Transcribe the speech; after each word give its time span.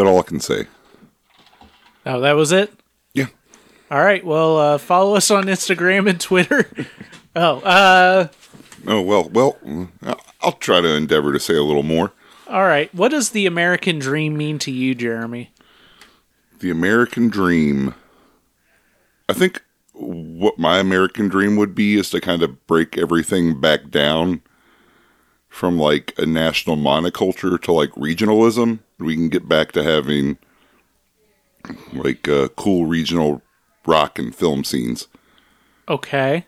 That 0.00 0.06
all 0.06 0.18
I 0.18 0.22
can 0.22 0.40
say? 0.40 0.64
Oh, 2.06 2.20
that 2.20 2.32
was 2.32 2.52
it. 2.52 2.72
Yeah. 3.12 3.26
All 3.90 4.02
right. 4.02 4.24
Well, 4.24 4.56
uh, 4.56 4.78
follow 4.78 5.14
us 5.14 5.30
on 5.30 5.44
Instagram 5.44 6.08
and 6.08 6.18
Twitter. 6.18 6.70
oh, 7.36 7.58
uh, 7.60 8.28
Oh 8.86 9.02
well, 9.02 9.28
well, 9.28 9.58
I'll- 10.02 10.20
I'll 10.40 10.52
try 10.52 10.80
to 10.80 10.88
endeavor 10.94 11.34
to 11.34 11.38
say 11.38 11.54
a 11.54 11.62
little 11.62 11.82
more. 11.82 12.12
all 12.48 12.62
right. 12.64 12.88
What 12.94 13.10
does 13.10 13.30
the 13.32 13.44
American 13.44 13.98
dream 13.98 14.38
mean 14.38 14.58
to 14.60 14.70
you, 14.70 14.94
Jeremy? 14.94 15.50
The 16.60 16.70
American 16.70 17.28
dream. 17.28 17.94
I 19.28 19.34
think 19.34 19.62
what 19.92 20.58
my 20.58 20.78
American 20.78 21.28
dream 21.28 21.56
would 21.56 21.74
be 21.74 21.96
is 21.98 22.08
to 22.10 22.22
kind 22.22 22.42
of 22.42 22.66
break 22.66 22.96
everything 22.96 23.60
back 23.60 23.90
down 23.90 24.40
from 25.50 25.78
like 25.78 26.14
a 26.16 26.24
national 26.24 26.78
monoculture 26.78 27.60
to 27.60 27.72
like 27.72 27.90
regionalism. 27.90 28.78
We 29.00 29.14
can 29.14 29.28
get 29.28 29.48
back 29.48 29.72
to 29.72 29.82
having 29.82 30.38
like 31.92 32.28
uh, 32.28 32.48
cool 32.56 32.86
regional 32.86 33.42
rock 33.86 34.18
and 34.18 34.34
film 34.34 34.64
scenes. 34.64 35.08
Okay. 35.88 36.46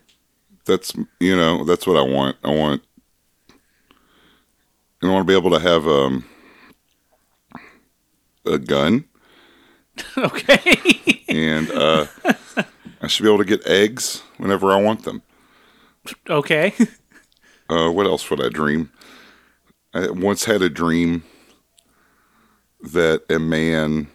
That's 0.65 0.93
you 1.19 1.37
know 1.37 1.65
that's 1.65 1.87
what 1.87 1.97
I 1.97 2.03
want. 2.03 2.37
I 2.45 2.55
want. 2.55 2.83
I 5.03 5.09
want 5.09 5.27
to 5.27 5.31
be 5.31 5.37
able 5.37 5.51
to 5.51 5.59
have 5.59 5.87
um, 5.89 6.25
a 8.47 8.59
gun. 8.59 9.05
okay. 10.17 10.81
and 11.29 11.71
uh, 11.73 12.07
I 13.01 13.09
should 13.09 13.25
be 13.25 13.29
able 13.29 13.39
to 13.39 13.45
get 13.45 13.67
eggs 13.67 14.23
whenever 14.39 14.71
I 14.71 14.81
want 14.81 15.05
them. 15.05 15.23
okay. 16.29 16.75
Uh, 17.71 17.91
what 17.91 18.05
else 18.05 18.29
would 18.29 18.45
I 18.45 18.51
dream? 18.51 18.93
I 19.95 20.11
once 20.11 20.45
had 20.45 20.61
a 20.61 20.69
dream 20.69 21.25
that 22.83 23.23
a 23.31 23.39
man. 23.39 24.09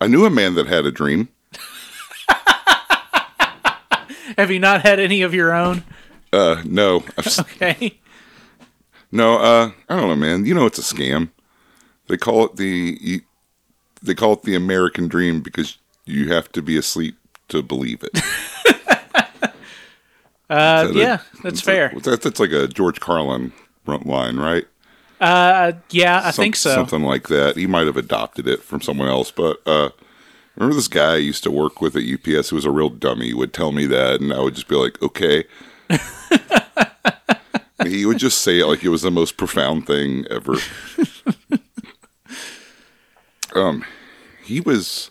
I 0.00 0.06
knew 0.06 0.24
a 0.26 0.30
man 0.30 0.54
that 0.54 0.66
had 0.66 0.84
a 0.86 0.90
dream. 0.92 1.28
Have 4.36 4.50
you 4.50 4.58
not 4.58 4.82
had 4.82 4.98
any 5.00 5.22
of 5.22 5.32
your 5.34 5.54
own? 5.54 5.84
Uh, 6.32 6.62
no, 6.64 7.04
I've, 7.18 7.38
Okay. 7.40 7.98
no. 9.12 9.36
Uh, 9.38 9.70
I 9.88 9.96
don't 9.96 10.08
know, 10.08 10.16
man. 10.16 10.44
You 10.44 10.54
know, 10.54 10.66
it's 10.66 10.78
a 10.78 10.82
scam. 10.94 11.30
They 12.08 12.16
call 12.16 12.44
it 12.46 12.56
the. 12.56 13.22
They 14.02 14.14
call 14.14 14.34
it 14.34 14.42
the 14.42 14.54
American 14.54 15.08
dream 15.08 15.40
because 15.40 15.78
you 16.04 16.30
have 16.32 16.52
to 16.52 16.60
be 16.60 16.76
asleep 16.76 17.16
to 17.48 17.62
believe 17.62 18.02
it. 18.02 18.18
Uh, 20.50 20.84
that 20.84 20.94
a- 20.94 20.98
yeah, 20.98 21.18
that's 21.42 21.62
fair. 21.62 21.90
That, 22.02 22.20
that's 22.20 22.38
like 22.38 22.52
a 22.52 22.68
George 22.68 23.00
Carlin 23.00 23.50
front 23.86 24.04
line, 24.06 24.36
right? 24.36 24.66
Uh, 25.24 25.72
yeah, 25.90 26.20
I 26.22 26.30
Some- 26.32 26.42
think 26.42 26.56
so. 26.56 26.74
Something 26.74 27.02
like 27.02 27.28
that. 27.28 27.56
He 27.56 27.66
might 27.66 27.86
have 27.86 27.96
adopted 27.96 28.46
it 28.46 28.62
from 28.62 28.82
someone 28.82 29.08
else, 29.08 29.30
but 29.30 29.58
uh, 29.64 29.88
remember 30.54 30.74
this 30.76 30.86
guy 30.86 31.14
I 31.14 31.16
used 31.16 31.42
to 31.44 31.50
work 31.50 31.80
with 31.80 31.96
at 31.96 32.02
UPS 32.02 32.50
who 32.50 32.56
was 32.56 32.66
a 32.66 32.70
real 32.70 32.90
dummy 32.90 33.28
he 33.28 33.34
would 33.34 33.54
tell 33.54 33.72
me 33.72 33.86
that, 33.86 34.20
and 34.20 34.34
I 34.34 34.40
would 34.40 34.54
just 34.54 34.68
be 34.68 34.74
like, 34.74 35.00
okay. 35.00 35.44
he 37.86 38.04
would 38.04 38.18
just 38.18 38.42
say 38.42 38.60
it 38.60 38.66
like 38.66 38.84
it 38.84 38.90
was 38.90 39.00
the 39.02 39.10
most 39.10 39.38
profound 39.38 39.86
thing 39.86 40.26
ever. 40.30 40.56
um, 43.54 43.82
he 44.44 44.60
was 44.60 45.10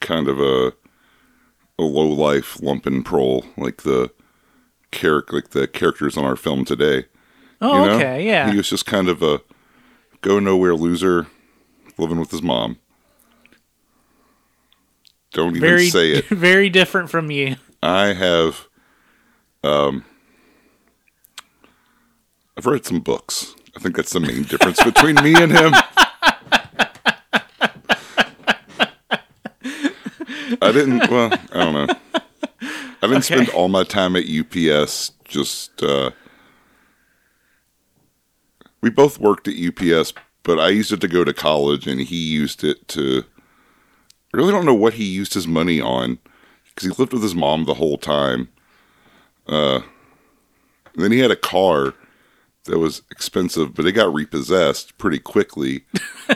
kind 0.00 0.26
of 0.26 0.40
a 0.40 0.72
a 1.78 1.82
low 1.82 2.08
life 2.08 2.56
lumpen 2.62 3.04
prole, 3.04 3.44
like 3.58 3.82
the 3.82 4.10
character, 4.90 5.34
like 5.36 5.50
the 5.50 5.68
characters 5.68 6.16
on 6.16 6.24
our 6.24 6.34
film 6.36 6.64
today. 6.64 7.04
Oh, 7.60 7.82
You 7.82 7.88
know? 7.88 7.96
okay, 7.96 8.26
yeah. 8.26 8.50
He 8.50 8.56
was 8.56 8.68
just 8.70 8.86
kind 8.86 9.08
of 9.08 9.22
a 9.22 9.40
go 10.20 10.38
nowhere 10.38 10.74
loser 10.74 11.26
living 11.96 12.18
with 12.20 12.30
his 12.30 12.42
mom. 12.42 12.78
Don't 15.32 15.50
even 15.56 15.60
very, 15.60 15.90
say 15.90 16.12
it. 16.12 16.24
very 16.28 16.70
different 16.70 17.10
from 17.10 17.30
you. 17.30 17.56
I 17.82 18.12
have 18.14 18.66
um 19.64 20.04
I've 22.56 22.66
read 22.66 22.84
some 22.84 23.00
books. 23.00 23.54
I 23.76 23.80
think 23.80 23.94
that's 23.96 24.12
the 24.12 24.20
main 24.20 24.42
difference 24.44 24.82
between 24.82 25.16
me 25.16 25.34
and 25.40 25.52
him. 25.52 25.74
I 30.60 30.72
didn't 30.72 31.08
well, 31.10 31.32
I 31.52 31.64
don't 31.64 31.74
know. 31.74 31.94
I 32.62 33.06
didn't 33.06 33.18
Okay. 33.18 33.34
spend 33.34 33.48
all 33.50 33.68
my 33.68 33.84
time 33.84 34.16
at 34.16 34.24
UPS 34.28 35.12
just 35.24 35.82
uh 35.82 36.10
we 38.88 38.94
both 38.94 39.20
worked 39.20 39.46
at 39.46 39.54
UPS, 39.54 40.14
but 40.44 40.58
I 40.58 40.70
used 40.70 40.92
it 40.92 41.02
to 41.02 41.08
go 41.08 41.22
to 41.22 41.34
college 41.34 41.86
and 41.86 42.00
he 42.00 42.16
used 42.16 42.64
it 42.64 42.88
to 42.88 43.24
I 44.32 44.36
really 44.36 44.52
don't 44.52 44.64
know 44.64 44.74
what 44.74 44.94
he 44.94 45.04
used 45.04 45.34
his 45.34 45.46
money 45.46 45.78
on 45.78 46.18
because 46.64 46.88
he 46.88 46.94
lived 46.98 47.12
with 47.12 47.22
his 47.22 47.34
mom 47.34 47.64
the 47.64 47.74
whole 47.74 47.98
time. 47.98 48.48
Uh, 49.46 49.80
then 50.94 51.12
he 51.12 51.18
had 51.18 51.30
a 51.30 51.36
car 51.36 51.92
that 52.64 52.78
was 52.78 53.02
expensive, 53.10 53.74
but 53.74 53.84
it 53.84 53.92
got 53.92 54.12
repossessed 54.12 54.96
pretty 54.96 55.18
quickly. 55.18 55.84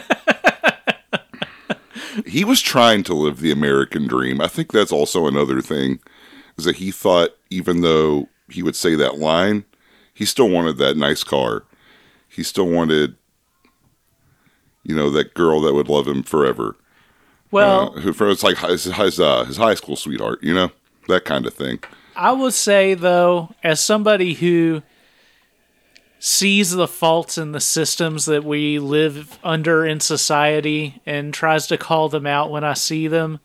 he 2.26 2.44
was 2.44 2.60
trying 2.60 3.02
to 3.04 3.14
live 3.14 3.40
the 3.40 3.52
American 3.52 4.06
dream. 4.06 4.42
I 4.42 4.48
think 4.48 4.72
that's 4.72 4.92
also 4.92 5.26
another 5.26 5.62
thing 5.62 6.00
is 6.58 6.66
that 6.66 6.76
he 6.76 6.90
thought 6.90 7.30
even 7.48 7.80
though 7.80 8.28
he 8.50 8.62
would 8.62 8.76
say 8.76 8.94
that 8.94 9.16
line, 9.16 9.64
he 10.12 10.26
still 10.26 10.50
wanted 10.50 10.76
that 10.76 10.98
nice 10.98 11.24
car. 11.24 11.64
He 12.32 12.43
still 12.43 12.66
wanted, 12.69 13.16
you 14.82 14.94
know, 14.97 15.10
that 15.10 15.34
girl 15.34 15.60
that 15.62 15.75
would 15.75 15.88
love 15.88 16.09
him 16.09 16.22
forever. 16.22 16.76
Well, 17.50 17.93
Uh, 17.97 18.00
who 18.00 18.12
for 18.15 18.31
it's 18.31 18.43
like 18.43 18.59
his 18.59 18.84
his, 18.84 19.20
uh, 19.20 19.44
his 19.44 19.59
high 19.59 19.75
school 19.75 19.97
sweetheart, 19.97 20.43
you 20.43 20.54
know, 20.54 20.70
that 21.09 21.25
kind 21.25 21.47
of 21.47 21.53
thing. 21.54 21.81
I 22.16 22.32
would 22.32 22.54
say 22.54 22.94
though, 22.94 23.54
as 23.62 23.81
somebody 23.81 24.34
who 24.34 24.82
sees 26.19 26.70
the 26.70 26.87
faults 26.88 27.37
in 27.37 27.53
the 27.53 27.60
systems 27.60 28.26
that 28.26 28.44
we 28.44 28.78
live 28.78 29.38
under 29.43 29.84
in 29.84 29.99
society 30.00 31.00
and 31.04 31.34
tries 31.34 31.66
to 31.66 31.76
call 31.76 32.09
them 32.09 32.26
out 32.26 32.50
when 32.50 32.62
I 32.64 32.75
see 32.75 33.09
them, 33.09 33.41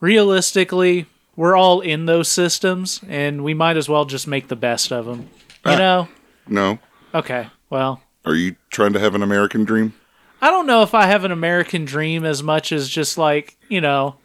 realistically, 0.00 1.06
we're 1.34 1.56
all 1.56 1.80
in 1.80 2.06
those 2.06 2.28
systems 2.28 3.00
and 3.08 3.42
we 3.44 3.54
might 3.54 3.76
as 3.76 3.88
well 3.88 4.04
just 4.04 4.26
make 4.26 4.48
the 4.48 4.56
best 4.56 4.92
of 4.92 5.04
them. 5.06 5.28
You 5.66 5.72
Ah. 5.72 5.76
know? 5.76 6.08
No, 6.48 6.78
Okay. 7.14 7.48
Well, 7.70 8.00
are 8.26 8.34
you 8.34 8.56
trying 8.70 8.92
to 8.92 9.00
have 9.00 9.14
an 9.14 9.22
American 9.22 9.64
dream? 9.64 9.94
I 10.42 10.50
don't 10.50 10.66
know 10.66 10.82
if 10.82 10.92
I 10.94 11.06
have 11.06 11.24
an 11.24 11.32
American 11.32 11.84
dream 11.86 12.24
as 12.24 12.42
much 12.42 12.70
as 12.72 12.88
just 12.88 13.16
like, 13.16 13.56
you 13.68 13.80
know, 13.80 14.16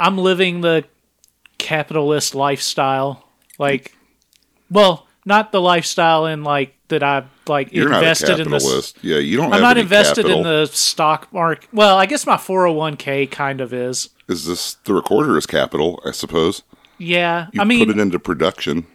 I'm 0.00 0.18
living 0.18 0.60
the 0.62 0.84
capitalist 1.58 2.34
lifestyle. 2.34 3.28
Like, 3.58 3.96
well, 4.70 5.06
not 5.24 5.52
the 5.52 5.60
lifestyle 5.60 6.26
in 6.26 6.42
like 6.42 6.74
that 6.88 7.02
I 7.02 7.24
like 7.46 7.72
You're 7.72 7.92
invested 7.92 8.30
not 8.30 8.38
a 8.40 8.42
in 8.42 8.50
this. 8.50 8.62
capitalist. 8.64 8.98
yeah, 9.02 9.18
you 9.18 9.36
don't. 9.36 9.52
I'm 9.52 9.60
not 9.60 9.78
invested 9.78 10.26
in 10.26 10.42
the 10.42 10.66
stock 10.66 11.32
market. 11.32 11.68
Well, 11.72 11.96
I 11.96 12.06
guess 12.06 12.26
my 12.26 12.36
401k 12.36 13.30
kind 13.30 13.60
of 13.60 13.72
is. 13.72 14.10
Is 14.28 14.46
this 14.46 14.74
the 14.84 14.94
recorder 14.94 15.36
is 15.36 15.46
capital? 15.46 16.00
I 16.04 16.10
suppose 16.12 16.62
Yeah. 16.98 17.48
you 17.52 17.60
I 17.60 17.64
mean, 17.64 17.86
put 17.86 17.96
it 17.96 18.00
into 18.00 18.18
production. 18.18 18.86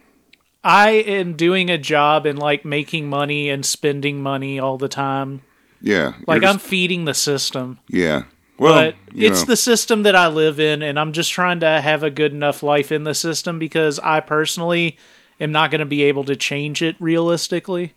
I 0.66 0.90
am 0.90 1.34
doing 1.34 1.70
a 1.70 1.78
job 1.78 2.26
and 2.26 2.36
like 2.36 2.64
making 2.64 3.08
money 3.08 3.48
and 3.48 3.64
spending 3.64 4.20
money 4.20 4.58
all 4.58 4.78
the 4.78 4.88
time. 4.88 5.42
Yeah, 5.80 6.14
Like 6.26 6.42
you're 6.42 6.50
I'm 6.50 6.58
feeding 6.58 7.04
the 7.04 7.14
system. 7.14 7.78
Yeah, 7.88 8.24
well, 8.58 8.74
but 8.74 8.96
it's 9.14 9.42
know, 9.42 9.46
the 9.46 9.56
system 9.56 10.02
that 10.02 10.16
I 10.16 10.26
live 10.26 10.58
in, 10.58 10.82
and 10.82 10.98
I'm 10.98 11.12
just 11.12 11.30
trying 11.30 11.60
to 11.60 11.80
have 11.80 12.02
a 12.02 12.10
good 12.10 12.32
enough 12.32 12.64
life 12.64 12.90
in 12.90 13.04
the 13.04 13.14
system 13.14 13.60
because 13.60 14.00
I 14.00 14.18
personally 14.18 14.98
am 15.38 15.52
not 15.52 15.70
going 15.70 15.78
to 15.78 15.86
be 15.86 16.02
able 16.02 16.24
to 16.24 16.34
change 16.34 16.82
it 16.82 16.96
realistically. 16.98 17.94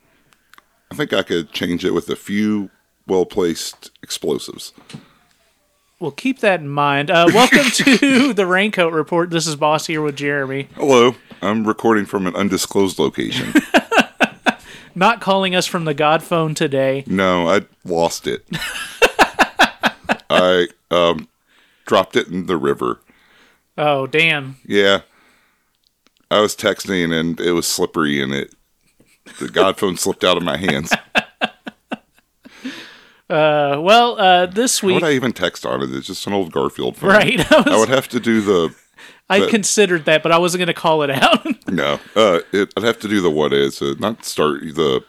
I 0.92 0.96
think 0.96 1.12
I 1.12 1.24
could 1.24 1.52
change 1.52 1.84
it 1.84 1.96
with 1.96 2.08
a 2.10 2.16
few 2.16 2.70
well 3.08 3.26
placed 3.26 3.90
explosives. 4.04 4.74
Well, 6.00 6.12
keep 6.12 6.40
that 6.40 6.62
in 6.62 6.70
mind. 6.70 7.12
Uh, 7.12 7.28
welcome 7.34 7.66
to 7.74 8.34
the 8.34 8.46
Raincoat 8.46 8.94
Report. 8.94 9.30
This 9.32 9.46
is 9.48 9.56
Boss 9.58 9.88
here 9.88 10.02
with 10.02 10.16
Jeremy. 10.16 10.70
Hello, 10.76 11.16
I'm 11.42 11.68
recording 11.68 12.06
from 12.06 12.26
an 12.26 12.36
undisclosed 12.36 13.00
location. 13.00 13.54
Not 14.96 15.20
calling 15.20 15.56
us 15.56 15.66
from 15.68 15.84
the 15.86 15.94
God 15.94 16.24
phone 16.24 16.56
today. 16.56 17.04
no, 17.06 17.50
I 17.50 17.62
lost 17.84 18.28
it. 18.28 18.46
I 20.30 20.68
um 20.90 21.28
dropped 21.86 22.16
it 22.16 22.28
in 22.28 22.46
the 22.46 22.58
river. 22.58 23.02
Oh, 23.78 24.08
damn. 24.08 24.58
Yeah. 24.66 25.02
I 26.32 26.40
was 26.40 26.56
texting 26.56 27.18
and 27.18 27.40
it 27.40 27.52
was 27.54 27.68
slippery 27.68 28.22
and 28.22 28.34
it 28.34 28.54
the 29.40 29.50
god 29.50 29.78
phone 29.78 29.98
slipped 29.98 30.24
out 30.24 30.38
of 30.38 30.44
my 30.44 30.58
hands. 30.58 30.92
Uh, 33.30 33.80
well, 33.80 34.20
uh, 34.20 34.46
this 34.48 34.80
How 34.80 34.88
week, 34.88 34.96
would 34.96 35.04
I 35.04 35.12
even 35.12 35.34
text 35.34 35.66
on 35.66 35.82
it? 35.84 35.94
It's 35.94 36.08
just 36.08 36.26
an 36.26 36.34
old 36.34 36.52
Garfield 36.52 36.98
phone. 36.98 37.12
right? 37.12 37.40
I, 37.52 37.64
I 37.76 37.78
would 37.78 37.90
have 37.90 38.08
to 38.10 38.20
do 38.20 38.42
the 38.42 38.74
I 39.30 39.46
considered 39.48 40.06
that, 40.06 40.24
but 40.24 40.32
I 40.32 40.40
wasn't 40.40 40.60
going 40.60 40.68
to 40.68 40.74
call 40.74 41.04
it 41.04 41.12
out. 41.12 41.46
no. 41.68 42.00
Uh, 42.16 42.40
it, 42.52 42.74
I'd 42.76 42.84
have 42.84 43.00
to 43.02 43.08
do 43.08 43.22
the 43.22 43.30
what 43.30 43.54
is 43.54 43.82
uh, 43.82 43.94
not 44.00 44.26
start 44.26 44.62
the 44.62 45.04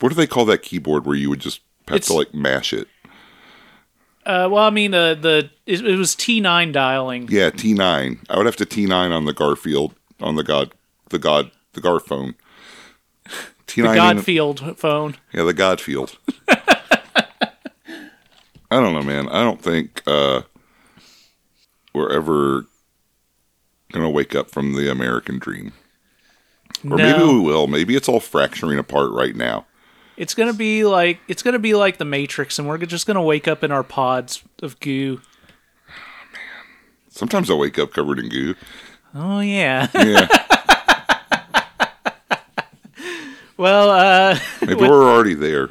What 0.00 0.08
do 0.08 0.16
they 0.16 0.26
call 0.26 0.44
that 0.46 0.62
keyboard 0.62 1.06
where 1.06 1.14
you 1.14 1.30
would 1.30 1.38
just 1.40 1.60
have 1.86 1.96
It's- 1.98 2.08
to 2.08 2.14
like 2.14 2.34
mash 2.34 2.72
it? 2.72 2.88
Uh, 4.24 4.48
well, 4.50 4.64
I 4.64 4.70
mean, 4.70 4.92
uh, 4.92 5.14
the 5.14 5.50
it, 5.66 5.86
it 5.86 5.94
was 5.96 6.16
T9 6.16 6.72
dialing. 6.72 7.28
Yeah, 7.30 7.50
T9. 7.50 8.18
I 8.28 8.36
would 8.36 8.46
have 8.46 8.56
to 8.56 8.66
T9 8.66 9.12
on 9.14 9.24
the 9.24 9.32
Garfield 9.32 9.94
on 10.20 10.34
the 10.34 10.42
God 10.42 10.72
the 11.10 11.20
God 11.20 11.52
the 11.74 11.80
Gar 11.80 12.00
phone. 12.00 12.34
The 13.66 13.82
T9 13.82 13.88
ain't- 13.88 14.18
Godfield 14.20 14.76
phone. 14.78 15.16
Yeah, 15.32 15.42
the 15.42 15.52
Godfield. 15.54 16.16
I 18.70 18.80
don't 18.80 18.94
know, 18.94 19.02
man. 19.02 19.28
I 19.28 19.42
don't 19.42 19.60
think 19.62 20.02
uh, 20.06 20.42
we're 21.94 22.10
ever 22.12 22.66
gonna 23.92 24.10
wake 24.10 24.34
up 24.34 24.50
from 24.50 24.74
the 24.74 24.90
American 24.90 25.38
dream, 25.38 25.72
or 26.88 26.96
maybe 26.96 27.22
we 27.22 27.40
will. 27.40 27.66
Maybe 27.68 27.94
it's 27.96 28.08
all 28.08 28.20
fracturing 28.20 28.78
apart 28.78 29.10
right 29.12 29.34
now. 29.36 29.66
it's 30.16 30.34
gonna 30.34 30.52
be 30.52 30.84
like 30.84 31.20
it's 31.28 31.42
gonna 31.42 31.58
be 31.60 31.74
like 31.74 31.98
the 31.98 32.04
Matrix, 32.04 32.58
and 32.58 32.66
we're 32.66 32.78
just 32.78 33.06
gonna 33.06 33.22
wake 33.22 33.46
up 33.46 33.62
in 33.62 33.70
our 33.70 33.84
pods 33.84 34.42
of 34.62 34.78
goo. 34.80 35.20
Man, 36.32 36.40
Sometimes 37.08 37.50
I 37.50 37.54
wake 37.54 37.78
up 37.78 37.92
covered 37.92 38.18
in 38.18 38.28
goo. 38.28 38.54
Oh 39.14 39.40
yeah. 39.40 39.88
Yeah, 39.94 40.28
well, 43.56 43.90
uh, 43.90 44.38
maybe 44.66 44.74
we're 44.74 45.02
already 45.02 45.34
there. 45.34 45.70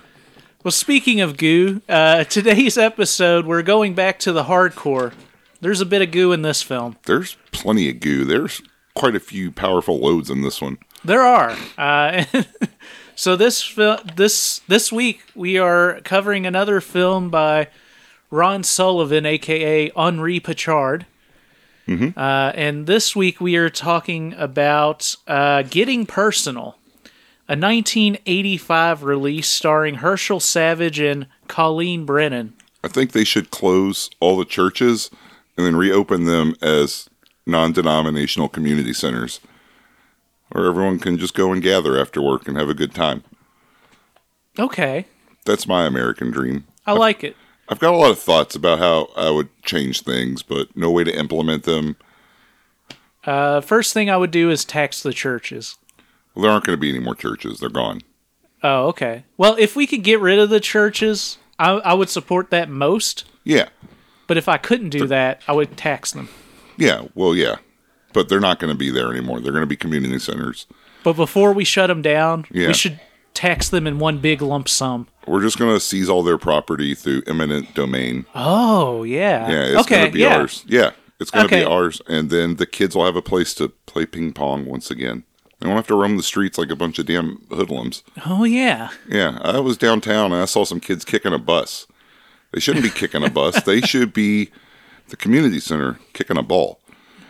Well. 0.65 0.71
Speaking 0.71 1.21
of 1.21 1.37
goo, 1.37 1.83
uh, 1.87 2.23
today's 2.23 2.75
episode 2.75 3.45
we're 3.45 3.61
going 3.61 3.93
back 3.93 4.17
to 4.21 4.31
the 4.31 4.45
hardcore. 4.45 5.13
There's 5.61 5.79
a 5.79 5.85
bit 5.85 6.01
of 6.01 6.09
goo 6.09 6.31
in 6.31 6.41
this 6.41 6.63
film. 6.63 6.97
There's 7.05 7.37
plenty 7.51 7.87
of 7.87 7.99
goo. 7.99 8.25
There's 8.25 8.63
quite 8.95 9.15
a 9.15 9.19
few 9.19 9.51
powerful 9.51 9.99
loads 9.99 10.31
in 10.31 10.41
this 10.41 10.59
one. 10.59 10.79
There 11.03 11.21
are. 11.21 11.55
Uh, 11.77 12.25
so 13.15 13.35
this 13.35 13.75
this 14.15 14.57
this 14.67 14.91
week 14.91 15.21
we 15.35 15.59
are 15.59 16.01
covering 16.01 16.47
another 16.47 16.81
film 16.81 17.29
by 17.29 17.67
Ron 18.31 18.63
Sullivan, 18.63 19.27
aka 19.27 19.91
Henri 19.95 20.39
Pachard. 20.39 21.05
Uh, 22.17 22.51
and 22.55 22.87
this 22.87 23.15
week 23.15 23.39
we 23.39 23.55
are 23.55 23.69
talking 23.69 24.33
about 24.33 25.15
uh, 25.27 25.61
Getting 25.61 26.07
Personal, 26.07 26.79
a 27.47 27.53
1985 27.53 29.03
release 29.03 29.47
starring 29.47 29.95
Herschel 29.95 30.39
Savage 30.39 30.99
and 30.99 31.27
Colleen 31.47 32.05
Brennan. 32.05 32.53
I 32.83 32.87
think 32.87 33.11
they 33.11 33.23
should 33.23 33.51
close 33.51 34.09
all 34.19 34.37
the 34.37 34.45
churches 34.45 35.11
and 35.57 35.65
then 35.65 35.75
reopen 35.75 36.25
them 36.25 36.55
as 36.61 37.09
non-denominational 37.45 38.49
community 38.49 38.93
centers, 38.93 39.39
where 40.51 40.65
everyone 40.65 40.99
can 40.99 41.17
just 41.17 41.35
go 41.35 41.51
and 41.51 41.61
gather 41.61 41.99
after 41.99 42.21
work 42.21 42.47
and 42.47 42.57
have 42.57 42.69
a 42.69 42.73
good 42.73 42.93
time. 42.95 43.23
Okay, 44.57 45.05
That's 45.45 45.67
my 45.67 45.85
American 45.85 46.31
dream. 46.31 46.65
I 46.85 46.93
like 46.93 47.23
it. 47.23 47.35
I've 47.69 47.79
got 47.79 47.93
a 47.93 47.97
lot 47.97 48.11
of 48.11 48.19
thoughts 48.19 48.55
about 48.55 48.79
how 48.79 49.09
I 49.15 49.29
would 49.29 49.49
change 49.63 50.01
things, 50.01 50.41
but 50.41 50.75
no 50.75 50.89
way 50.89 51.03
to 51.03 51.15
implement 51.17 51.63
them. 51.63 51.97
Uh, 53.23 53.61
first 53.61 53.93
thing 53.93 54.09
I 54.09 54.17
would 54.17 54.31
do 54.31 54.49
is 54.49 54.65
tax 54.65 55.01
the 55.03 55.13
churches. 55.13 55.77
Well, 56.35 56.43
there 56.43 56.51
aren't 56.51 56.65
going 56.65 56.77
to 56.77 56.81
be 56.81 56.89
any 56.89 56.99
more 56.99 57.15
churches. 57.15 57.59
They're 57.59 57.69
gone. 57.69 58.01
Oh, 58.63 58.87
okay. 58.87 59.23
Well, 59.37 59.55
if 59.57 59.75
we 59.75 59.87
could 59.87 60.03
get 60.03 60.19
rid 60.19 60.37
of 60.39 60.49
the 60.49 60.59
churches, 60.59 61.37
I, 61.57 61.71
I 61.71 61.93
would 61.93 62.09
support 62.09 62.49
that 62.51 62.69
most. 62.69 63.25
Yeah. 63.43 63.69
But 64.27 64.37
if 64.37 64.49
I 64.49 64.57
couldn't 64.57 64.89
do 64.89 65.07
that, 65.07 65.41
I 65.47 65.53
would 65.53 65.77
tax 65.77 66.11
them. 66.11 66.29
Yeah. 66.77 67.05
Well, 67.15 67.35
yeah. 67.35 67.55
But 68.11 68.27
they're 68.29 68.39
not 68.39 68.59
going 68.59 68.71
to 68.73 68.77
be 68.77 68.89
there 68.89 69.11
anymore. 69.11 69.39
They're 69.39 69.51
going 69.51 69.61
to 69.63 69.67
be 69.67 69.75
community 69.75 70.19
centers. 70.19 70.65
But 71.03 71.13
before 71.13 71.53
we 71.53 71.63
shut 71.63 71.87
them 71.87 72.01
down, 72.01 72.45
Yeah. 72.49 72.67
we 72.67 72.73
should 72.73 72.99
tax 73.33 73.69
them 73.69 73.85
in 73.85 73.99
one 73.99 74.17
big 74.17 74.41
lump 74.41 74.67
sum. 74.67 75.07
We're 75.27 75.41
just 75.41 75.59
going 75.59 75.73
to 75.73 75.79
seize 75.79 76.09
all 76.09 76.23
their 76.23 76.37
property 76.37 76.95
through 76.95 77.23
eminent 77.27 77.73
domain. 77.75 78.25
Oh, 78.33 79.03
yeah. 79.03 79.47
Yeah, 79.49 79.63
it's 79.65 79.81
okay, 79.81 79.95
going 79.97 80.07
to 80.07 80.13
be 80.13 80.19
yeah. 80.21 80.37
ours. 80.37 80.63
Yeah, 80.67 80.91
it's 81.19 81.29
going 81.29 81.47
to 81.47 81.53
Okay. 81.55 81.63
be 81.65 81.69
ours. 81.71 82.01
And 82.07 82.29
then 82.29 82.55
the 82.55 82.65
kids 82.65 82.95
will 82.95 83.05
have 83.05 83.15
a 83.15 83.21
place 83.21 83.53
to 83.55 83.69
play 83.85 84.05
ping 84.05 84.33
pong 84.33 84.65
once 84.65 84.89
again. 84.89 85.23
They 85.59 85.67
won't 85.67 85.77
have 85.77 85.87
to 85.87 85.95
roam 85.95 86.17
the 86.17 86.23
streets 86.23 86.57
like 86.57 86.69
a 86.69 86.75
bunch 86.75 86.99
of 86.99 87.05
damn 87.05 87.41
hoodlums. 87.49 88.03
Oh, 88.25 88.43
yeah. 88.43 88.89
Yeah, 89.09 89.39
I 89.41 89.59
was 89.59 89.77
downtown 89.77 90.31
and 90.33 90.41
I 90.41 90.45
saw 90.45 90.65
some 90.65 90.79
kids 90.79 91.05
kicking 91.05 91.33
a 91.33 91.39
bus. 91.39 91.87
They 92.51 92.59
shouldn't 92.59 92.83
be 92.83 92.89
kicking 92.91 93.23
a 93.23 93.29
bus. 93.29 93.61
They 93.63 93.81
should 93.81 94.13
be 94.13 94.49
the 95.09 95.15
community 95.15 95.59
center 95.59 95.99
kicking 96.13 96.37
a 96.37 96.43
ball. 96.43 96.79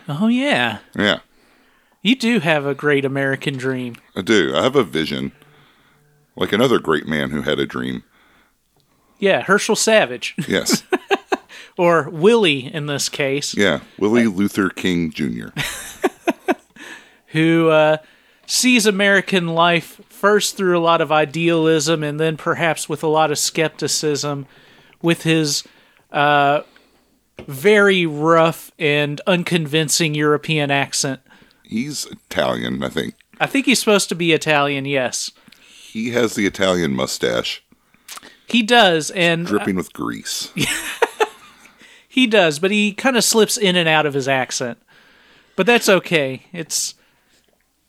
Oh, 0.08 0.26
yeah. 0.28 0.78
Yeah, 0.96 1.20
You 2.02 2.14
do 2.16 2.40
have 2.40 2.66
a 2.66 2.74
great 2.74 3.04
American 3.04 3.56
dream. 3.56 3.96
I 4.16 4.22
do. 4.22 4.54
I 4.56 4.62
have 4.62 4.76
a 4.76 4.84
vision. 4.84 5.32
Like 6.36 6.52
another 6.52 6.78
great 6.78 7.06
man 7.06 7.30
who 7.30 7.42
had 7.42 7.58
a 7.58 7.66
dream. 7.66 8.02
Yeah, 9.18 9.42
Herschel 9.42 9.76
Savage, 9.76 10.34
Yes. 10.46 10.82
or 11.78 12.08
Willie 12.10 12.72
in 12.72 12.86
this 12.86 13.08
case, 13.08 13.54
Yeah. 13.56 13.80
Willie 13.98 14.26
Luther 14.26 14.68
King 14.68 15.10
Jr. 15.10 15.48
who 17.28 17.68
uh, 17.70 17.96
sees 18.46 18.86
American 18.86 19.48
life 19.48 20.00
first 20.08 20.56
through 20.56 20.78
a 20.78 20.80
lot 20.80 21.00
of 21.00 21.12
idealism 21.12 22.02
and 22.02 22.18
then 22.18 22.36
perhaps 22.36 22.88
with 22.88 23.02
a 23.02 23.08
lot 23.08 23.30
of 23.30 23.38
skepticism 23.38 24.46
with 25.02 25.22
his 25.22 25.64
uh, 26.12 26.62
very 27.46 28.06
rough 28.06 28.70
and 28.78 29.20
unconvincing 29.26 30.14
European 30.14 30.70
accent. 30.70 31.20
He's 31.62 32.06
Italian, 32.06 32.82
I 32.82 32.88
think. 32.88 33.14
I 33.40 33.46
think 33.46 33.66
he's 33.66 33.78
supposed 33.78 34.08
to 34.08 34.14
be 34.14 34.32
Italian, 34.32 34.84
yes. 34.84 35.30
He 35.68 36.10
has 36.10 36.34
the 36.34 36.46
Italian 36.46 36.94
mustache 36.94 37.62
He 38.46 38.62
does, 38.62 39.10
and 39.10 39.46
dripping 39.46 39.76
with 39.76 39.92
grease. 39.92 40.52
he 42.08 42.26
does, 42.26 42.58
but 42.58 42.70
he 42.70 42.92
kind 42.92 43.16
of 43.16 43.24
slips 43.24 43.56
in 43.56 43.76
and 43.76 43.88
out 43.88 44.06
of 44.06 44.14
his 44.14 44.28
accent. 44.28 44.78
But 45.56 45.66
that's 45.66 45.88
okay. 45.88 46.46
It's 46.52 46.94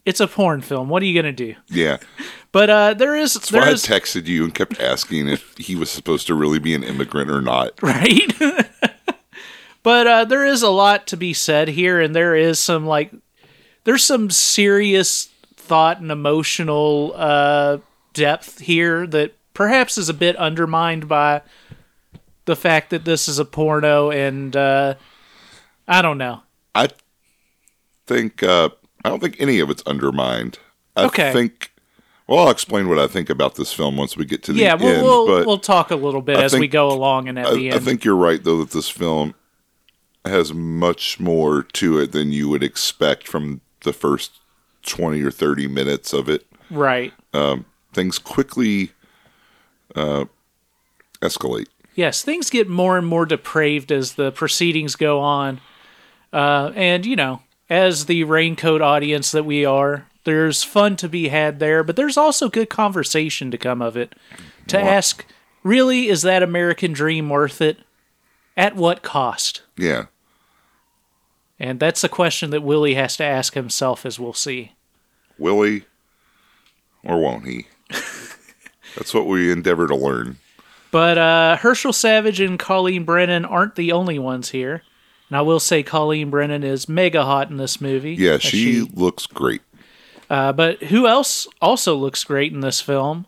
it's 0.07 0.21
a 0.21 0.27
porn 0.27 0.61
film. 0.61 0.87
What 0.87 1.03
are 1.03 1.05
you 1.05 1.13
gonna 1.13 1.33
do? 1.33 1.53
Yeah. 1.67 1.97
But 2.53 2.69
uh, 2.71 2.93
there 2.95 3.15
is 3.15 3.33
So 3.33 3.51
there 3.51 3.61
I 3.61 3.65
had 3.65 3.73
is 3.75 3.85
texted 3.85 4.25
you 4.25 4.45
and 4.45 4.55
kept 4.55 4.79
asking 4.79 5.27
if 5.27 5.55
he 5.57 5.75
was 5.75 5.91
supposed 5.91 6.25
to 6.25 6.33
really 6.33 6.57
be 6.57 6.73
an 6.73 6.81
immigrant 6.81 7.29
or 7.29 7.41
not. 7.41 7.73
right. 7.83 8.33
but 9.83 10.07
uh, 10.07 10.25
there 10.25 10.43
is 10.43 10.63
a 10.63 10.69
lot 10.69 11.05
to 11.07 11.17
be 11.17 11.33
said 11.33 11.67
here, 11.67 12.01
and 12.01 12.15
there 12.15 12.35
is 12.35 12.57
some 12.57 12.87
like 12.87 13.11
there's 13.83 14.03
some 14.03 14.31
serious 14.31 15.25
thought 15.55 15.99
and 15.99 16.09
emotional 16.09 17.13
uh, 17.15 17.77
depth 18.13 18.59
here 18.59 19.05
that 19.05 19.35
perhaps 19.53 19.97
is 19.97 20.09
a 20.09 20.13
bit 20.13 20.35
undermined 20.37 21.07
by 21.07 21.41
the 22.45 22.55
fact 22.55 22.89
that 22.89 23.05
this 23.05 23.27
is 23.27 23.37
a 23.37 23.45
porno, 23.45 24.09
and 24.09 24.55
uh, 24.55 24.95
I 25.87 26.01
don't 26.01 26.17
know. 26.17 26.41
I 26.73 26.87
think 28.07 28.41
uh, 28.41 28.69
I 29.07 29.09
don't 29.09 29.19
think 29.21 29.37
any 29.39 29.59
of 29.59 29.69
it's 29.69 29.81
undermined. 29.85 30.59
I 30.95 31.05
Okay. 31.05 31.31
think. 31.33 31.71
Well, 32.27 32.39
I'll 32.39 32.49
explain 32.51 32.89
what 32.89 32.99
I 32.99 33.07
think 33.07 33.29
about 33.29 33.55
this 33.55 33.71
film 33.71 33.95
once 33.95 34.17
we 34.17 34.25
get 34.25 34.43
to 34.43 34.53
the 34.53 34.59
Yeah, 34.59 34.73
end. 34.73 34.81
we'll 34.83 35.25
we'll, 35.25 35.45
we'll 35.45 35.57
talk 35.59 35.91
a 35.91 35.95
little 35.95 36.21
bit 36.21 36.37
I 36.37 36.43
as 36.43 36.53
we 36.53 36.67
go 36.67 36.91
along 36.91 37.29
and 37.29 37.39
at 37.39 37.53
the 37.53 37.71
I, 37.71 37.75
I 37.75 37.79
think 37.79 38.03
you're 38.03 38.17
right, 38.17 38.43
though, 38.43 38.57
that 38.59 38.71
this 38.71 38.89
film 38.89 39.33
has 40.25 40.53
much 40.53 41.21
more 41.21 41.63
to 41.63 41.99
it 41.99 42.11
than 42.11 42.33
you 42.33 42.49
would 42.49 42.63
expect 42.63 43.27
from 43.29 43.61
the 43.85 43.93
first 43.93 44.31
twenty 44.85 45.21
or 45.23 45.31
thirty 45.31 45.67
minutes 45.67 46.11
of 46.11 46.27
it. 46.27 46.45
right. 46.69 47.13
Things 47.93 48.19
quickly 48.19 48.91
uh, 49.95 50.25
escalate. 51.21 51.67
Yes, 51.95 52.21
things 52.21 52.49
get 52.49 52.67
more 52.69 52.97
and 52.97 53.07
more 53.07 53.25
depraved 53.25 53.91
as 53.91 54.13
the 54.15 54.31
proceedings 54.31 54.95
go 54.95 55.19
on. 55.19 55.61
Uh, 56.31 56.71
and, 56.75 57.05
you 57.05 57.15
know, 57.15 57.41
as 57.69 58.05
the 58.05 58.23
raincoat 58.23 58.81
audience 58.81 59.31
that 59.31 59.45
we 59.45 59.65
are, 59.65 60.07
there's 60.23 60.63
fun 60.63 60.95
to 60.97 61.09
be 61.09 61.29
had 61.29 61.59
there, 61.59 61.83
but 61.83 61.95
there's 61.95 62.17
also 62.17 62.49
good 62.49 62.69
conversation 62.69 63.51
to 63.51 63.57
come 63.57 63.81
of 63.81 63.95
it. 63.95 64.13
To 64.67 64.79
ask, 64.79 65.25
really, 65.63 66.09
is 66.09 66.21
that 66.23 66.43
American 66.43 66.91
dream 66.93 67.29
worth 67.29 67.61
it? 67.61 67.77
At 68.55 68.75
what 68.75 69.03
cost? 69.03 69.61
Yeah. 69.77 70.05
And 71.59 71.79
that's 71.79 72.01
the 72.01 72.09
question 72.09 72.49
that 72.49 72.63
Willie 72.63 72.95
has 72.95 73.17
to 73.17 73.23
ask 73.23 73.53
himself, 73.53 74.05
as 74.05 74.19
we'll 74.19 74.33
see. 74.33 74.73
Will 75.37 75.61
he 75.63 75.83
or 77.03 77.19
won't 77.19 77.45
he? 77.45 77.67
That's 78.95 79.13
what 79.13 79.27
we 79.27 79.51
endeavor 79.51 79.87
to 79.87 79.95
learn. 79.95 80.37
But 80.91 81.17
uh, 81.17 81.57
Herschel 81.57 81.93
Savage 81.93 82.39
and 82.39 82.59
Colleen 82.59 83.03
Brennan 83.03 83.45
aren't 83.45 83.75
the 83.75 83.91
only 83.91 84.19
ones 84.19 84.49
here. 84.49 84.83
And 85.29 85.37
I 85.37 85.41
will 85.41 85.59
say 85.59 85.83
Colleen 85.83 86.29
Brennan 86.29 86.63
is 86.63 86.87
mega 86.87 87.23
hot 87.25 87.49
in 87.49 87.57
this 87.57 87.81
movie. 87.81 88.13
Yeah, 88.13 88.33
as 88.33 88.43
she, 88.43 88.81
looks 88.81 89.25
great. 89.27 89.61
Uh, 90.29 90.53
but 90.53 90.83
who 90.83 91.07
else 91.07 91.47
also 91.61 91.95
looks 91.95 92.23
great 92.23 92.53
in 92.53 92.61
this 92.61 92.79
film? 92.81 93.27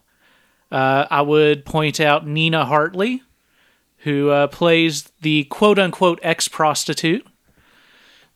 Uh, 0.71 1.05
I 1.09 1.21
would 1.21 1.65
point 1.65 1.99
out 1.99 2.27
Nina 2.27 2.65
Hartley, 2.65 3.23
who 3.99 4.29
uh, 4.29 4.47
plays 4.47 5.11
the 5.21 5.43
quote 5.45 5.79
unquote 5.79 6.19
ex 6.21 6.47
prostitute. 6.47 7.25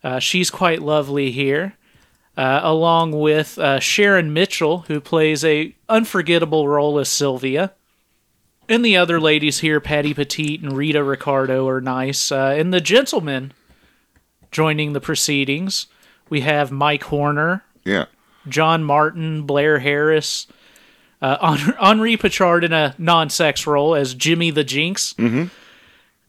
Uh, 0.03 0.20
she's 0.20 0.50
quite 0.50 0.82
lovely 0.82 1.32
here. 1.32 1.75
uh, 2.38 2.62
along 2.63 3.12
with 3.12 3.58
uh, 3.60 3.79
Sharon 3.79 4.34
Mitchell, 4.34 4.79
who 4.88 5.00
plays 5.00 5.46
a 5.46 5.75
unforgettable 5.88 6.67
role 6.67 7.00
as 7.00 7.10
Sylvia. 7.10 7.74
And 8.70 8.84
the 8.84 8.96
other 8.98 9.20
ladies 9.20 9.60
here, 9.60 9.79
Patty 9.79 10.13
Petit 10.13 10.60
and 10.63 10.75
Rita 10.77 11.03
Ricardo, 11.03 11.67
are 11.67 11.82
nice. 11.82 12.32
Uh, 12.32 12.55
and 12.58 12.74
the 12.74 12.82
gentlemen 12.82 13.51
joining 14.51 14.93
the 14.93 15.01
proceedings, 15.01 15.88
we 16.29 16.41
have 16.41 16.72
Mike 16.72 17.03
Horner, 17.03 17.63
Yeah. 17.84 18.05
John 18.48 18.84
Martin, 18.84 19.43
Blair 19.43 19.79
Harris, 19.79 20.48
uh, 21.22 21.38
Henri 21.79 22.17
Pachard 22.17 22.63
in 22.63 22.74
a 22.74 22.93
non-sex 22.98 23.65
role 23.65 23.96
as 23.96 24.13
Jimmy 24.13 24.51
the 24.51 24.63
Jinx, 24.63 25.13
mm-hmm. 25.13 25.46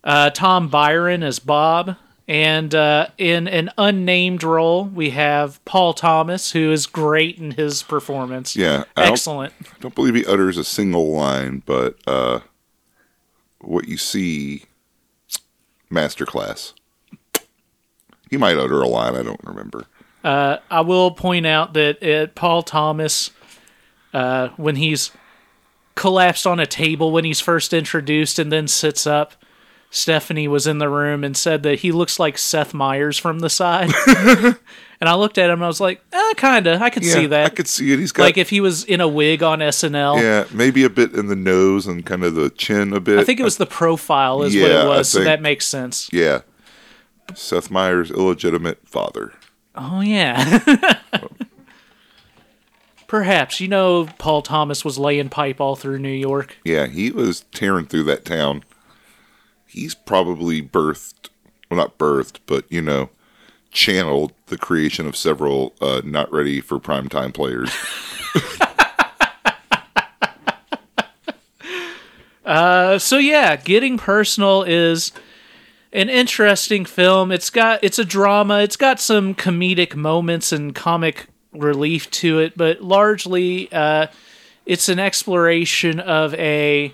uh, 0.05 0.31
Tom 0.31 0.69
Byron 0.69 1.23
as 1.23 1.39
Bob, 1.39 1.97
and 2.27 2.75
uh, 2.75 3.09
in 3.19 3.47
an 3.49 3.71
unnamed 3.77 4.43
role 4.43 4.85
we 4.85 5.11
have 5.11 5.63
Paul 5.65 5.93
Thomas, 5.93 6.53
who 6.53 6.73
is 6.73 6.87
great 6.87 7.39
in 7.39 7.53
his 7.53 7.83
performance. 7.83 8.57
Yeah. 8.57 8.85
I 8.97 9.05
don't, 9.05 9.13
excellent. 9.13 9.53
I 9.61 9.79
don't 9.81 9.95
believe 9.95 10.15
he 10.15 10.25
utters 10.27 10.57
a 10.57 10.65
single 10.65 11.13
line, 11.13 11.63
but 11.67 11.97
uh, 12.07 12.41
what 13.61 13.89
you 13.89 13.97
see, 13.97 14.65
masterclass. 15.91 16.73
He 18.31 18.37
might 18.37 18.57
utter 18.57 18.81
a 18.81 18.89
line. 18.89 19.15
I 19.15 19.23
don't 19.23 19.45
remember. 19.45 19.87
Uh, 20.25 20.57
I 20.71 20.81
will 20.81 21.11
point 21.11 21.47
out 21.47 21.75
that 21.75 22.03
it, 22.03 22.35
Paul 22.35 22.63
Thomas, 22.63 23.31
uh, 24.15 24.49
when 24.57 24.77
he's 24.77 25.11
collapsed 25.95 26.47
on 26.47 26.59
a 26.59 26.67
table 26.67 27.13
when 27.13 27.25
he's 27.25 27.41
first 27.41 27.73
introduced 27.73 28.39
and 28.39 28.51
then 28.51 28.67
sits 28.67 29.07
up, 29.07 29.35
Stephanie 29.95 30.49
was 30.49 30.67
in 30.67 30.79
the 30.79 30.89
room 30.89 31.23
and 31.23 31.37
said 31.37 31.63
that 31.63 31.79
he 31.79 31.93
looks 31.93 32.19
like 32.19 32.37
Seth 32.37 32.75
Meyers 32.75 33.17
from 33.17 33.39
the 33.39 33.49
side. 33.49 33.93
and 34.09 34.57
I 35.09 35.15
looked 35.15 35.39
at 35.39 35.47
him 35.51 35.55
and 35.61 35.65
I 35.65 35.69
was 35.69 35.81
like, 35.81 36.03
eh, 36.13 36.33
kinda. 36.37 36.81
I 36.83 36.91
could 36.91 37.05
Yeah, 37.05 37.13
see 37.15 37.27
that. 37.27 37.47
I 37.47 37.49
could 37.55 37.69
see 37.69 37.93
it. 37.93 38.01
He's 38.01 38.11
got 38.11 38.25
like 38.25 38.37
if 38.37 38.51
he 38.51 38.61
was 38.61 38.83
in 38.83 39.01
a 39.01 39.07
wig 39.07 39.45
on 39.45 39.61
SNL. 39.61 40.21
yeah, 40.21 40.47
maybe 40.53 40.83
a 40.83 40.91
bit 40.91 41.15
in 41.15 41.29
the 41.29 41.37
nose 41.37 41.87
and 41.87 42.05
kind 42.05 42.25
of 42.25 42.35
the 42.35 42.51
chin 42.51 42.93
a 42.93 42.99
bit. 42.99 43.21
I 43.21 43.25
think 43.25 43.39
it 43.39 43.45
was 43.45 43.57
the 43.57 43.67
profile 43.67 44.43
is 44.43 44.57
what 44.57 44.71
it 44.73 44.77
I 44.77 44.85
was, 44.85 45.09
so 45.09 45.23
that 45.23 45.41
makes 45.41 45.65
sense. 45.65 46.11
yeah. 46.13 46.41
Seth 47.35 47.71
Meyers' 47.71 48.11
illegitimate 48.11 48.87
father. 48.89 49.33
Oh 49.77 50.01
yeah. 50.01 50.99
Perhaps 53.07 53.61
you 53.61 53.69
know 53.69 54.09
Paul 54.19 54.43
Thomas 54.43 54.85
was 54.85 54.99
laying 54.99 55.29
pipe 55.29 55.61
all 55.61 55.77
through 55.77 56.01
New 56.01 56.09
York. 56.09 56.57
Yeah, 56.65 56.87
he 56.87 57.13
was 57.13 57.43
tearing 57.53 57.87
through 57.87 58.05
that 58.05 58.25
town. 58.25 58.65
He's 59.75 59.95
probably 59.95 60.63
birthed, 60.63 61.31
well, 61.69 61.79
not 61.79 61.99
birthed, 61.99 62.39
but 62.47 62.65
you 62.71 62.81
know, 62.81 63.11
channeled 63.73 64.33
the 64.47 64.57
creation 64.57 65.05
of 65.05 65.17
several 65.17 65.75
uh, 65.81 66.01
not 66.05 66.33
ready 66.33 66.61
for 66.61 66.79
primetime 66.79 67.35
players. 67.35 67.75
Uh, 72.45 72.99
so 72.99 73.17
yeah, 73.17 73.57
getting 73.57 73.97
personal 73.97 74.63
is 74.65 75.13
an 75.95 76.11
interesting 76.11 76.85
film. 76.85 77.33
It's 77.33 77.49
got 77.49 77.83
it's 77.83 77.99
a 77.99 78.05
drama. 78.05 78.61
It's 78.61 78.77
got 78.77 79.01
some 79.01 79.35
comedic 79.35 79.97
moments 79.97 80.53
and 80.53 80.75
comic 80.75 81.27
relief 81.53 82.11
to 82.11 82.41
it, 82.41 82.55
but 82.55 82.83
largely 82.83 83.73
uh, 83.73 84.09
it's 84.67 84.91
an 84.91 84.99
exploration 84.99 86.01
of 86.01 86.35
a 86.35 86.93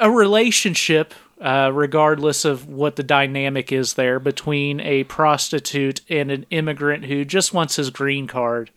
a 0.00 0.10
relationship, 0.10 1.14
uh, 1.40 1.70
regardless 1.72 2.44
of 2.44 2.66
what 2.66 2.96
the 2.96 3.02
dynamic 3.02 3.70
is 3.70 3.94
there 3.94 4.18
between 4.18 4.80
a 4.80 5.04
prostitute 5.04 6.00
and 6.08 6.30
an 6.30 6.46
immigrant 6.50 7.04
who 7.04 7.24
just 7.24 7.54
wants 7.54 7.76
his 7.76 7.90
green 7.90 8.26
card. 8.26 8.70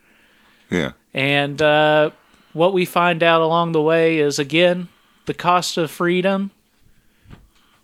yeah, 0.70 0.92
And 1.14 1.62
uh, 1.62 2.12
what 2.52 2.74
we 2.74 2.86
find 2.86 3.24
out 3.24 3.42
along 3.42 3.72
the 3.72 3.82
way 3.82 4.20
is 4.20 4.38
again, 4.38 4.90
the 5.26 5.34
cost 5.34 5.78
of 5.78 5.90
freedom 5.90 6.52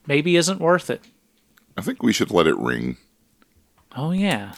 maybe 0.06 0.36
isn't 0.36 0.60
worth 0.60 0.90
it. 0.90 1.02
I 1.78 1.82
think 1.82 2.04
we 2.04 2.12
should 2.14 2.32
let 2.32 2.48
it 2.48 2.58
ring. 2.58 2.98
Oh, 3.96 4.12
yeah. 4.12 4.54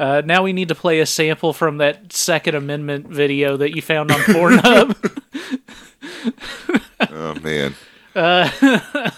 Uh, 0.00 0.22
now 0.24 0.42
we 0.42 0.52
need 0.52 0.66
to 0.68 0.74
play 0.74 0.98
a 0.98 1.06
sample 1.06 1.52
from 1.52 1.76
that 1.78 2.12
Second 2.12 2.56
Amendment 2.56 3.06
video 3.06 3.56
that 3.58 3.76
you 3.76 3.82
found 3.82 4.10
on 4.10 4.18
Pornhub. 4.20 4.96
Oh 7.12 7.34
man, 7.40 7.74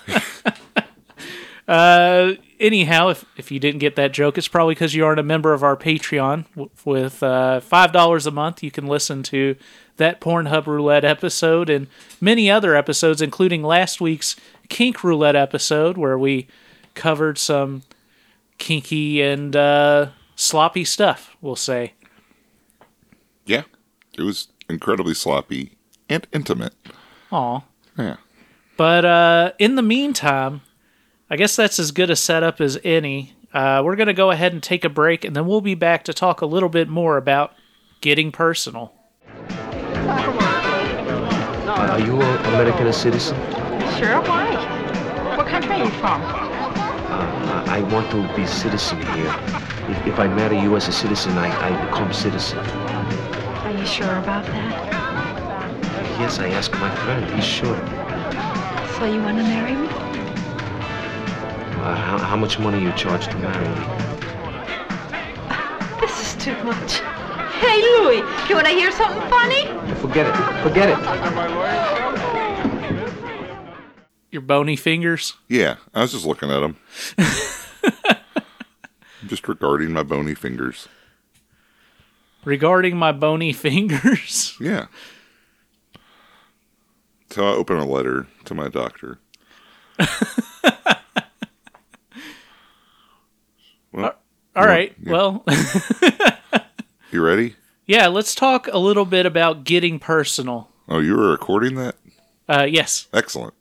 Uh, 1.68 2.34
anyhow, 2.58 3.08
if, 3.08 3.24
if 3.36 3.50
you 3.52 3.60
didn't 3.60 3.78
get 3.78 3.94
that 3.96 4.12
joke, 4.12 4.36
it's 4.36 4.48
probably 4.48 4.74
because 4.74 4.94
you 4.94 5.06
aren't 5.06 5.20
a 5.20 5.22
member 5.22 5.52
of 5.54 5.62
our 5.62 5.76
Patreon. 5.76 6.44
W- 6.50 6.70
With 6.84 7.22
uh, 7.22 7.60
$5 7.62 8.26
a 8.26 8.30
month, 8.32 8.62
you 8.62 8.70
can 8.70 8.86
listen 8.86 9.22
to 9.24 9.56
that 9.96 10.20
Pornhub 10.20 10.66
Roulette 10.66 11.04
episode 11.04 11.70
and 11.70 11.86
many 12.20 12.50
other 12.50 12.74
episodes, 12.74 13.22
including 13.22 13.62
last 13.62 14.00
week's 14.00 14.34
Kink 14.68 15.04
Roulette 15.04 15.36
episode, 15.36 15.96
where 15.96 16.18
we 16.18 16.48
covered 16.94 17.38
some 17.38 17.82
kinky 18.58 19.22
and 19.22 19.54
uh, 19.54 20.08
sloppy 20.42 20.84
stuff, 20.84 21.36
we'll 21.40 21.56
say. 21.56 21.94
yeah, 23.46 23.62
it 24.18 24.22
was 24.22 24.48
incredibly 24.68 25.14
sloppy 25.14 25.72
and 26.08 26.26
intimate. 26.32 26.74
Aw. 27.30 27.60
Yeah, 27.98 28.16
But 28.76 29.04
uh, 29.04 29.52
in 29.58 29.74
the 29.76 29.82
meantime, 29.82 30.62
I 31.30 31.36
guess 31.36 31.56
that's 31.56 31.78
as 31.78 31.90
good 31.92 32.10
a 32.10 32.16
setup 32.16 32.60
as 32.60 32.78
any. 32.84 33.34
Uh, 33.52 33.82
we're 33.84 33.96
going 33.96 34.06
to 34.06 34.14
go 34.14 34.30
ahead 34.30 34.52
and 34.52 34.62
take 34.62 34.84
a 34.84 34.88
break, 34.88 35.24
and 35.24 35.36
then 35.36 35.46
we'll 35.46 35.60
be 35.60 35.74
back 35.74 36.04
to 36.04 36.14
talk 36.14 36.40
a 36.40 36.46
little 36.46 36.68
bit 36.70 36.88
more 36.88 37.16
about 37.18 37.54
getting 38.00 38.32
personal. 38.32 38.92
Are 41.68 42.00
you 42.00 42.20
an 42.20 42.44
American 42.54 42.92
citizen? 42.92 43.36
Sure, 43.98 44.20
why? 44.22 44.54
What 45.36 45.46
country 45.46 45.72
are 45.72 45.84
you 45.84 45.90
from? 45.90 46.22
Uh, 46.22 47.64
I 47.68 47.80
want 47.92 48.10
to 48.10 48.36
be 48.36 48.46
citizen 48.46 48.98
here. 49.14 49.34
If, 49.92 50.06
if 50.06 50.18
I 50.18 50.26
marry 50.26 50.58
you 50.58 50.74
as 50.76 50.88
a 50.88 50.92
citizen, 50.92 51.36
I, 51.36 51.48
I 51.68 51.86
become 51.86 52.10
citizen. 52.14 52.58
Are 52.60 53.70
you 53.70 53.84
sure 53.84 54.16
about 54.16 54.46
that? 54.46 54.88
Yes, 56.18 56.38
I 56.38 56.48
asked 56.48 56.72
my 56.72 56.90
friend. 57.04 57.30
He's 57.34 57.44
sure. 57.44 57.76
So 58.96 59.04
you 59.04 59.20
want 59.20 59.36
to 59.36 59.42
marry 59.44 59.74
me? 59.74 59.88
Uh, 61.82 61.94
how, 61.94 62.16
how 62.16 62.36
much 62.36 62.58
money 62.58 62.80
you 62.82 62.90
charge 62.92 63.26
to 63.26 63.36
marry 63.38 63.68
me? 63.68 63.74
This 66.00 66.34
is 66.34 66.42
too 66.42 66.54
much. 66.64 67.00
Hey, 67.60 67.82
Louie, 67.82 68.22
you 68.48 68.54
want 68.54 68.66
to 68.66 68.72
hear 68.72 68.90
something 68.92 69.20
funny? 69.28 69.66
Forget 70.00 70.26
it. 70.26 70.34
Forget 70.62 70.88
it. 70.88 70.98
Your 74.30 74.40
bony 74.42 74.76
fingers? 74.76 75.34
yeah. 75.48 75.76
I 75.92 76.00
was 76.00 76.12
just 76.12 76.24
looking 76.24 76.50
at 76.50 76.62
him. 76.62 76.76
Just 79.32 79.48
regarding 79.48 79.94
my 79.94 80.02
bony 80.02 80.34
fingers. 80.34 80.88
Regarding 82.44 82.98
my 82.98 83.12
bony 83.12 83.50
fingers, 83.54 84.54
Yeah. 84.60 84.88
So 87.30 87.42
I 87.48 87.52
open 87.52 87.78
a 87.78 87.86
letter 87.86 88.26
to 88.44 88.52
my 88.54 88.68
doctor. 88.68 89.20
well, 93.90 94.16
all 94.54 94.66
right. 94.66 94.94
yeah. 95.00 95.10
Well, 95.10 95.42
you 97.10 97.22
ready? 97.22 97.56
yeah, 97.86 98.08
let's 98.08 98.34
talk 98.34 98.68
a 98.70 98.76
little 98.76 99.06
bit 99.06 99.24
about 99.24 99.64
getting 99.64 99.98
personal. 99.98 100.68
Oh, 100.90 100.98
you 100.98 101.16
were 101.16 101.30
recording 101.30 101.76
that? 101.76 101.94
Uh, 102.46 102.66
yes. 102.68 103.08
Excellent. 103.14 103.54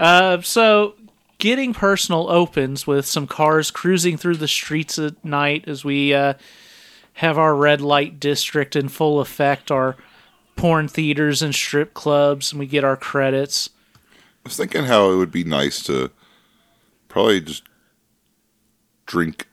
Uh, 0.00 0.40
so, 0.40 0.94
getting 1.40 1.74
personal 1.74 2.30
opens 2.30 2.86
with 2.86 3.04
some 3.06 3.26
cars 3.26 3.70
cruising 3.70 4.16
through 4.16 4.36
the 4.36 4.46
streets 4.46 4.98
at 4.98 5.24
night 5.24 5.64
as 5.66 5.84
we 5.84 6.14
uh, 6.14 6.34
have 7.14 7.36
our 7.36 7.56
red 7.56 7.80
light 7.80 8.20
district 8.20 8.76
in 8.76 8.88
full 8.88 9.18
effect, 9.18 9.70
our 9.70 9.96
porn 10.54 10.86
theaters 10.86 11.42
and 11.42 11.54
strip 11.54 11.94
clubs, 11.94 12.52
and 12.52 12.60
we 12.60 12.66
get 12.66 12.84
our 12.84 12.96
credits. 12.96 13.70
I 14.06 14.48
was 14.48 14.56
thinking 14.56 14.84
how 14.84 15.10
it 15.10 15.16
would 15.16 15.32
be 15.32 15.42
nice 15.42 15.82
to 15.84 16.10
probably 17.08 17.40
just 17.40 17.64
drink 19.06 19.48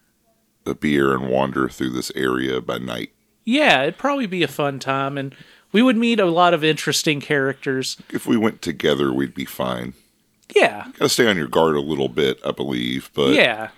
a 0.65 0.75
beer 0.75 1.13
and 1.13 1.29
wander 1.29 1.69
through 1.69 1.91
this 1.91 2.11
area 2.15 2.61
by 2.61 2.77
night. 2.77 3.11
Yeah, 3.45 3.83
it'd 3.83 3.97
probably 3.97 4.27
be 4.27 4.43
a 4.43 4.47
fun 4.49 4.79
time, 4.79 5.17
and 5.17 5.33
we 5.71 5.81
would 5.81 5.95
meet 5.95 6.19
a 6.19 6.25
lot 6.25 6.53
of 6.53 6.63
interesting 6.65 7.21
characters. 7.21 7.97
If 8.11 8.27
we 8.27 8.35
went 8.35 8.61
together, 8.61 9.13
we'd 9.13 9.33
be 9.33 9.45
fine. 9.45 9.93
Yeah, 10.55 10.87
Gotta 10.97 11.09
stay 11.09 11.27
on 11.27 11.37
your 11.37 11.47
guard 11.47 11.75
a 11.75 11.81
little 11.81 12.09
bit, 12.09 12.39
I 12.45 12.51
believe. 12.51 13.09
But, 13.13 13.33
yeah. 13.35 13.69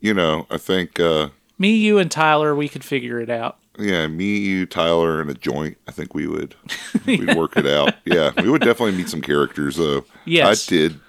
you 0.00 0.14
know, 0.14 0.46
I 0.50 0.56
think, 0.56 1.00
uh, 1.00 1.30
Me, 1.58 1.74
you, 1.74 1.98
and 1.98 2.10
Tyler, 2.10 2.54
we 2.54 2.68
could 2.68 2.84
figure 2.84 3.20
it 3.20 3.28
out. 3.30 3.58
yeah, 3.78 4.06
me, 4.06 4.38
you, 4.38 4.66
Tyler, 4.66 5.20
and 5.20 5.30
a 5.30 5.34
joint, 5.34 5.78
I 5.88 5.90
think 5.90 6.14
we 6.14 6.26
would 6.26 6.54
we'd 7.06 7.34
work 7.34 7.56
it 7.56 7.66
out. 7.66 7.94
Yeah, 8.04 8.30
we 8.40 8.48
would 8.50 8.62
definitely 8.62 8.96
meet 8.96 9.08
some 9.08 9.20
characters, 9.22 9.76
though. 9.76 10.04
Yes. 10.24 10.68
I 10.68 10.70
did. 10.70 11.00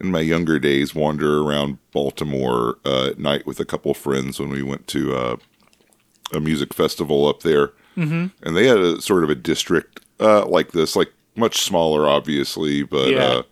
in 0.00 0.10
my 0.10 0.20
younger 0.20 0.58
days 0.58 0.94
wander 0.94 1.40
around 1.42 1.78
Baltimore 1.92 2.76
uh, 2.84 3.06
at 3.08 3.18
night 3.18 3.46
with 3.46 3.58
a 3.60 3.64
couple 3.64 3.94
friends 3.94 4.38
when 4.38 4.50
we 4.50 4.62
went 4.62 4.86
to 4.88 5.14
uh, 5.14 5.36
a 6.34 6.40
music 6.40 6.74
festival 6.74 7.26
up 7.26 7.40
there, 7.42 7.68
mm-hmm. 7.96 8.26
and 8.42 8.56
they 8.56 8.66
had 8.66 8.78
a 8.78 9.00
sort 9.00 9.24
of 9.24 9.30
a 9.30 9.34
district 9.34 10.00
uh, 10.20 10.44
like 10.46 10.72
this, 10.72 10.94
like 10.96 11.12
much 11.36 11.60
smaller, 11.60 12.06
obviously, 12.08 12.82
but 12.82 13.10
Yeah. 13.10 13.42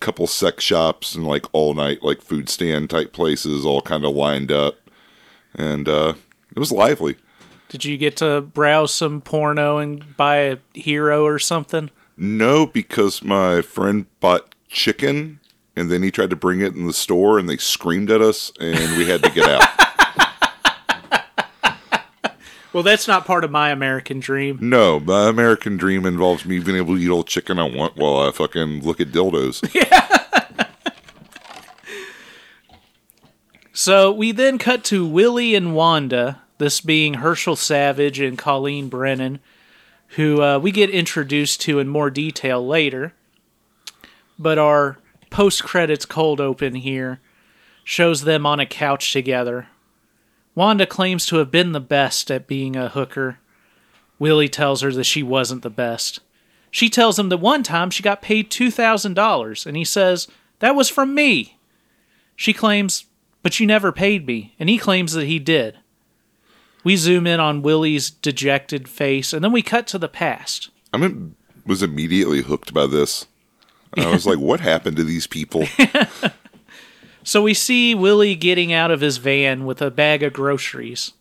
Couple 0.00 0.26
sex 0.26 0.64
shops 0.64 1.14
and 1.14 1.26
like 1.26 1.46
all 1.52 1.74
night 1.74 2.02
like 2.02 2.22
food 2.22 2.48
stand 2.48 2.90
type 2.90 3.12
places, 3.12 3.64
all 3.64 3.80
kind 3.80 4.04
of 4.04 4.14
lined 4.14 4.52
up, 4.52 4.76
and 5.54 5.88
uh, 5.88 6.14
it 6.54 6.58
was 6.58 6.72
lively. 6.72 7.16
Did 7.68 7.84
you 7.84 7.98
get 7.98 8.16
to 8.18 8.40
browse 8.40 8.94
some 8.94 9.20
porno 9.20 9.76
and 9.78 10.16
buy 10.16 10.36
a 10.36 10.58
hero 10.72 11.24
or 11.24 11.38
something? 11.38 11.90
No, 12.16 12.66
because 12.66 13.22
my 13.22 13.60
friend 13.60 14.06
bought 14.20 14.54
chicken 14.68 15.40
and 15.76 15.90
then 15.90 16.02
he 16.02 16.10
tried 16.10 16.30
to 16.30 16.36
bring 16.36 16.60
it 16.60 16.74
in 16.74 16.86
the 16.86 16.92
store 16.92 17.38
and 17.38 17.48
they 17.48 17.56
screamed 17.56 18.10
at 18.10 18.20
us 18.20 18.50
and 18.58 18.98
we 18.98 19.06
had 19.06 19.22
to 19.22 19.30
get 19.30 19.48
out. 19.48 19.68
Well, 22.78 22.84
that's 22.84 23.08
not 23.08 23.24
part 23.24 23.42
of 23.42 23.50
my 23.50 23.70
American 23.70 24.20
dream. 24.20 24.58
no, 24.60 25.00
my 25.00 25.28
American 25.28 25.76
dream 25.76 26.06
involves 26.06 26.44
me 26.44 26.60
being 26.60 26.76
able 26.76 26.94
to 26.94 27.00
eat 27.02 27.08
all 27.08 27.24
the 27.24 27.28
chicken 27.28 27.58
I 27.58 27.64
want 27.64 27.96
while 27.96 28.18
I 28.18 28.30
fucking 28.30 28.84
look 28.84 29.00
at 29.00 29.08
dildos. 29.08 29.68
Yeah. 29.74 30.06
So 33.72 34.12
we 34.12 34.30
then 34.30 34.58
cut 34.58 34.84
to 34.84 35.04
Willie 35.04 35.56
and 35.56 35.74
Wanda, 35.74 36.42
this 36.58 36.80
being 36.80 37.14
Herschel 37.14 37.56
Savage 37.56 38.20
and 38.20 38.38
Colleen 38.38 38.88
Brennan, 38.88 39.40
who 40.10 40.40
uh, 40.40 40.60
we 40.60 40.70
get 40.70 40.88
introduced 40.88 41.60
to 41.62 41.80
in 41.80 41.88
more 41.88 42.10
detail 42.10 42.64
later. 42.64 43.12
But 44.38 44.56
our 44.56 44.98
post 45.30 45.64
credits 45.64 46.06
cold 46.06 46.40
open 46.40 46.76
here 46.76 47.18
shows 47.82 48.22
them 48.22 48.46
on 48.46 48.60
a 48.60 48.66
couch 48.66 49.12
together. 49.12 49.66
Wanda 50.58 50.86
claims 50.86 51.24
to 51.26 51.36
have 51.36 51.52
been 51.52 51.70
the 51.70 51.78
best 51.78 52.32
at 52.32 52.48
being 52.48 52.74
a 52.74 52.88
hooker. 52.88 53.38
Willie 54.18 54.48
tells 54.48 54.80
her 54.80 54.92
that 54.92 55.04
she 55.04 55.22
wasn't 55.22 55.62
the 55.62 55.70
best. 55.70 56.18
She 56.72 56.90
tells 56.90 57.16
him 57.16 57.28
that 57.28 57.36
one 57.36 57.62
time 57.62 57.90
she 57.90 58.02
got 58.02 58.22
paid 58.22 58.50
$2,000, 58.50 59.66
and 59.66 59.76
he 59.76 59.84
says, 59.84 60.26
That 60.58 60.74
was 60.74 60.88
from 60.88 61.14
me. 61.14 61.58
She 62.34 62.52
claims, 62.52 63.04
But 63.44 63.60
you 63.60 63.68
never 63.68 63.92
paid 63.92 64.26
me, 64.26 64.56
and 64.58 64.68
he 64.68 64.78
claims 64.78 65.12
that 65.12 65.28
he 65.28 65.38
did. 65.38 65.78
We 66.82 66.96
zoom 66.96 67.28
in 67.28 67.38
on 67.38 67.62
Willie's 67.62 68.10
dejected 68.10 68.88
face, 68.88 69.32
and 69.32 69.44
then 69.44 69.52
we 69.52 69.62
cut 69.62 69.86
to 69.86 69.98
the 69.98 70.08
past. 70.08 70.70
I 70.92 70.96
mean, 70.96 71.36
was 71.66 71.84
immediately 71.84 72.42
hooked 72.42 72.74
by 72.74 72.88
this. 72.88 73.26
And 73.96 74.06
I 74.06 74.10
was 74.10 74.26
like, 74.26 74.38
what 74.40 74.58
happened 74.58 74.96
to 74.96 75.04
these 75.04 75.28
people? 75.28 75.68
So 77.28 77.42
we 77.42 77.52
see 77.52 77.94
Willie 77.94 78.34
getting 78.34 78.72
out 78.72 78.90
of 78.90 79.02
his 79.02 79.18
van 79.18 79.66
with 79.66 79.82
a 79.82 79.90
bag 79.90 80.22
of 80.22 80.32
groceries. 80.32 81.12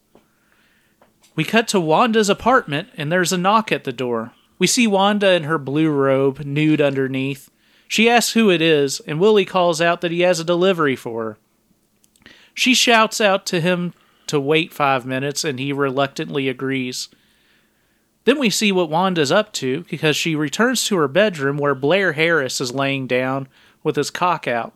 We 1.36 1.44
cut 1.44 1.68
to 1.68 1.82
Wanda's 1.82 2.30
apartment, 2.30 2.88
and 2.96 3.12
there's 3.12 3.34
a 3.34 3.38
knock 3.38 3.74
at 3.74 3.84
the 3.84 3.92
door. 3.92 4.32
We 4.58 4.68
see 4.68 4.88
Wanda 4.88 5.34
in 5.34 5.44
her 5.44 5.58
blue 5.58 5.90
robe, 5.90 6.46
nude 6.46 6.80
underneath. 6.80 7.52
She 7.90 8.10
asks 8.10 8.32
who 8.32 8.50
it 8.50 8.62
is, 8.62 9.02
and 9.02 9.20
Willie 9.20 9.44
calls 9.44 9.82
out 9.82 10.00
that 10.00 10.14
he 10.14 10.22
has 10.22 10.40
a 10.40 10.46
delivery 10.46 10.96
for 10.96 11.24
her. 11.26 11.38
She 12.54 12.74
shouts 12.74 13.20
out 13.20 13.46
to 13.48 13.60
him 13.60 13.94
to 14.28 14.40
wait 14.40 14.72
five 14.72 15.06
minutes, 15.06 15.44
and 15.44 15.60
he 15.60 15.74
reluctantly 15.74 16.48
agrees. 16.48 17.10
Then 18.24 18.40
we 18.40 18.50
see 18.50 18.72
what 18.72 18.90
Wanda's 18.90 19.30
up 19.34 19.52
to 19.56 19.84
because 19.90 20.16
she 20.16 20.36
returns 20.38 20.86
to 20.86 20.96
her 21.00 21.10
bedroom 21.10 21.58
where 21.58 21.76
Blair 21.76 22.14
Harris 22.14 22.62
is 22.62 22.74
laying 22.74 23.08
down 23.08 23.50
with 23.84 23.98
his 23.98 24.10
cock 24.10 24.48
out. 24.48 24.74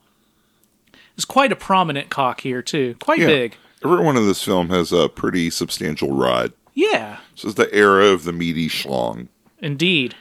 It's 1.16 1.26
quite 1.26 1.52
a 1.52 1.56
prominent 1.56 2.10
cock 2.10 2.42
here, 2.42 2.62
too. 2.62 2.96
Quite 3.00 3.20
Yeah. 3.20 3.28
big. 3.28 3.56
Everyone 3.84 4.16
in 4.18 4.28
this 4.28 4.44
film 4.44 4.70
has 4.70 4.92
a 4.92 5.10
pretty 5.10 5.50
substantial 5.50 6.12
rod. 6.14 6.54
Yeah, 6.74 7.18
This 7.36 7.44
is 7.46 7.56
the 7.56 7.74
era 7.74 8.06
of 8.06 8.24
the 8.24 8.32
meaty 8.32 8.70
schlong. 8.70 9.28
indeed. 9.60 10.16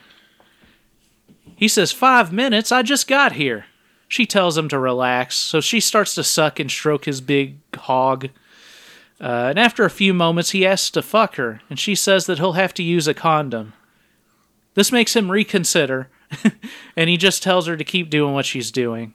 He 1.56 1.68
says, 1.68 1.92
Five 1.92 2.32
minutes, 2.32 2.72
I 2.72 2.82
just 2.82 3.06
got 3.06 3.32
here. 3.32 3.66
She 4.08 4.26
tells 4.26 4.58
him 4.58 4.68
to 4.68 4.78
relax, 4.78 5.36
so 5.36 5.60
she 5.60 5.78
starts 5.78 6.14
to 6.16 6.24
suck 6.24 6.58
and 6.58 6.70
stroke 6.70 7.04
his 7.04 7.20
big 7.20 7.58
hog. 7.76 8.30
Uh, 9.20 9.48
and 9.50 9.58
after 9.58 9.84
a 9.84 9.90
few 9.90 10.12
moments, 10.14 10.50
he 10.50 10.66
asks 10.66 10.90
to 10.90 11.02
fuck 11.02 11.36
her, 11.36 11.60
and 11.70 11.78
she 11.78 11.94
says 11.94 12.26
that 12.26 12.38
he'll 12.38 12.52
have 12.54 12.74
to 12.74 12.82
use 12.82 13.06
a 13.06 13.14
condom. 13.14 13.74
This 14.74 14.90
makes 14.90 15.14
him 15.14 15.30
reconsider, 15.30 16.08
and 16.96 17.10
he 17.10 17.16
just 17.16 17.42
tells 17.42 17.66
her 17.66 17.76
to 17.76 17.84
keep 17.84 18.08
doing 18.10 18.34
what 18.34 18.46
she's 18.46 18.70
doing. 18.72 19.12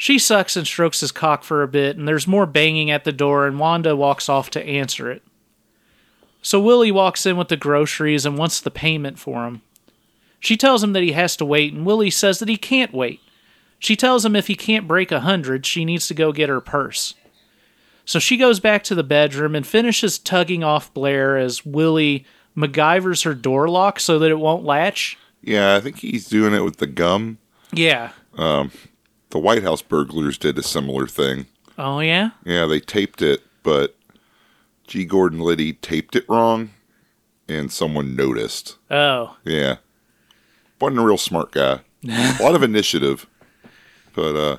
She 0.00 0.18
sucks 0.18 0.56
and 0.56 0.66
strokes 0.66 1.00
his 1.00 1.12
cock 1.12 1.44
for 1.44 1.62
a 1.62 1.68
bit, 1.68 1.98
and 1.98 2.08
there's 2.08 2.26
more 2.26 2.46
banging 2.46 2.90
at 2.90 3.04
the 3.04 3.12
door, 3.12 3.46
and 3.46 3.58
Wanda 3.58 3.94
walks 3.94 4.30
off 4.30 4.48
to 4.52 4.64
answer 4.64 5.10
it. 5.10 5.22
So 6.40 6.58
Willie 6.58 6.90
walks 6.90 7.26
in 7.26 7.36
with 7.36 7.48
the 7.48 7.58
groceries 7.58 8.24
and 8.24 8.38
wants 8.38 8.62
the 8.62 8.70
payment 8.70 9.18
for 9.18 9.44
him. 9.44 9.60
She 10.38 10.56
tells 10.56 10.82
him 10.82 10.94
that 10.94 11.02
he 11.02 11.12
has 11.12 11.36
to 11.36 11.44
wait, 11.44 11.74
and 11.74 11.84
Willie 11.84 12.08
says 12.08 12.38
that 12.38 12.48
he 12.48 12.56
can't 12.56 12.94
wait. 12.94 13.20
She 13.78 13.94
tells 13.94 14.24
him 14.24 14.34
if 14.34 14.46
he 14.46 14.54
can't 14.54 14.88
break 14.88 15.12
a 15.12 15.20
hundred, 15.20 15.66
she 15.66 15.84
needs 15.84 16.06
to 16.06 16.14
go 16.14 16.32
get 16.32 16.48
her 16.48 16.62
purse. 16.62 17.12
So 18.06 18.18
she 18.18 18.38
goes 18.38 18.58
back 18.58 18.82
to 18.84 18.94
the 18.94 19.04
bedroom 19.04 19.54
and 19.54 19.66
finishes 19.66 20.18
tugging 20.18 20.64
off 20.64 20.94
Blair 20.94 21.36
as 21.36 21.66
Willie 21.66 22.24
MacGyvers 22.56 23.24
her 23.24 23.34
door 23.34 23.68
lock 23.68 24.00
so 24.00 24.18
that 24.18 24.30
it 24.30 24.38
won't 24.38 24.64
latch. 24.64 25.18
Yeah, 25.42 25.76
I 25.76 25.80
think 25.80 25.98
he's 25.98 26.26
doing 26.26 26.54
it 26.54 26.64
with 26.64 26.78
the 26.78 26.86
gum. 26.86 27.36
Yeah. 27.74 28.12
Um, 28.38 28.72
The 29.30 29.38
White 29.38 29.62
House 29.62 29.82
burglars 29.82 30.36
did 30.38 30.58
a 30.58 30.62
similar 30.62 31.06
thing. 31.06 31.46
Oh, 31.78 32.00
yeah? 32.00 32.30
Yeah, 32.44 32.66
they 32.66 32.80
taped 32.80 33.22
it, 33.22 33.42
but 33.62 33.96
G. 34.86 35.04
Gordon 35.04 35.40
Liddy 35.40 35.74
taped 35.74 36.16
it 36.16 36.24
wrong, 36.28 36.70
and 37.48 37.70
someone 37.72 38.16
noticed. 38.16 38.76
Oh. 38.90 39.36
Yeah. 39.44 39.76
Wasn't 40.80 41.00
a 41.00 41.04
real 41.04 41.16
smart 41.18 41.52
guy. 41.52 41.80
a 42.08 42.38
lot 42.42 42.54
of 42.54 42.62
initiative, 42.62 43.26
but 44.14 44.34
uh, 44.34 44.56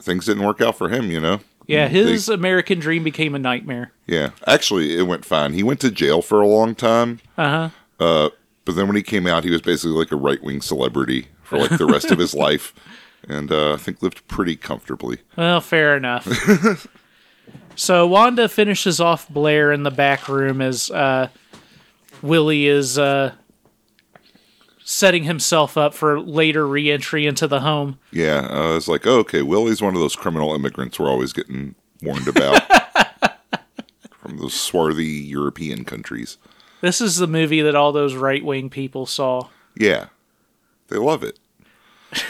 things 0.00 0.26
didn't 0.26 0.44
work 0.44 0.60
out 0.60 0.76
for 0.78 0.88
him, 0.88 1.10
you 1.10 1.20
know? 1.20 1.40
Yeah, 1.66 1.88
They- 1.88 2.02
his 2.12 2.28
American 2.28 2.78
dream 2.80 3.04
became 3.04 3.34
a 3.34 3.38
nightmare. 3.38 3.92
yeah. 4.06 4.30
Actually, 4.46 4.96
it 4.96 5.02
went 5.06 5.24
fine. 5.24 5.52
He 5.54 5.62
went 5.62 5.80
to 5.80 5.90
jail 5.90 6.20
for 6.22 6.40
a 6.40 6.46
long 6.46 6.74
time, 6.74 7.20
Uh 7.36 7.70
huh. 7.98 8.04
Uh 8.04 8.28
But 8.64 8.76
then 8.76 8.86
when 8.86 8.96
he 8.96 9.02
came 9.02 9.26
out, 9.26 9.44
he 9.44 9.50
was 9.50 9.62
basically 9.62 9.92
like 9.96 10.12
a 10.12 10.16
right 10.16 10.42
wing 10.42 10.60
celebrity 10.62 11.28
for 11.50 11.58
like 11.58 11.76
the 11.76 11.86
rest 11.86 12.12
of 12.12 12.18
his 12.18 12.32
life, 12.32 12.72
and 13.28 13.50
uh, 13.50 13.74
I 13.74 13.76
think 13.76 14.02
lived 14.02 14.26
pretty 14.28 14.54
comfortably. 14.54 15.18
Well, 15.36 15.60
fair 15.60 15.96
enough. 15.96 16.86
so 17.74 18.06
Wanda 18.06 18.48
finishes 18.48 19.00
off 19.00 19.28
Blair 19.28 19.72
in 19.72 19.82
the 19.82 19.90
back 19.90 20.28
room 20.28 20.62
as 20.62 20.92
uh, 20.92 21.28
Willie 22.22 22.66
is 22.66 23.00
uh, 23.00 23.34
setting 24.84 25.24
himself 25.24 25.76
up 25.76 25.92
for 25.92 26.20
later 26.20 26.66
reentry 26.66 27.26
into 27.26 27.48
the 27.48 27.60
home. 27.60 27.98
Yeah, 28.12 28.46
I 28.48 28.70
was 28.74 28.86
like, 28.86 29.04
oh, 29.04 29.18
okay, 29.18 29.42
Willie's 29.42 29.82
one 29.82 29.94
of 29.96 30.00
those 30.00 30.14
criminal 30.14 30.54
immigrants 30.54 31.00
we're 31.00 31.10
always 31.10 31.32
getting 31.32 31.74
warned 32.00 32.28
about 32.28 32.62
from 34.18 34.38
those 34.38 34.54
swarthy 34.54 35.04
European 35.04 35.84
countries. 35.84 36.38
This 36.80 37.00
is 37.00 37.16
the 37.16 37.26
movie 37.26 37.60
that 37.60 37.74
all 37.74 37.90
those 37.90 38.14
right 38.14 38.44
wing 38.44 38.70
people 38.70 39.04
saw. 39.04 39.48
Yeah, 39.76 40.06
they 40.90 40.98
love 40.98 41.22
it. 41.22 41.38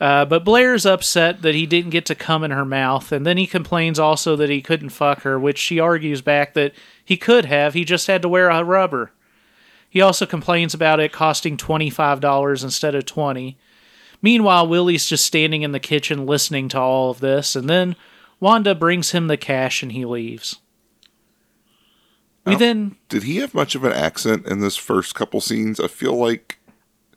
Uh, 0.00 0.24
but 0.24 0.46
Blair's 0.46 0.86
upset 0.86 1.42
that 1.42 1.54
he 1.54 1.66
didn't 1.66 1.90
get 1.90 2.06
to 2.06 2.14
come 2.14 2.42
in 2.42 2.50
her 2.50 2.64
mouth, 2.64 3.12
and 3.12 3.26
then 3.26 3.36
he 3.36 3.46
complains 3.46 3.98
also 3.98 4.34
that 4.34 4.48
he 4.48 4.62
couldn't 4.62 4.88
fuck 4.88 5.24
her, 5.24 5.38
which 5.38 5.58
she 5.58 5.78
argues 5.78 6.22
back 6.22 6.54
that 6.54 6.72
he 7.04 7.18
could 7.18 7.44
have, 7.44 7.74
he 7.74 7.84
just 7.84 8.06
had 8.06 8.22
to 8.22 8.28
wear 8.30 8.48
a 8.48 8.64
rubber. 8.64 9.12
He 9.90 10.00
also 10.00 10.24
complains 10.24 10.72
about 10.72 11.00
it 11.00 11.12
costing 11.12 11.58
$25 11.58 12.64
instead 12.64 12.94
of 12.94 13.04
20 13.04 13.58
Meanwhile, 14.22 14.68
Willie's 14.68 15.06
just 15.06 15.24
standing 15.24 15.62
in 15.62 15.72
the 15.72 15.80
kitchen 15.80 16.26
listening 16.26 16.68
to 16.70 16.78
all 16.78 17.10
of 17.10 17.20
this, 17.20 17.56
and 17.56 17.68
then 17.70 17.96
Wanda 18.38 18.74
brings 18.74 19.12
him 19.12 19.28
the 19.28 19.36
cash 19.36 19.82
and 19.82 19.92
he 19.92 20.04
leaves. 20.04 20.58
We 22.44 22.54
then 22.56 22.96
Did 23.08 23.24
he 23.24 23.36
have 23.36 23.54
much 23.54 23.74
of 23.74 23.84
an 23.84 23.92
accent 23.92 24.46
in 24.46 24.60
this 24.60 24.76
first 24.76 25.14
couple 25.14 25.40
scenes? 25.40 25.78
I 25.78 25.88
feel 25.88 26.14
like 26.14 26.58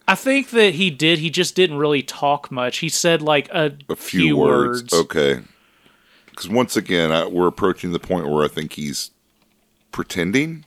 I 0.07 0.15
think 0.15 0.49
that 0.49 0.75
he 0.75 0.89
did. 0.89 1.19
He 1.19 1.29
just 1.29 1.55
didn't 1.55 1.77
really 1.77 2.03
talk 2.03 2.51
much. 2.51 2.79
He 2.79 2.89
said 2.89 3.21
like 3.21 3.47
a, 3.49 3.77
a 3.89 3.95
few, 3.95 4.35
words. 4.37 4.93
Okay. 4.93 5.41
Because 6.25 6.49
once 6.49 6.75
again, 6.75 7.11
I, 7.11 7.25
we're 7.27 7.47
approaching 7.47 7.91
the 7.91 7.99
point 7.99 8.27
where 8.27 8.43
I 8.43 8.47
think 8.47 8.73
he's 8.73 9.11
pretending. 9.91 10.65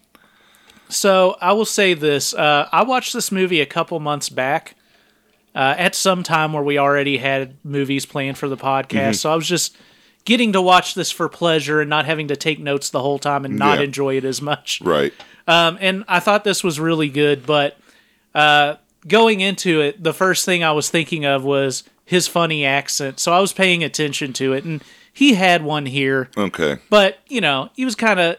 So 0.89 1.37
I 1.41 1.53
will 1.53 1.65
say 1.65 1.95
this: 1.95 2.33
uh, 2.33 2.69
I 2.73 2.85
watched 2.85 3.13
this 3.13 3.31
movie 3.33 3.61
a 3.61 3.67
couple 3.67 3.99
months 4.01 4.29
back, 4.29 4.77
uh, 5.55 5.75
at 5.77 5.95
some 5.95 6.23
time 6.23 6.53
where 6.53 6.63
we 6.63 6.79
already 6.79 7.17
had 7.19 7.57
movies 7.65 8.07
planned 8.07 8.39
for 8.39 8.49
the 8.49 8.57
podcast. 8.57 9.17
So 9.17 9.33
I 9.33 9.35
was 9.35 9.49
just 9.49 9.77
getting 10.25 10.53
to 10.53 10.63
watch 10.63 10.95
this 10.95 11.11
for 11.11 11.29
pleasure 11.29 11.81
and 11.81 11.91
not 11.91 12.05
having 12.07 12.29
to 12.29 12.37
take 12.37 12.59
notes 12.59 12.91
the 12.91 13.01
whole 13.01 13.19
time 13.19 13.45
and 13.45 13.57
not 13.59 13.79
Yeah. 13.79 13.85
enjoy 13.85 14.17
it 14.17 14.25
as 14.25 14.41
much. 14.43 14.81
Right. 14.83 15.13
Um, 15.49 15.79
and 15.81 16.05
I 16.09 16.21
thought 16.21 16.43
this 16.45 16.65
was 16.65 16.79
really 16.81 17.09
good, 17.09 17.47
but 17.47 17.79
uh, 18.35 18.75
going 19.07 19.41
into 19.41 19.81
it, 19.81 20.03
the 20.03 20.13
first 20.15 20.45
thing 20.45 20.65
I 20.65 20.73
was 20.73 20.91
thinking 20.91 21.25
of 21.25 21.45
was 21.45 21.85
his 22.05 22.27
funny 22.29 22.65
accent. 22.65 23.19
So 23.21 23.33
I 23.33 23.41
was 23.41 23.53
paying 23.53 23.83
attention 23.85 24.33
to 24.35 24.53
it, 24.53 24.65
and 24.65 24.83
he 25.13 25.35
had 25.35 25.63
one 25.65 25.87
here, 25.87 26.31
Okay. 26.37 26.79
but 26.91 27.19
you 27.29 27.41
know, 27.41 27.71
he 27.75 27.85
was 27.85 27.95
kind 27.95 28.21
of. 28.21 28.37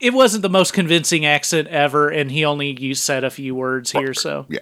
It 0.00 0.12
wasn't 0.12 0.42
the 0.42 0.48
most 0.50 0.72
convincing 0.72 1.24
accent 1.24 1.68
ever, 1.68 2.08
and 2.08 2.30
he 2.32 2.44
only 2.44 2.70
used 2.80 3.04
said 3.04 3.22
a 3.22 3.30
few 3.30 3.54
words 3.54 3.92
here. 3.92 4.12
So 4.14 4.46
Yeah. 4.48 4.58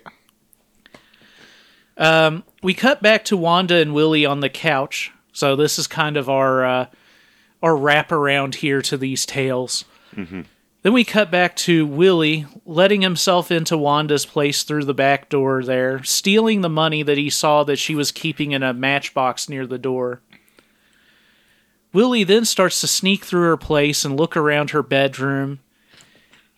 Um, 1.96 2.44
we 2.62 2.74
cut 2.74 3.02
back 3.02 3.24
to 3.26 3.36
Wanda 3.36 3.76
and 3.76 3.94
Willie 3.94 4.24
on 4.26 4.40
the 4.40 4.48
couch. 4.48 5.12
So 5.32 5.56
this 5.56 5.78
is 5.78 5.86
kind 5.86 6.16
of 6.16 6.28
our 6.28 6.64
uh, 6.64 6.86
our 7.62 7.72
wraparound 7.72 8.56
here 8.56 8.80
to 8.82 8.96
these 8.96 9.24
tales. 9.26 9.84
Then 10.82 10.94
we 10.94 11.04
cut 11.04 11.30
back 11.30 11.56
to 11.56 11.84
Willie 11.84 12.46
letting 12.64 13.02
himself 13.02 13.50
into 13.50 13.76
Wanda's 13.76 14.24
place 14.24 14.62
through 14.62 14.84
the 14.84 14.94
back 14.94 15.28
door 15.28 15.62
there, 15.62 16.02
stealing 16.02 16.62
the 16.62 16.70
money 16.70 17.02
that 17.02 17.18
he 17.18 17.28
saw 17.28 17.64
that 17.64 17.76
she 17.76 17.94
was 17.94 18.10
keeping 18.10 18.52
in 18.52 18.62
a 18.62 18.72
matchbox 18.72 19.48
near 19.48 19.66
the 19.66 19.78
door. 19.78 20.22
Willie 21.92 22.24
then 22.24 22.44
starts 22.44 22.80
to 22.80 22.86
sneak 22.86 23.24
through 23.24 23.42
her 23.42 23.56
place 23.56 24.04
and 24.04 24.16
look 24.16 24.36
around 24.36 24.70
her 24.70 24.82
bedroom. 24.82 25.58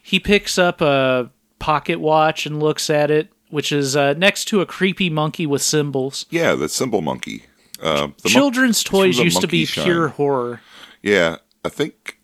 He 0.00 0.20
picks 0.20 0.56
up 0.56 0.80
a 0.80 1.30
pocket 1.58 1.98
watch 1.98 2.46
and 2.46 2.60
looks 2.60 2.90
at 2.90 3.10
it, 3.10 3.32
which 3.50 3.72
is 3.72 3.96
uh, 3.96 4.12
next 4.12 4.44
to 4.46 4.60
a 4.60 4.66
creepy 4.66 5.10
monkey 5.10 5.46
with 5.46 5.62
symbols. 5.62 6.26
Yeah, 6.30 6.54
the 6.54 6.68
symbol 6.68 7.00
monkey. 7.00 7.46
Uh, 7.80 8.08
the 8.22 8.28
Children's 8.28 8.82
from 8.82 8.90
toys 9.00 9.18
used 9.18 9.40
to 9.40 9.48
be 9.48 9.64
Shine. 9.64 9.84
pure 9.84 10.08
horror. 10.08 10.60
Yeah, 11.02 11.38
I 11.64 11.68
think 11.68 12.18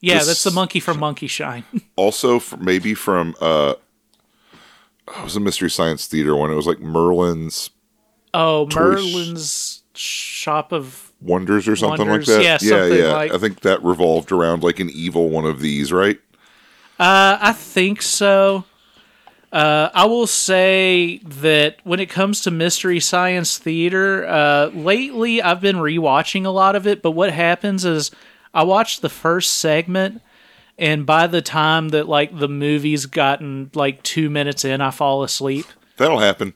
Yeah, 0.00 0.18
This- 0.18 0.26
that's 0.28 0.44
the 0.44 0.50
monkey 0.50 0.80
from 0.80 0.98
Monkey 0.98 1.26
Shine. 1.26 1.64
also 1.96 2.40
maybe 2.58 2.94
from 2.94 3.34
uh, 3.40 3.74
it 5.08 5.24
was 5.24 5.36
a 5.36 5.40
Mystery 5.40 5.70
Science 5.70 6.06
Theater 6.06 6.34
one. 6.36 6.50
It 6.50 6.54
was 6.54 6.66
like 6.66 6.80
Merlin's 6.80 7.70
oh, 8.32 8.66
Toy 8.66 8.96
sh- 8.96 9.14
Merlin's 9.14 9.82
Shop 9.94 10.72
of 10.72 11.12
Wonders 11.20 11.68
or 11.68 11.76
something 11.76 12.08
Wonders, 12.08 12.28
like 12.28 12.38
that. 12.38 12.62
yeah, 12.62 12.84
yeah, 12.86 12.94
yeah. 12.94 13.12
like- 13.12 13.34
I 13.34 13.38
think 13.38 13.60
that 13.60 13.82
revolved 13.82 14.32
around 14.32 14.62
like 14.62 14.80
an 14.80 14.88
evil 14.90 15.28
one 15.28 15.44
of 15.44 15.60
these, 15.60 15.92
right? 15.92 16.18
Uh, 16.98 17.38
I 17.40 17.52
think 17.52 18.02
so. 18.02 18.64
Uh, 19.52 19.90
I 19.92 20.04
will 20.04 20.28
say 20.28 21.18
that 21.24 21.78
when 21.82 21.98
it 21.98 22.08
comes 22.08 22.40
to 22.42 22.50
Mystery 22.52 23.00
Science 23.00 23.58
Theater, 23.58 24.24
uh, 24.28 24.66
lately 24.66 25.42
I've 25.42 25.60
been 25.60 25.76
rewatching 25.76 26.44
a 26.44 26.50
lot 26.50 26.76
of 26.76 26.86
it, 26.86 27.02
but 27.02 27.12
what 27.12 27.32
happens 27.32 27.84
is 27.84 28.12
I 28.52 28.64
watched 28.64 29.02
the 29.02 29.08
first 29.08 29.58
segment, 29.58 30.22
and 30.78 31.06
by 31.06 31.26
the 31.26 31.42
time 31.42 31.90
that 31.90 32.08
like 32.08 32.38
the 32.38 32.48
movie's 32.48 33.06
gotten 33.06 33.70
like 33.74 34.02
two 34.02 34.30
minutes 34.30 34.64
in, 34.64 34.80
I 34.80 34.90
fall 34.90 35.22
asleep. 35.22 35.66
That'll 35.96 36.18
happen. 36.18 36.54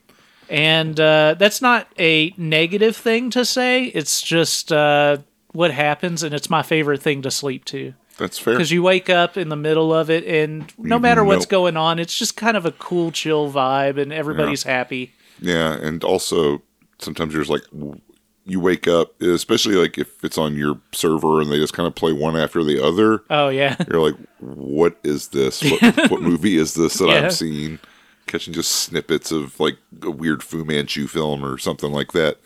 And 0.49 0.99
uh, 0.99 1.35
that's 1.39 1.61
not 1.61 1.87
a 1.97 2.33
negative 2.37 2.95
thing 2.95 3.29
to 3.31 3.45
say. 3.45 3.85
It's 3.85 4.21
just 4.21 4.71
uh, 4.71 5.17
what 5.53 5.71
happens, 5.71 6.21
and 6.23 6.35
it's 6.35 6.49
my 6.49 6.61
favorite 6.61 7.01
thing 7.01 7.21
to 7.23 7.31
sleep 7.31 7.65
to. 7.65 7.93
That's 8.17 8.37
fair. 8.37 8.53
Because 8.53 8.71
you 8.71 8.81
wake 8.81 9.09
up 9.09 9.37
in 9.37 9.49
the 9.49 9.55
middle 9.55 9.93
of 9.93 10.09
it, 10.09 10.23
and 10.25 10.71
no 10.77 10.95
You 10.95 11.01
matter 11.01 11.23
what's 11.23 11.45
going 11.45 11.77
on, 11.77 11.99
it's 11.99 12.17
just 12.17 12.37
kind 12.37 12.55
of 12.55 12.65
a 12.65 12.71
cool, 12.71 13.11
chill 13.11 13.51
vibe, 13.51 13.99
and 13.99 14.13
everybody's 14.13 14.63
happy. 14.63 15.13
Yeah, 15.41 15.73
and 15.73 16.03
also 16.03 16.61
sometimes 16.99 17.33
there's 17.33 17.49
like 17.49 17.63
w- 17.71 17.99
you 18.45 18.59
wake 18.59 18.87
up, 18.87 19.19
especially 19.21 19.75
like 19.75 19.97
if 19.97 20.23
it's 20.23 20.37
on 20.37 20.55
your 20.55 20.79
server 20.91 21.41
and 21.41 21.51
they 21.51 21.57
just 21.57 21.73
kind 21.73 21.87
of 21.87 21.95
play 21.95 22.13
one 22.13 22.35
after 22.35 22.63
the 22.63 22.83
other. 22.83 23.23
Oh 23.29 23.49
yeah, 23.49 23.75
You're 23.89 24.01
like, 24.01 24.15
what 24.39 24.97
is 25.03 25.29
this? 25.29 25.63
What, 25.63 25.81
what 26.11 26.21
movie 26.21 26.57
is 26.57 26.73
this 26.75 26.95
that 26.95 27.07
Yeah. 27.07 27.13
I'm 27.25 27.31
seeing? 27.31 27.79
Catching 28.27 28.53
just 28.53 28.71
snippets 28.71 29.31
of 29.31 29.59
like 29.59 29.77
a 30.01 30.09
weird 30.11 30.41
Fu 30.43 30.65
Manchu 30.65 31.07
film 31.07 31.43
or 31.45 31.57
something 31.59 31.91
like 31.91 32.11
that. 32.13 32.37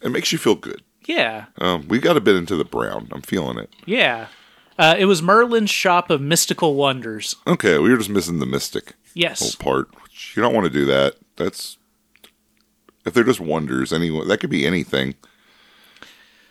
It 0.00 0.10
makes 0.10 0.30
you 0.30 0.38
feel 0.38 0.54
good. 0.54 0.82
yeah, 1.06 1.46
Um, 1.58 1.88
we 1.88 1.98
got 1.98 2.16
a 2.16 2.20
bit 2.20 2.36
into 2.36 2.54
the 2.54 2.64
brown. 2.64 3.08
I'm 3.12 3.22
feeling 3.22 3.58
it. 3.58 3.72
yeah. 3.84 4.26
Uh, 4.78 4.94
it 4.96 5.06
was 5.06 5.20
Merlin's 5.20 5.70
Shop 5.70 6.08
of 6.08 6.20
Mystical 6.20 6.76
Wonders. 6.76 7.34
Okay, 7.48 7.78
we 7.78 7.90
were 7.90 7.96
just 7.96 8.10
missing 8.10 8.38
the 8.38 8.46
mystic 8.46 8.94
Yes, 9.12 9.56
part. 9.56 9.88
You 10.36 10.42
don't 10.42 10.54
want 10.54 10.66
to 10.66 10.72
do 10.72 10.84
that. 10.84 11.16
That's 11.34 11.78
if 13.04 13.12
they're 13.12 13.24
just 13.24 13.40
wonders. 13.40 13.92
Anyway, 13.92 14.24
that 14.26 14.38
could 14.38 14.50
be 14.50 14.64
anything. 14.68 15.16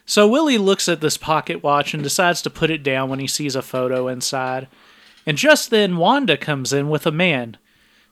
So 0.07 0.25
Willie 0.25 0.57
looks 0.57 0.87
at 0.87 1.01
this 1.01 1.17
pocket 1.17 1.61
watch 1.61 1.93
and 1.93 2.01
decides 2.01 2.41
to 2.41 2.49
put 2.49 2.71
it 2.71 2.81
down 2.81 3.09
when 3.09 3.19
he 3.19 3.27
sees 3.27 3.57
a 3.57 3.61
photo 3.61 4.07
inside. 4.07 4.69
And 5.25 5.37
just 5.37 5.69
then, 5.69 5.97
Wanda 5.97 6.37
comes 6.37 6.71
in 6.71 6.87
with 6.89 7.05
a 7.05 7.11
man, 7.11 7.57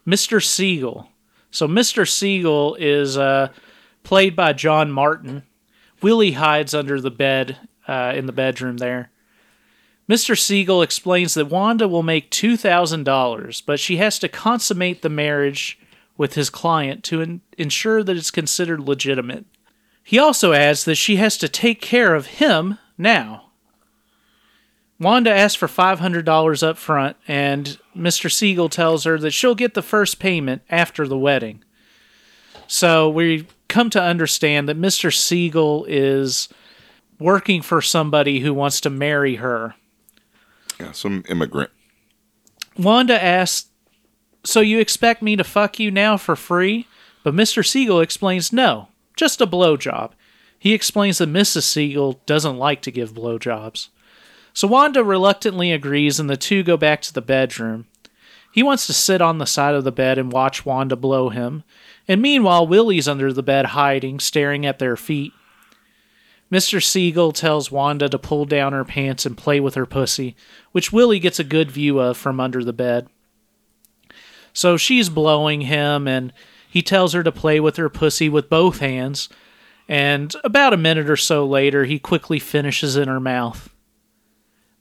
Mr. 0.06 0.44
Siegel. 0.44 1.10
So 1.52 1.70
Mr. 1.70 2.06
Siegel 2.06 2.76
is 2.76 3.18
uh, 3.18 3.48
played 4.04 4.36
by 4.36 4.52
John 4.52 4.92
Martin. 4.92 5.44
Willie 6.02 6.34
hides 6.34 6.74
under 6.74 7.00
the 7.00 7.10
bed 7.10 7.58
uh, 7.88 8.12
in 8.14 8.26
the 8.26 8.34
bedroom 8.34 8.78
there. 8.78 9.10
Mr. 10.10 10.38
Siegel 10.38 10.82
explains 10.82 11.34
that 11.34 11.48
Wanda 11.48 11.88
will 11.88 12.04
make 12.04 12.30
$2,000, 12.30 13.64
but 13.66 13.80
she 13.80 13.98
has 13.98 14.20
to 14.20 14.28
consummate 14.28 15.02
the 15.02 15.10
marriage 15.10 15.80
with 16.18 16.34
his 16.34 16.50
client 16.50 17.06
to 17.06 17.22
en- 17.22 17.42
ensure 17.58 18.04
that 18.04 18.18
it's 18.18 18.32
considered 18.32 18.82
legitimate. 18.82 19.46
He 20.08 20.20
also 20.20 20.54
adds 20.54 20.86
that 20.86 20.96
she 20.96 21.16
has 21.16 21.36
to 21.40 21.50
take 21.50 21.82
care 21.82 22.14
of 22.14 22.28
him 22.28 22.78
now. 22.96 23.50
Wanda 25.00 25.32
asks 25.32 25.56
for 25.56 25.68
$500 25.68 26.64
up 26.64 26.78
front, 26.78 27.18
and 27.28 27.80
Mr. 27.98 28.32
Siegel 28.32 28.70
tells 28.70 29.04
her 29.06 29.18
that 29.18 29.32
she'll 29.32 29.56
get 29.56 29.74
the 29.74 29.82
first 29.82 30.20
payment 30.20 30.62
after 30.70 31.08
the 31.08 31.18
wedding. 31.18 31.64
So 32.68 33.10
we 33.10 33.48
come 33.68 33.90
to 33.90 34.02
understand 34.02 34.70
that 34.70 34.80
Mr. 34.80 35.12
Siegel 35.12 35.86
is 35.90 36.50
working 37.20 37.64
for 37.64 37.82
somebody 37.82 38.42
who 38.42 38.54
wants 38.54 38.80
to 38.82 38.92
marry 38.92 39.38
her. 39.38 39.74
Yeah, 40.80 40.92
some 40.92 41.24
immigrant. 41.28 41.72
Wanda 42.78 43.22
asks, 43.22 43.70
So 44.44 44.60
you 44.60 44.78
expect 44.78 45.24
me 45.24 45.36
to 45.36 45.44
fuck 45.44 45.80
you 45.80 45.90
now 45.90 46.16
for 46.16 46.36
free? 46.36 46.88
But 47.24 47.34
Mr. 47.34 47.66
Siegel 47.66 48.02
explains 48.02 48.54
no, 48.54 48.90
just 49.16 49.42
a 49.42 49.48
blowjob. 49.48 50.12
He 50.58 50.74
explains 50.74 51.20
that 51.20 51.30
Mrs. 51.30 51.64
Siegel 51.64 52.22
doesn't 52.26 52.58
like 52.58 52.82
to 52.84 52.92
give 52.92 53.14
blowjobs. 53.14 53.90
So 54.54 54.68
Wanda 54.68 55.04
reluctantly 55.04 55.72
agrees, 55.72 56.20
and 56.20 56.30
the 56.30 56.38
two 56.38 56.64
go 56.64 56.78
back 56.78 57.02
to 57.02 57.14
the 57.14 57.22
bedroom. 57.22 57.88
He 58.52 58.64
wants 58.64 58.88
to 58.88 58.94
sit 58.94 59.22
on 59.22 59.38
the 59.38 59.46
side 59.46 59.76
of 59.76 59.84
the 59.84 59.92
bed 59.92 60.18
and 60.18 60.32
watch 60.32 60.66
Wanda 60.66 60.96
blow 60.96 61.28
him, 61.30 61.64
and 62.08 62.22
meanwhile, 62.22 62.66
Willie's 62.66 63.08
under 63.08 63.34
the 63.34 63.44
bed 63.44 63.68
hiding, 63.68 64.20
staring 64.20 64.66
at 64.66 64.80
their 64.80 64.96
feet. 64.96 65.34
Mr. 66.52 66.82
Siegel 66.82 67.32
tells 67.34 67.70
Wanda 67.70 68.08
to 68.08 68.18
pull 68.18 68.46
down 68.46 68.72
her 68.72 68.86
pants 68.86 69.26
and 69.26 69.38
play 69.38 69.60
with 69.60 69.76
her 69.76 69.86
pussy, 69.86 70.38
which 70.72 70.94
Willie 70.94 71.20
gets 71.20 71.40
a 71.40 71.44
good 71.44 71.70
view 71.70 72.00
of 72.00 72.16
from 72.16 72.40
under 72.40 72.64
the 72.64 72.72
bed. 72.72 73.10
So 74.54 74.78
she's 74.78 75.10
blowing 75.10 75.62
him, 75.62 76.08
and 76.08 76.32
he 76.76 76.82
tells 76.82 77.14
her 77.14 77.24
to 77.24 77.32
play 77.32 77.58
with 77.58 77.78
her 77.78 77.88
pussy 77.88 78.28
with 78.28 78.50
both 78.50 78.80
hands. 78.80 79.30
And 79.88 80.36
about 80.44 80.74
a 80.74 80.78
minute 80.78 81.10
or 81.10 81.16
so 81.16 81.46
later, 81.46 81.86
he 81.86 82.00
quickly 82.00 82.38
finishes 82.38 82.98
in 82.98 83.08
her 83.08 83.22
mouth. 83.22 83.74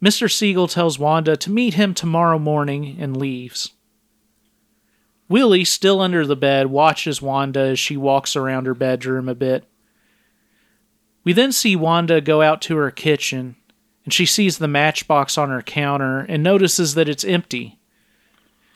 Mr. 0.04 0.28
Siegel 0.28 0.66
tells 0.66 0.98
Wanda 0.98 1.36
to 1.36 1.52
meet 1.52 1.74
him 1.74 1.94
tomorrow 1.94 2.40
morning 2.40 2.96
and 2.98 3.16
leaves. 3.16 3.74
Willie, 5.28 5.62
still 5.62 6.00
under 6.00 6.26
the 6.26 6.34
bed, 6.34 6.66
watches 6.66 7.22
Wanda 7.22 7.60
as 7.60 7.78
she 7.78 7.96
walks 7.96 8.34
around 8.34 8.66
her 8.66 8.74
bedroom 8.74 9.28
a 9.28 9.34
bit. 9.36 9.62
We 11.22 11.32
then 11.32 11.52
see 11.52 11.76
Wanda 11.76 12.20
go 12.20 12.42
out 12.42 12.60
to 12.62 12.76
her 12.76 12.90
kitchen, 12.90 13.54
and 14.04 14.12
she 14.12 14.26
sees 14.26 14.58
the 14.58 14.66
matchbox 14.66 15.38
on 15.38 15.50
her 15.50 15.62
counter 15.62 16.26
and 16.28 16.42
notices 16.42 16.96
that 16.96 17.08
it's 17.08 17.24
empty. 17.24 17.78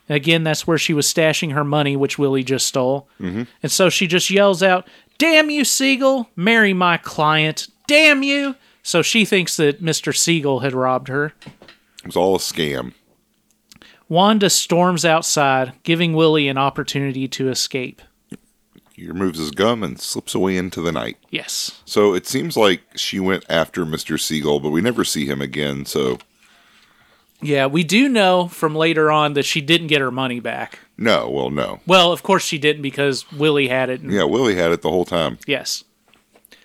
And 0.09 0.17
again, 0.17 0.45
that's 0.45 0.67
where 0.67 0.79
she 0.79 0.95
was 0.95 1.07
stashing 1.07 1.53
her 1.53 1.65
money, 1.65 1.97
which 1.97 2.19
Willie 2.19 2.45
just 2.45 2.67
stole. 2.67 3.09
Mm-hmm. 3.21 3.43
And 3.63 3.73
so 3.73 3.91
she 3.91 4.07
just 4.07 4.31
yells 4.31 4.63
out, 4.63 4.89
Damn 5.19 5.51
you, 5.51 5.65
Siegel! 5.65 6.31
Marry 6.37 6.73
my 6.73 6.97
client! 6.97 7.69
Damn 7.87 8.23
you! 8.23 8.55
So 8.83 9.03
she 9.03 9.25
thinks 9.25 9.57
that 9.57 9.83
Mr. 9.83 10.17
Siegel 10.17 10.61
had 10.61 10.73
robbed 10.73 11.09
her. 11.09 11.33
It 11.47 12.07
was 12.07 12.17
all 12.17 12.37
a 12.37 12.39
scam. 12.39 12.95
Wanda 14.09 14.49
storms 14.49 15.05
outside, 15.05 15.75
giving 15.83 16.15
Willie 16.15 16.49
an 16.49 16.57
opportunity 16.57 17.29
to 17.29 17.51
escape. 17.51 18.01
He 18.95 19.07
removes 19.07 19.39
his 19.39 19.51
gum 19.51 19.83
and 19.83 20.01
slips 20.01 20.35
away 20.35 20.57
into 20.57 20.81
the 20.81 20.91
night. 20.91 21.19
Yes. 21.31 21.83
So 21.85 22.15
it 22.15 22.27
seems 22.27 22.57
like 22.57 22.83
she 22.97 23.21
went 23.21 23.45
after 23.49 23.85
Mr. 23.85 24.19
Siegel, 24.19 24.59
but 24.59 24.71
we 24.71 24.81
never 24.81 25.05
see 25.05 25.27
him 25.27 25.41
again. 25.43 25.85
So 25.85 26.19
Yeah, 27.41 27.67
we 27.67 27.85
do 27.85 28.09
know 28.09 28.49
from 28.49 28.75
later 28.75 29.11
on 29.13 29.35
that 29.35 29.45
she 29.45 29.61
didn't 29.61 29.87
get 29.87 30.01
her 30.01 30.11
money 30.11 30.41
back. 30.41 30.81
no, 30.97 31.31
well, 31.31 31.51
no. 31.51 31.81
Well, 31.87 32.11
of 32.13 32.23
course 32.25 32.45
she 32.45 32.59
didn't 32.59 32.83
because 32.83 33.31
Willie 33.33 33.69
had 33.69 33.89
it. 33.91 34.01
and- 34.01 34.13
Yeah, 34.13 34.25
Willie 34.25 34.57
had 34.57 34.73
it 34.73 34.83
the 34.83 34.91
whole 34.91 35.05
time. 35.05 35.39
Yes. 35.47 35.85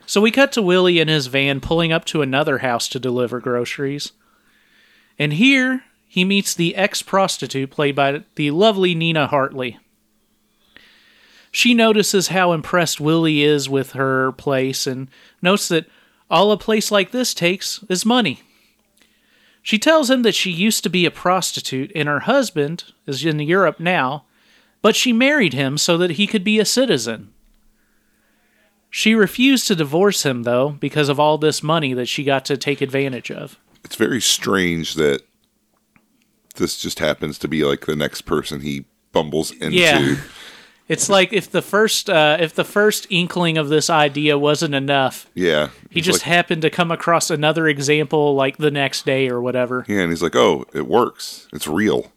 So 0.08 0.20
we 0.20 0.32
cut 0.32 0.52
to 0.54 0.62
Willie 0.62 1.00
in 1.00 1.08
his 1.08 1.28
van 1.28 1.62
pulling 1.62 1.92
up 1.92 2.06
to 2.06 2.22
another 2.24 2.58
house 2.60 2.88
to 2.90 3.00
deliver 3.00 3.40
groceries. 3.40 4.12
And 5.20 5.34
here 5.34 5.84
he 6.08 6.26
meets 6.26 6.54
the 6.56 6.76
ex 6.76 7.02
prostitute 7.04 7.70
played 7.70 7.96
by 7.96 8.24
the 8.36 8.50
lovely 8.52 8.96
Nina 8.96 9.28
Hartley. 9.28 9.78
She 11.52 11.74
notices 11.76 12.30
how 12.30 12.52
impressed 12.52 13.00
Willie 13.00 13.44
is 13.44 13.70
with 13.70 13.92
her 13.92 14.32
place 14.32 14.88
and 14.88 15.08
notes 15.42 15.68
that 15.68 15.86
all 16.30 16.52
a 16.52 16.58
place 16.58 16.92
like 16.92 17.12
this 17.12 17.34
takes 17.36 17.84
is 17.90 18.06
money. 18.06 18.42
She 19.64 19.80
tells 19.80 20.10
him 20.10 20.24
that 20.24 20.36
she 20.36 20.52
used 20.52 20.84
to 20.84 20.90
be 20.90 21.06
a 21.06 21.12
prostitute 21.12 21.92
and 21.96 22.10
her 22.10 22.22
husband 22.22 22.84
is 23.08 23.26
in 23.26 23.40
Europe 23.40 23.80
now, 23.80 24.26
but 24.82 24.96
she 24.96 25.14
married 25.14 25.54
him 25.54 25.78
so 25.78 25.98
that 25.98 26.12
he 26.12 26.28
could 26.28 26.44
be 26.44 26.60
a 26.60 26.66
citizen. 26.66 27.34
She 28.90 29.16
refused 29.16 29.68
to 29.68 29.76
divorce 29.76 30.24
him, 30.24 30.44
though, 30.44 30.70
because 30.70 31.10
of 31.10 31.20
all 31.20 31.38
this 31.38 31.64
money 31.64 31.94
that 31.94 32.08
she 32.08 32.24
got 32.24 32.46
to 32.46 32.58
take 32.58 32.82
advantage 32.82 33.32
of. 33.32 33.58
It's 33.84 33.96
very 33.96 34.22
strange 34.22 34.96
that 34.96 35.24
this 36.56 36.78
just 36.78 37.00
happens 37.00 37.40
to 37.40 37.48
be 37.48 37.64
like 37.64 37.86
the 37.86 37.96
next 37.96 38.24
person 38.24 38.62
he 38.62 38.86
bumbles 39.14 39.52
into. 39.52 39.78
Yeah. 39.78 40.18
It's 40.90 41.08
like 41.10 41.32
if 41.32 41.50
the 41.50 41.62
first 41.62 42.10
uh, 42.10 42.38
if 42.40 42.54
the 42.54 42.66
first 42.66 43.08
inkling 43.10 43.58
of 43.58 43.70
this 43.70 43.90
idea 43.90 44.38
wasn't 44.38 44.76
enough, 44.76 45.28
Yeah. 45.34 45.70
he 45.90 46.02
just 46.02 46.20
like, 46.20 46.28
happened 46.28 46.62
to 46.64 46.70
come 46.70 46.92
across 46.92 47.30
another 47.30 47.68
example 47.68 48.36
like 48.36 48.58
the 48.58 48.70
next 48.72 49.06
day 49.06 49.30
or 49.30 49.42
whatever. 49.42 49.86
Yeah, 49.88 50.02
and 50.02 50.12
he's 50.12 50.22
like, 50.22 50.36
"Oh, 50.36 50.66
it 50.74 50.86
works. 50.88 51.48
It's 51.54 51.68
real." 51.68 52.12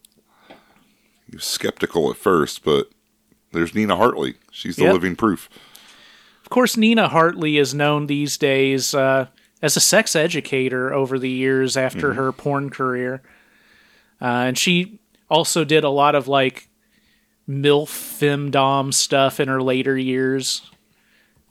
He 1.31 1.37
was 1.37 1.45
skeptical 1.45 2.11
at 2.11 2.17
first, 2.17 2.65
but 2.65 2.91
there's 3.53 3.75
Nina 3.75 3.97
Hartley. 3.97 4.35
She's 4.51 4.77
the 4.77 4.83
Yep. 4.85 4.93
living 4.95 5.17
proof. 5.17 5.49
Of 6.43 6.51
course, 6.51 6.77
Nina 6.77 7.09
Hartley 7.09 7.59
is 7.59 7.75
known 7.75 8.07
these 8.07 8.37
days 8.37 8.95
uh, 8.95 9.27
as 9.63 9.77
a 9.77 9.81
sex 9.81 10.15
educator 10.15 10.93
over 10.93 11.19
the 11.19 11.31
years 11.31 11.77
after 11.77 12.15
her 12.15 12.31
porn 12.33 12.71
career. 12.71 13.23
Uh, 14.21 14.25
and 14.49 14.59
she 14.59 14.99
also 15.29 15.65
did 15.65 15.83
a 15.85 15.89
lot 15.89 16.15
of 16.15 16.29
like 16.29 16.69
MILF 17.49 17.89
femdom 17.89 18.93
stuff 18.93 19.39
in 19.39 19.49
her 19.49 19.63
later 19.63 19.97
years. 19.97 20.63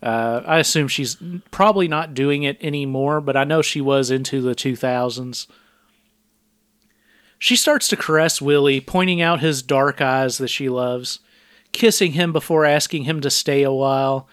Uh, 0.03 0.41
I 0.45 0.59
assume 0.59 0.87
she's 0.87 1.17
probably 1.51 1.87
not 1.87 2.13
doing 2.13 2.43
it 2.43 2.57
anymore, 2.61 3.21
but 3.21 3.37
I 3.37 3.43
know 3.43 3.61
she 3.61 3.81
was 3.81 4.11
into 4.11 4.41
the 4.41 4.53
2000s. 4.53 5.47
She 7.39 7.55
starts 7.55 7.87
to 7.89 7.97
caress 7.97 8.41
Willie, 8.41 8.81
pointing 8.81 9.21
out 9.21 9.39
his 9.39 9.61
dark 9.61 10.01
eyes 10.01 10.37
that 10.37 10.49
she 10.49 10.69
loves, 10.69 11.19
kissing 11.71 12.13
him 12.13 12.31
before 12.33 12.65
asking 12.65 13.03
him 13.03 13.21
to 13.21 13.29
stay 13.29 13.63
a 13.63 13.71
while. 13.71 14.27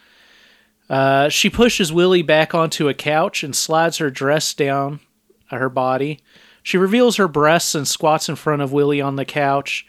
Uh, 0.90 1.28
she 1.28 1.48
pushes 1.48 1.92
Willie 1.92 2.22
back 2.22 2.54
onto 2.54 2.88
a 2.88 2.94
couch 2.94 3.42
and 3.42 3.56
slides 3.56 3.98
her 3.98 4.10
dress 4.10 4.52
down 4.52 5.00
her 5.50 5.68
body. 5.68 6.20
She 6.62 6.76
reveals 6.76 7.16
her 7.16 7.28
breasts 7.28 7.74
and 7.74 7.86
squats 7.86 8.28
in 8.28 8.36
front 8.36 8.62
of 8.62 8.72
Willie 8.72 9.00
on 9.00 9.16
the 9.16 9.24
couch. 9.24 9.86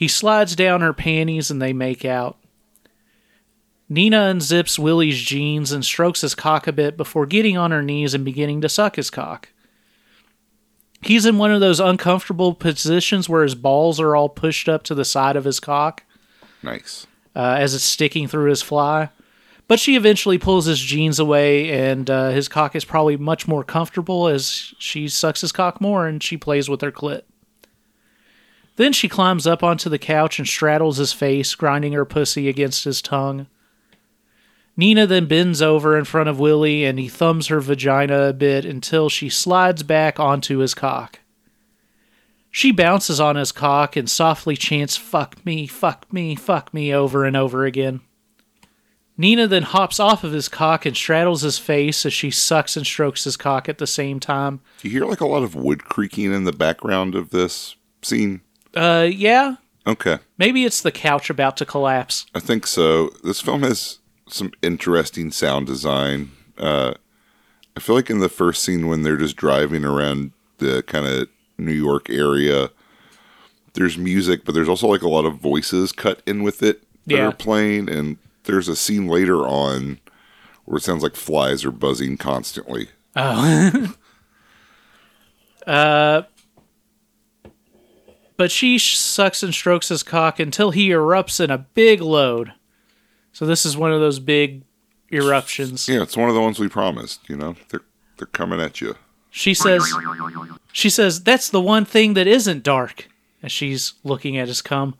He 0.00 0.08
slides 0.08 0.56
down 0.56 0.80
her 0.80 0.94
panties 0.94 1.50
and 1.50 1.60
they 1.60 1.74
make 1.74 2.06
out. 2.06 2.38
Nina 3.86 4.16
unzips 4.32 4.78
Willie's 4.78 5.20
jeans 5.20 5.72
and 5.72 5.84
strokes 5.84 6.22
his 6.22 6.34
cock 6.34 6.66
a 6.66 6.72
bit 6.72 6.96
before 6.96 7.26
getting 7.26 7.58
on 7.58 7.70
her 7.70 7.82
knees 7.82 8.14
and 8.14 8.24
beginning 8.24 8.62
to 8.62 8.68
suck 8.70 8.96
his 8.96 9.10
cock. 9.10 9.50
He's 11.02 11.26
in 11.26 11.36
one 11.36 11.52
of 11.52 11.60
those 11.60 11.80
uncomfortable 11.80 12.54
positions 12.54 13.28
where 13.28 13.42
his 13.42 13.54
balls 13.54 14.00
are 14.00 14.16
all 14.16 14.30
pushed 14.30 14.70
up 14.70 14.84
to 14.84 14.94
the 14.94 15.04
side 15.04 15.36
of 15.36 15.44
his 15.44 15.60
cock 15.60 16.04
Nice. 16.62 17.06
uh, 17.36 17.56
as 17.58 17.74
it's 17.74 17.84
sticking 17.84 18.26
through 18.26 18.48
his 18.48 18.62
fly. 18.62 19.10
But 19.68 19.80
she 19.80 19.96
eventually 19.96 20.38
pulls 20.38 20.64
his 20.64 20.80
jeans 20.80 21.18
away, 21.18 21.70
and 21.70 22.08
uh, 22.08 22.30
his 22.30 22.48
cock 22.48 22.74
is 22.74 22.86
probably 22.86 23.18
much 23.18 23.46
more 23.46 23.64
comfortable 23.64 24.28
as 24.28 24.72
she 24.78 25.08
sucks 25.08 25.42
his 25.42 25.52
cock 25.52 25.78
more 25.78 26.06
and 26.06 26.22
she 26.22 26.38
plays 26.38 26.70
with 26.70 26.80
her 26.80 26.90
clit. 26.90 27.24
Then 28.80 28.94
she 28.94 29.10
climbs 29.10 29.46
up 29.46 29.62
onto 29.62 29.90
the 29.90 29.98
couch 29.98 30.38
and 30.38 30.48
straddles 30.48 30.96
his 30.96 31.12
face, 31.12 31.54
grinding 31.54 31.92
her 31.92 32.06
pussy 32.06 32.48
against 32.48 32.84
his 32.84 33.02
tongue. 33.02 33.46
Nina 34.74 35.06
then 35.06 35.26
bends 35.26 35.60
over 35.60 35.98
in 35.98 36.06
front 36.06 36.30
of 36.30 36.40
Willie 36.40 36.86
and 36.86 36.98
he 36.98 37.06
thumbs 37.06 37.48
her 37.48 37.60
vagina 37.60 38.28
a 38.28 38.32
bit 38.32 38.64
until 38.64 39.10
she 39.10 39.28
slides 39.28 39.82
back 39.82 40.18
onto 40.18 40.60
his 40.60 40.72
cock. 40.72 41.20
She 42.50 42.72
bounces 42.72 43.20
on 43.20 43.36
his 43.36 43.52
cock 43.52 43.96
and 43.96 44.08
softly 44.08 44.56
chants, 44.56 44.96
Fuck 44.96 45.44
me, 45.44 45.66
fuck 45.66 46.10
me, 46.10 46.34
fuck 46.34 46.72
me, 46.72 46.90
over 46.90 47.26
and 47.26 47.36
over 47.36 47.66
again. 47.66 48.00
Nina 49.14 49.46
then 49.46 49.64
hops 49.64 50.00
off 50.00 50.24
of 50.24 50.32
his 50.32 50.48
cock 50.48 50.86
and 50.86 50.96
straddles 50.96 51.42
his 51.42 51.58
face 51.58 52.06
as 52.06 52.14
she 52.14 52.30
sucks 52.30 52.78
and 52.78 52.86
strokes 52.86 53.24
his 53.24 53.36
cock 53.36 53.68
at 53.68 53.76
the 53.76 53.86
same 53.86 54.20
time. 54.20 54.62
Do 54.80 54.88
you 54.88 54.92
hear 54.92 55.04
like 55.04 55.20
a 55.20 55.26
lot 55.26 55.42
of 55.42 55.54
wood 55.54 55.84
creaking 55.84 56.32
in 56.32 56.44
the 56.44 56.52
background 56.52 57.14
of 57.14 57.28
this 57.28 57.76
scene? 58.00 58.40
Uh, 58.74 59.08
yeah, 59.10 59.56
Okay. 59.86 60.18
maybe 60.38 60.64
it's 60.64 60.80
the 60.82 60.92
couch 60.92 61.30
about 61.30 61.56
to 61.58 61.64
collapse. 61.66 62.26
I 62.34 62.40
think 62.40 62.66
so. 62.66 63.10
This 63.24 63.40
film 63.40 63.62
has 63.62 63.98
some 64.28 64.52
interesting 64.62 65.30
sound 65.32 65.66
design. 65.66 66.30
Uh, 66.58 66.94
I 67.76 67.80
feel 67.80 67.94
like 67.96 68.10
in 68.10 68.20
the 68.20 68.28
first 68.28 68.62
scene 68.62 68.86
when 68.88 69.02
they're 69.02 69.16
just 69.16 69.36
driving 69.36 69.84
around 69.84 70.32
the 70.58 70.82
kind 70.82 71.06
of 71.06 71.28
New 71.58 71.72
York 71.72 72.08
area, 72.10 72.70
there's 73.74 73.96
music, 73.98 74.44
but 74.44 74.54
there's 74.54 74.68
also 74.68 74.86
like 74.86 75.02
a 75.02 75.08
lot 75.08 75.24
of 75.24 75.36
voices 75.38 75.90
cut 75.92 76.22
in 76.26 76.42
with 76.42 76.62
it 76.62 76.82
that 77.06 77.14
Yeah. 77.16 77.26
are 77.28 77.32
playing. 77.32 77.88
And 77.88 78.18
there's 78.44 78.68
a 78.68 78.76
scene 78.76 79.06
later 79.08 79.46
on 79.46 79.98
where 80.64 80.76
it 80.78 80.82
sounds 80.82 81.02
like 81.02 81.16
flies 81.16 81.64
are 81.64 81.70
buzzing 81.72 82.16
constantly. 82.18 82.88
Oh. 83.16 83.94
uh, 85.66 86.22
but 88.40 88.50
she 88.50 88.78
sucks 88.78 89.42
and 89.42 89.52
strokes 89.52 89.90
his 89.90 90.02
cock 90.02 90.40
until 90.40 90.70
he 90.70 90.88
erupts 90.88 91.44
in 91.44 91.50
a 91.50 91.58
big 91.58 92.00
load. 92.00 92.54
So 93.34 93.44
this 93.44 93.66
is 93.66 93.76
one 93.76 93.92
of 93.92 94.00
those 94.00 94.18
big 94.18 94.62
eruptions. 95.12 95.86
Yeah, 95.86 96.00
it's 96.00 96.16
one 96.16 96.30
of 96.30 96.34
the 96.34 96.40
ones 96.40 96.58
we 96.58 96.66
promised. 96.66 97.28
You 97.28 97.36
know, 97.36 97.56
they're 97.68 97.84
they're 98.16 98.26
coming 98.28 98.58
at 98.58 98.80
you. 98.80 98.96
She 99.28 99.52
says, 99.52 99.86
"She 100.72 100.88
says 100.88 101.22
that's 101.22 101.50
the 101.50 101.60
one 101.60 101.84
thing 101.84 102.14
that 102.14 102.26
isn't 102.26 102.62
dark." 102.62 103.10
As 103.42 103.52
she's 103.52 103.92
looking 104.04 104.38
at 104.38 104.48
his 104.48 104.62
cum. 104.62 104.94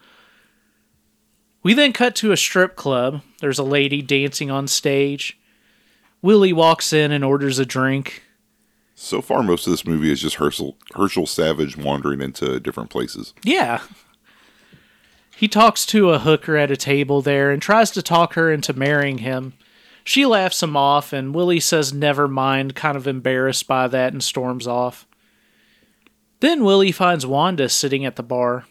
We 1.63 1.73
then 1.73 1.95
cut 1.95 2.15
to 2.17 2.33
a 2.33 2.37
strip 2.37 2.77
club. 2.77 3.23
There's 3.41 3.59
a 3.59 3.65
lady 3.65 4.03
dancing 4.03 4.51
on 4.51 4.69
stage. 4.69 5.41
Willie 6.21 6.53
walks 6.53 6.93
in 6.93 7.11
and 7.11 7.25
orders 7.25 7.59
a 7.59 7.65
drink. 7.65 8.23
So 9.03 9.23
far, 9.23 9.43
most 9.43 9.67
of 9.67 9.71
this 9.71 9.87
movie 9.87 10.13
is 10.13 10.21
just 10.21 10.37
Herschel 10.37 10.77
Herschel 10.95 11.27
Savage 11.27 11.75
wandering 11.75 12.21
into 12.21 12.61
different 12.61 12.91
places. 12.91 13.33
Yeah. 13.43 13.81
He 15.35 15.49
talks 15.49 15.87
to 15.87 16.11
a 16.11 16.19
hooker 16.19 16.59
at 16.59 16.71
a 16.71 16.77
table 16.77 17.23
there 17.23 17.51
and 17.51 17.63
tries 17.63 17.91
to 17.93 18.03
talk 18.03 18.35
her 18.35 18.53
into 18.53 18.75
marrying 18.75 19.19
him. 19.19 19.55
She 20.05 20.27
laughs 20.27 20.63
him 20.63 20.77
off, 20.77 21.15
and 21.15 21.35
Willie 21.35 21.61
says 21.61 21.95
never 21.95 22.29
mind, 22.29 22.75
kind 22.75 22.95
of 22.95 23.07
embarrassed 23.07 23.67
by 23.67 23.89
that, 23.89 24.13
and 24.13 24.23
storms 24.23 24.67
off. 24.67 25.07
Then 26.41 26.63
Willie 26.63 26.93
finds 26.93 27.25
Wanda 27.25 27.71
sitting 27.71 28.05
at 28.05 28.17
the 28.17 28.23
bar. 28.23 28.67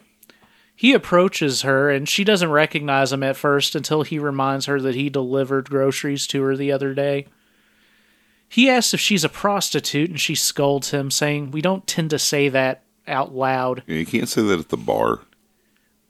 He 0.76 0.94
approaches 0.94 1.64
her, 1.64 1.90
and 1.90 2.08
she 2.08 2.24
doesn't 2.24 2.52
recognize 2.52 3.12
him 3.12 3.24
at 3.24 3.36
first 3.36 3.74
until 3.74 4.04
he 4.04 4.20
reminds 4.20 4.68
her 4.68 4.80
that 4.80 4.96
he 4.96 5.10
delivered 5.10 5.72
groceries 5.72 6.28
to 6.28 6.44
her 6.44 6.56
the 6.56 6.72
other 6.72 6.94
day. 6.94 7.26
He 8.50 8.70
asks 8.70 8.96
if 8.96 9.00
she's 9.00 9.24
a 9.24 9.30
prostitute, 9.30 10.10
and 10.10 10.20
she 10.20 10.34
scolds 10.34 10.90
him, 10.90 11.12
saying, 11.12 11.52
We 11.52 11.62
don't 11.62 11.86
tend 11.86 12.10
to 12.10 12.20
say 12.20 12.50
that 12.50 12.84
out 13.08 13.34
loud. 13.34 13.84
You, 13.86 13.98
you 13.98 14.06
can't 14.06 14.28
say 14.28 14.42
that 14.42 14.60
at 14.60 14.70
the 14.70 14.78
bar. 14.78 15.22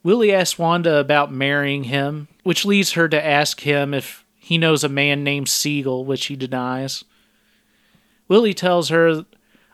Willie 0.02 0.32
asks 0.32 0.58
Wanda 0.58 0.96
about 0.96 1.30
marrying 1.30 1.84
him, 1.84 2.28
which 2.42 2.64
leads 2.64 2.92
her 2.92 3.08
to 3.08 3.24
ask 3.24 3.60
him 3.60 3.92
if 3.92 4.24
he 4.38 4.56
knows 4.56 4.82
a 4.82 4.88
man 4.88 5.22
named 5.22 5.48
Siegel, 5.48 6.06
which 6.06 6.26
he 6.26 6.36
denies. 6.36 7.04
Willie 8.26 8.54
tells 8.54 8.88
her 8.88 9.26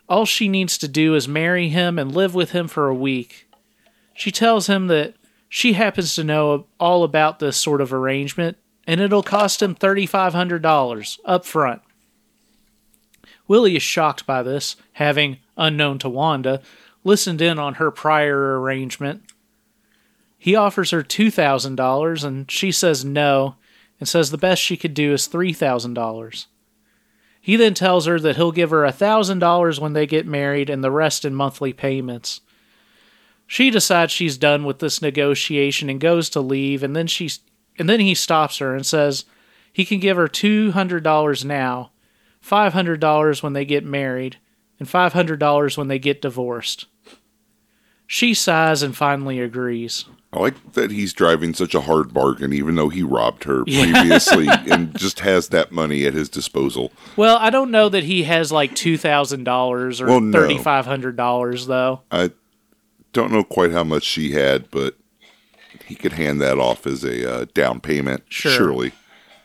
all 0.09 0.25
she 0.25 0.49
needs 0.49 0.77
to 0.79 0.89
do 0.89 1.15
is 1.15 1.29
marry 1.29 1.69
him 1.69 1.99
and 1.99 2.15
live 2.15 2.35
with 2.35 2.51
him 2.51 2.67
for 2.67 2.89
a 2.89 2.95
week. 2.95 3.49
She 4.15 4.31
tells 4.33 4.67
him 4.67 4.89
that 4.89 5.15
she 5.49 5.75
happens 5.75 6.15
to 6.15 6.25
know 6.25 6.67
all 6.81 7.05
about 7.05 7.39
this 7.39 7.57
sort 7.57 7.81
of 7.81 7.93
arrangement, 7.93 8.57
and 8.87 9.01
it'll 9.01 9.23
cost 9.23 9.63
him 9.63 9.75
$3,500 9.75 11.19
up 11.25 11.45
front. 11.45 11.83
Willie 13.49 13.77
is 13.77 13.83
shocked 13.83 14.27
by 14.27 14.43
this, 14.43 14.77
having, 14.95 15.39
unknown 15.57 15.99
to 16.01 16.09
Wanda, 16.09 16.63
listened 17.05 17.41
in 17.41 17.59
on 17.59 17.75
her 17.75 17.91
prior 17.91 18.61
arrangement. 18.61 19.23
He 20.39 20.55
offers 20.55 20.91
her 20.91 21.03
$2,000 21.03 22.25
and 22.25 22.51
she 22.51 22.71
says 22.73 23.05
no 23.05 23.57
and 23.99 24.09
says 24.09 24.31
the 24.31 24.39
best 24.39 24.61
she 24.61 24.77
could 24.77 24.95
do 24.95 25.13
is 25.13 25.29
$3,000. 25.29 26.47
He 27.41 27.57
then 27.57 27.75
tells 27.75 28.07
her 28.07 28.19
that 28.19 28.37
he'll 28.37 28.53
give 28.53 28.71
her 28.71 28.83
$1,000 28.83 29.79
when 29.79 29.93
they 29.93 30.07
get 30.07 30.27
married 30.27 30.69
and 30.69 30.83
the 30.83 30.91
rest 30.91 31.25
in 31.25 31.35
monthly 31.35 31.73
payments. 31.73 32.41
She 33.47 33.71
decides 33.71 34.13
she's 34.13 34.37
done 34.37 34.65
with 34.65 34.81
this 34.81 35.01
negotiation 35.01 35.89
and 35.89 36.01
goes 36.01 36.29
to 36.31 36.41
leave 36.41 36.83
and 36.83 36.97
then 36.97 37.07
she 37.07 37.31
and 37.79 37.89
then 37.89 38.01
he 38.01 38.15
stops 38.15 38.59
her 38.59 38.75
and 38.75 38.85
says 38.85 39.27
he 39.73 39.85
can 39.85 40.01
give 40.01 40.17
her 40.17 40.27
$200 40.27 41.45
now, 41.45 41.91
$500 42.47 43.43
when 43.43 43.53
they 43.53 43.65
get 43.65 43.85
married, 43.85 44.37
and 44.79 44.89
$500 44.89 45.79
when 45.79 45.89
they 45.89 45.99
get 45.99 46.23
divorced. 46.23 46.87
She 48.07 48.35
sighs 48.35 48.83
and 48.83 48.97
finally 48.97 49.41
agrees. 49.41 50.05
I 50.33 50.39
like 50.39 50.73
that 50.75 50.91
he's 50.91 51.13
driving 51.13 51.55
such 51.55 51.75
a 51.75 51.81
hard 51.81 52.13
bargain, 52.13 52.53
even 52.53 52.75
though 52.77 52.89
he 52.89 53.03
robbed 53.03 53.45
her 53.45 53.65
previously 53.65 54.47
and 54.49 54.97
just 54.97 55.21
has 55.21 55.49
that 55.49 55.73
money 55.73 56.05
at 56.07 56.15
his 56.15 56.29
disposal. 56.29 56.93
Well, 57.17 57.37
I 57.41 57.51
don't 57.51 57.71
know 57.71 57.89
that 57.89 58.05
he 58.05 58.25
has 58.25 58.53
like 58.53 58.75
two 58.75 58.99
thousand 58.99 59.45
dollars 59.45 60.01
or 60.01 60.07
Well, 60.07 60.21
no. 60.21 60.39
thirty 60.39 60.59
five 60.59 60.85
hundred 60.87 61.17
dollars 61.17 61.67
though. 61.67 62.03
I 62.11 62.31
don't 63.13 63.33
know 63.33 63.43
quite 63.45 63.73
how 63.73 63.83
much 63.85 64.05
she 64.05 64.33
had, 64.33 64.71
but 64.71 64.97
he 65.87 65.95
could 65.95 66.13
hand 66.13 66.41
that 66.43 66.59
off 66.59 66.87
as 66.87 67.03
a 67.03 67.29
uh, 67.43 67.47
down 67.55 67.81
payment. 67.81 68.25
Sure. 68.29 68.53
Surely, 68.53 68.93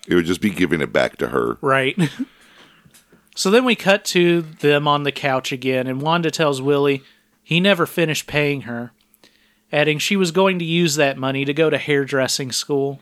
it 0.07 0.15
would 0.15 0.25
just 0.25 0.41
be 0.41 0.49
giving 0.49 0.81
it 0.81 0.91
back 0.91 1.15
to 1.17 1.29
her. 1.29 1.57
Right. 1.61 1.97
so 3.35 3.49
then 3.49 3.65
we 3.65 3.75
cut 3.75 4.03
to 4.05 4.41
them 4.41 4.87
on 4.87 5.03
the 5.03 5.11
couch 5.11 5.51
again, 5.51 5.87
and 5.87 6.01
Wanda 6.01 6.31
tells 6.31 6.61
Willie 6.61 7.03
he 7.43 7.59
never 7.59 7.85
finished 7.85 8.27
paying 8.27 8.61
her, 8.61 8.91
adding 9.71 9.99
she 9.99 10.15
was 10.15 10.31
going 10.31 10.59
to 10.59 10.65
use 10.65 10.95
that 10.95 11.17
money 11.17 11.45
to 11.45 11.53
go 11.53 11.69
to 11.69 11.77
hairdressing 11.77 12.51
school. 12.51 12.99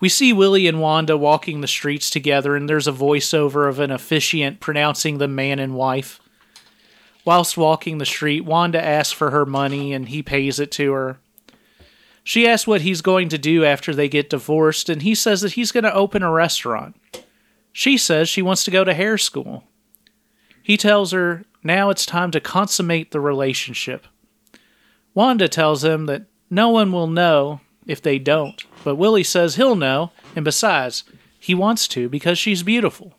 We 0.00 0.08
see 0.08 0.32
Willie 0.32 0.66
and 0.66 0.80
Wanda 0.80 1.16
walking 1.16 1.60
the 1.60 1.66
streets 1.66 2.08
together, 2.08 2.56
and 2.56 2.68
there's 2.68 2.88
a 2.88 2.92
voiceover 2.92 3.68
of 3.68 3.78
an 3.80 3.90
officiant 3.90 4.60
pronouncing 4.60 5.18
the 5.18 5.28
man 5.28 5.58
and 5.58 5.74
wife. 5.74 6.20
Whilst 7.24 7.58
walking 7.58 7.98
the 7.98 8.06
street, 8.06 8.44
Wanda 8.44 8.82
asks 8.82 9.12
for 9.12 9.30
her 9.30 9.44
money, 9.44 9.92
and 9.92 10.08
he 10.08 10.22
pays 10.22 10.58
it 10.58 10.70
to 10.72 10.92
her. 10.92 11.18
She 12.24 12.46
asks 12.46 12.66
what 12.66 12.80
he's 12.80 13.02
going 13.02 13.28
to 13.28 13.38
do 13.38 13.64
after 13.64 13.94
they 13.94 14.08
get 14.08 14.30
divorced, 14.30 14.88
and 14.88 15.02
he 15.02 15.14
says 15.14 15.42
that 15.42 15.52
he's 15.52 15.72
going 15.72 15.84
to 15.84 15.94
open 15.94 16.22
a 16.22 16.30
restaurant. 16.30 16.96
She 17.72 17.96
says 17.96 18.28
she 18.28 18.42
wants 18.42 18.64
to 18.64 18.70
go 18.70 18.84
to 18.84 18.94
hair 18.94 19.18
school. 19.18 19.64
He 20.62 20.76
tells 20.76 21.12
her 21.12 21.44
now 21.62 21.90
it's 21.90 22.06
time 22.06 22.30
to 22.32 22.40
consummate 22.40 23.10
the 23.10 23.20
relationship. 23.20 24.06
Wanda 25.14 25.48
tells 25.48 25.84
him 25.84 26.06
that 26.06 26.26
no 26.48 26.68
one 26.68 26.92
will 26.92 27.06
know 27.06 27.60
if 27.86 28.00
they 28.00 28.18
don't, 28.18 28.64
but 28.84 28.96
Willie 28.96 29.24
says 29.24 29.56
he'll 29.56 29.76
know, 29.76 30.12
and 30.36 30.44
besides, 30.44 31.04
he 31.38 31.54
wants 31.54 31.88
to 31.88 32.08
because 32.08 32.38
she's 32.38 32.62
beautiful. 32.62 33.14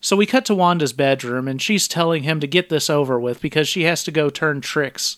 So 0.00 0.16
we 0.16 0.26
cut 0.26 0.44
to 0.46 0.54
Wanda's 0.54 0.92
bedroom, 0.92 1.48
and 1.48 1.60
she's 1.60 1.88
telling 1.88 2.22
him 2.22 2.40
to 2.40 2.46
get 2.46 2.68
this 2.68 2.88
over 2.88 3.18
with 3.18 3.40
because 3.40 3.68
she 3.68 3.82
has 3.82 4.04
to 4.04 4.10
go 4.10 4.30
turn 4.30 4.60
tricks, 4.60 5.16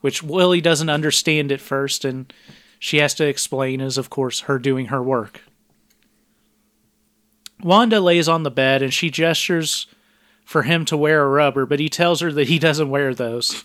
which 0.00 0.22
Willie 0.22 0.62
doesn't 0.62 0.88
understand 0.88 1.52
at 1.52 1.60
first, 1.60 2.04
and 2.04 2.32
she 2.78 2.98
has 2.98 3.14
to 3.14 3.26
explain 3.26 3.80
is, 3.80 3.98
of 3.98 4.10
course, 4.10 4.40
her 4.40 4.58
doing 4.58 4.86
her 4.86 5.02
work. 5.02 5.42
Wanda 7.64 7.98
lays 7.98 8.28
on 8.28 8.42
the 8.42 8.50
bed 8.50 8.82
and 8.82 8.92
she 8.92 9.08
gestures 9.08 9.86
for 10.44 10.62
him 10.62 10.84
to 10.84 10.98
wear 10.98 11.22
a 11.22 11.28
rubber, 11.28 11.64
but 11.64 11.80
he 11.80 11.88
tells 11.88 12.20
her 12.20 12.30
that 12.30 12.48
he 12.48 12.58
doesn't 12.58 12.90
wear 12.90 13.14
those. 13.14 13.64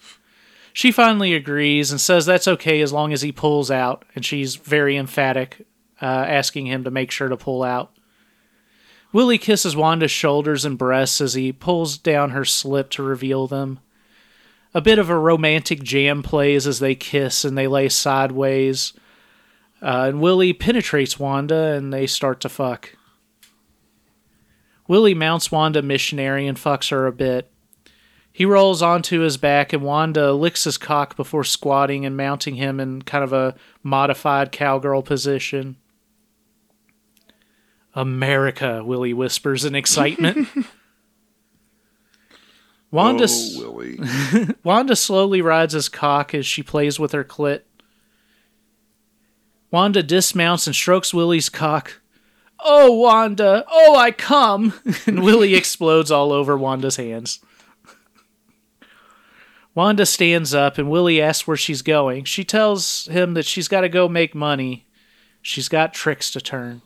She 0.72 0.92
finally 0.94 1.34
agrees 1.34 1.92
and 1.92 2.00
says 2.00 2.26
that's 2.26 2.48
okay 2.48 2.80
as 2.80 2.94
long 2.94 3.12
as 3.12 3.22
he 3.22 3.34
pulls 3.34 3.70
out, 3.70 4.06
and 4.16 4.24
she's 4.24 4.56
very 4.56 4.96
emphatic, 4.96 5.66
uh, 6.02 6.06
asking 6.06 6.68
him 6.68 6.86
to 6.86 6.92
make 6.92 7.12
sure 7.12 7.28
to 7.28 7.36
pull 7.36 7.62
out. 7.62 7.92
Willie 9.12 9.38
kisses 9.38 9.76
Wanda's 9.76 10.12
shoulders 10.12 10.64
and 10.64 10.78
breasts 10.78 11.20
as 11.20 11.34
he 11.34 11.52
pulls 11.52 11.98
down 11.98 12.30
her 12.30 12.46
slip 12.46 12.90
to 12.92 13.04
reveal 13.04 13.48
them. 13.48 13.80
A 14.74 14.80
bit 14.80 15.00
of 15.00 15.10
a 15.10 15.20
romantic 15.20 15.84
jam 15.84 16.24
plays 16.24 16.66
as 16.66 16.80
they 16.80 16.96
kiss 16.96 17.44
and 17.44 17.58
they 17.58 17.68
lay 17.68 17.90
sideways. 17.90 18.94
Uh, 19.82 20.06
and 20.08 20.22
Willie 20.22 20.54
penetrates 20.54 21.20
Wanda 21.20 21.74
and 21.74 21.92
they 21.92 22.08
start 22.08 22.40
to 22.42 22.50
fuck. 22.50 22.96
Willie 24.90 25.14
mounts 25.14 25.52
Wanda 25.52 25.84
missionary 25.84 26.48
and 26.48 26.58
fucks 26.58 26.90
her 26.90 27.06
a 27.06 27.12
bit. 27.12 27.52
He 28.34 28.44
rolls 28.44 28.82
onto 28.82 29.20
his 29.20 29.38
back 29.38 29.72
and 29.72 29.84
Wanda 29.84 30.34
licks 30.34 30.64
his 30.64 30.80
cock 30.80 31.16
before 31.16 31.44
squatting 31.44 32.08
and 32.08 32.18
mounting 32.18 32.56
him 32.56 32.80
in 32.80 33.04
kind 33.04 33.24
of 33.24 33.32
a 33.32 33.54
modified 33.84 34.52
cowgirl 34.52 35.04
position. 35.04 35.78
America, 37.94 38.84
Willie 38.84 39.14
whispers 39.14 39.64
in 39.64 39.76
excitement. 39.76 40.48
Wanda, 42.92 43.26
s- 43.26 43.56
oh, 43.60 43.72
Willie. 43.72 44.00
Wanda 44.64 44.96
slowly 44.96 45.44
rides 45.44 45.74
his 45.74 45.88
cock 45.88 46.34
as 46.34 46.48
she 46.48 46.64
plays 46.64 47.00
with 47.00 47.12
her 47.12 47.24
clit. 47.24 47.62
Wanda 49.70 50.02
dismounts 50.02 50.66
and 50.66 50.76
strokes 50.76 51.14
Willie's 51.14 51.50
cock. 51.50 52.02
Oh, 52.62 52.92
Wanda! 52.92 53.66
Oh, 53.70 53.96
I 53.96 54.12
come! 54.12 54.74
and 55.06 55.24
Willie 55.24 55.56
explodes 55.56 56.12
all 56.12 56.32
over 56.32 56.58
Wanda's 56.58 56.98
hands. 56.98 57.40
Wanda 59.76 60.06
stands 60.06 60.54
up 60.54 60.78
and 60.78 60.90
Willie 60.90 61.22
asks 61.22 61.48
where 61.48 61.56
she's 61.56 61.82
going. 61.82 62.26
She 62.26 62.44
tells 62.44 63.06
him 63.06 63.34
that 63.36 63.46
she's 63.46 63.68
got 63.68 63.82
to 63.82 63.90
go 63.90 64.10
make 64.10 64.36
money. 64.36 64.86
She's 65.42 65.70
got 65.70 65.94
tricks 65.94 66.32
to 66.32 66.42
turn. 66.42 66.82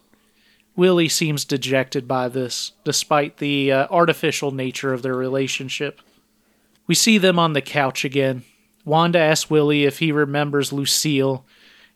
Willie 0.75 1.09
seems 1.09 1.45
dejected 1.45 2.07
by 2.07 2.27
this, 2.27 2.73
despite 2.83 3.37
the 3.37 3.71
uh, 3.71 3.87
artificial 3.89 4.51
nature 4.51 4.93
of 4.93 5.01
their 5.01 5.15
relationship. 5.15 6.01
We 6.85 6.95
see 6.95 7.17
them 7.17 7.39
on 7.39 7.53
the 7.53 7.61
couch 7.61 8.03
again. 8.03 8.43
Wanda 8.85 9.19
asks 9.19 9.49
Willie 9.49 9.85
if 9.85 9.99
he 9.99 10.11
remembers 10.11 10.73
Lucille 10.73 11.45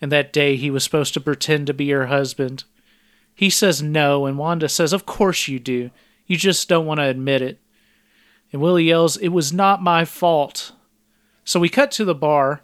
and 0.02 0.12
that 0.12 0.34
day 0.34 0.56
he 0.56 0.70
was 0.70 0.84
supposed 0.84 1.14
to 1.16 1.22
pretend 1.22 1.68
to 1.68 1.74
be 1.74 1.90
her 1.90 2.08
husband. 2.08 2.64
He 3.38 3.52
says 3.52 3.84
no, 3.84 4.26
and 4.26 4.36
Wanda 4.36 4.68
says, 4.68 4.92
Of 4.92 5.06
course 5.06 5.48
you 5.48 5.60
do. 5.60 5.92
You 6.26 6.38
just 6.38 6.68
don't 6.68 6.88
want 6.88 7.00
to 7.00 7.06
admit 7.06 7.44
it. 7.44 7.60
And 8.52 8.60
Willie 8.60 8.86
yells, 8.86 9.16
It 9.16 9.28
was 9.28 9.54
not 9.54 9.82
my 9.84 10.06
fault. 10.06 10.72
So 11.46 11.60
we 11.60 11.70
cut 11.70 11.92
to 11.92 12.04
the 12.04 12.16
bar 12.16 12.60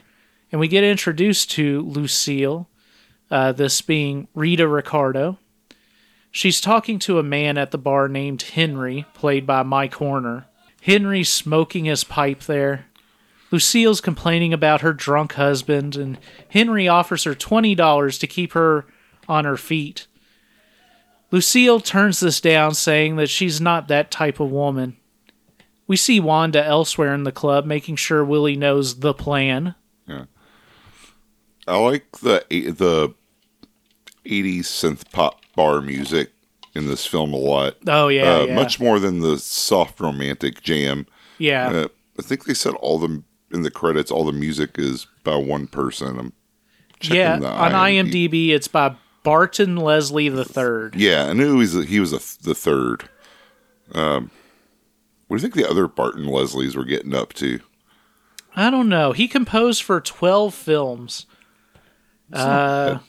and 0.52 0.60
we 0.60 0.68
get 0.68 0.84
introduced 0.84 1.52
to 1.52 1.82
Lucille, 1.82 2.68
uh, 3.30 3.52
this 3.52 3.84
being 3.84 4.28
Rita 4.34 4.68
Ricardo. 4.68 5.38
She's 6.32 6.60
talking 6.60 6.98
to 7.00 7.20
a 7.20 7.24
man 7.24 7.60
at 7.60 7.70
the 7.70 7.78
bar 7.78 8.08
named 8.08 8.42
Henry, 8.42 9.06
played 9.14 9.46
by 9.46 9.62
Mike 9.62 9.94
Horner. 9.94 10.48
Henry's 10.82 11.30
smoking 11.30 11.86
his 11.86 12.04
pipe 12.04 12.42
there. 12.42 12.88
Lucille's 13.52 14.02
complaining 14.02 14.54
about 14.54 14.82
her 14.82 14.94
drunk 14.94 15.34
husband, 15.34 15.96
and 15.96 16.18
Henry 16.50 16.88
offers 16.88 17.26
her 17.26 17.36
$20 17.36 18.20
to 18.20 18.28
keep 18.28 18.54
her 18.54 18.88
on 19.28 19.46
her 19.46 19.56
feet. 19.56 20.08
Lucille 21.34 21.80
turns 21.80 22.20
this 22.20 22.40
down, 22.40 22.76
saying 22.76 23.16
that 23.16 23.28
she's 23.28 23.60
not 23.60 23.88
that 23.88 24.12
type 24.12 24.40
of 24.40 24.52
woman. 24.52 24.98
We 25.88 25.98
see 25.98 26.20
Wanda 26.20 26.64
elsewhere 26.64 27.12
in 27.16 27.24
the 27.24 27.32
club, 27.32 27.66
making 27.66 27.96
sure 27.96 28.24
Willie 28.24 28.56
knows 28.56 29.00
the 29.00 29.16
plan. 29.16 29.74
Yeah. 30.08 30.26
I 31.68 31.78
like 31.78 32.20
the 32.20 32.46
the 32.50 33.16
'80s 34.30 34.60
synth 34.60 35.12
pop 35.12 35.42
bar 35.56 35.82
music 35.82 36.30
in 36.76 36.86
this 36.86 37.04
film 37.04 37.34
a 37.34 37.38
lot. 37.38 37.78
Oh, 37.88 38.10
yeah. 38.10 38.36
uh, 38.36 38.46
yeah. 38.46 38.56
Much 38.56 38.80
more 38.80 39.00
than 39.00 39.22
the 39.22 39.40
soft 39.40 40.00
romantic 40.00 40.62
jam. 40.62 41.08
yeah. 41.40 41.68
Uh, 41.68 41.88
I 42.20 42.22
think 42.22 42.46
they 42.46 42.54
said 42.54 42.76
all 42.76 43.00
the 43.00 43.24
in 43.52 43.64
the 43.64 43.72
credits, 43.72 44.12
all 44.12 44.24
the 44.24 44.32
music 44.32 44.78
is 44.78 45.08
by 45.24 45.36
one 45.36 45.66
person. 45.66 46.20
I'm 46.20 46.34
checking 47.00 47.18
yeah. 47.42 47.50
On 47.50 47.72
IMDb, 47.72 48.50
it's 48.50 48.68
by 48.68 48.96
Barton 49.24 49.78
Leslie 49.78 50.30
the 50.30 50.46
Third. 50.46 50.96
Yeah, 50.96 51.26
I 51.26 51.34
knew 51.34 51.54
he 51.54 51.60
was 51.60 51.74
he 51.88 52.00
was 52.00 52.14
a 52.14 52.44
the 52.44 52.54
third. 52.54 53.10
Um, 53.94 54.32
what 55.28 55.38
do 55.38 55.42
you 55.44 55.50
think 55.50 55.56
the 55.56 55.70
other 55.70 55.88
Barton 55.88 56.26
Leslies 56.26 56.76
were 56.76 56.86
getting 56.86 57.16
up 57.16 57.34
to? 57.34 57.60
I 58.56 58.70
don't 58.70 58.90
know. 58.90 59.14
He 59.14 59.28
composed 59.28 59.82
for 59.82 60.00
12 60.00 60.54
films. 60.54 61.26
Uh, 62.32 63.00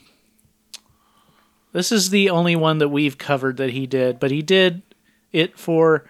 this 1.72 1.92
is 1.92 2.10
the 2.10 2.30
only 2.30 2.56
one 2.56 2.78
that 2.78 2.88
we've 2.88 3.18
covered 3.18 3.56
that 3.58 3.70
he 3.70 3.86
did, 3.86 4.18
but 4.18 4.30
he 4.30 4.42
did 4.42 4.82
it 5.32 5.58
for 5.58 6.04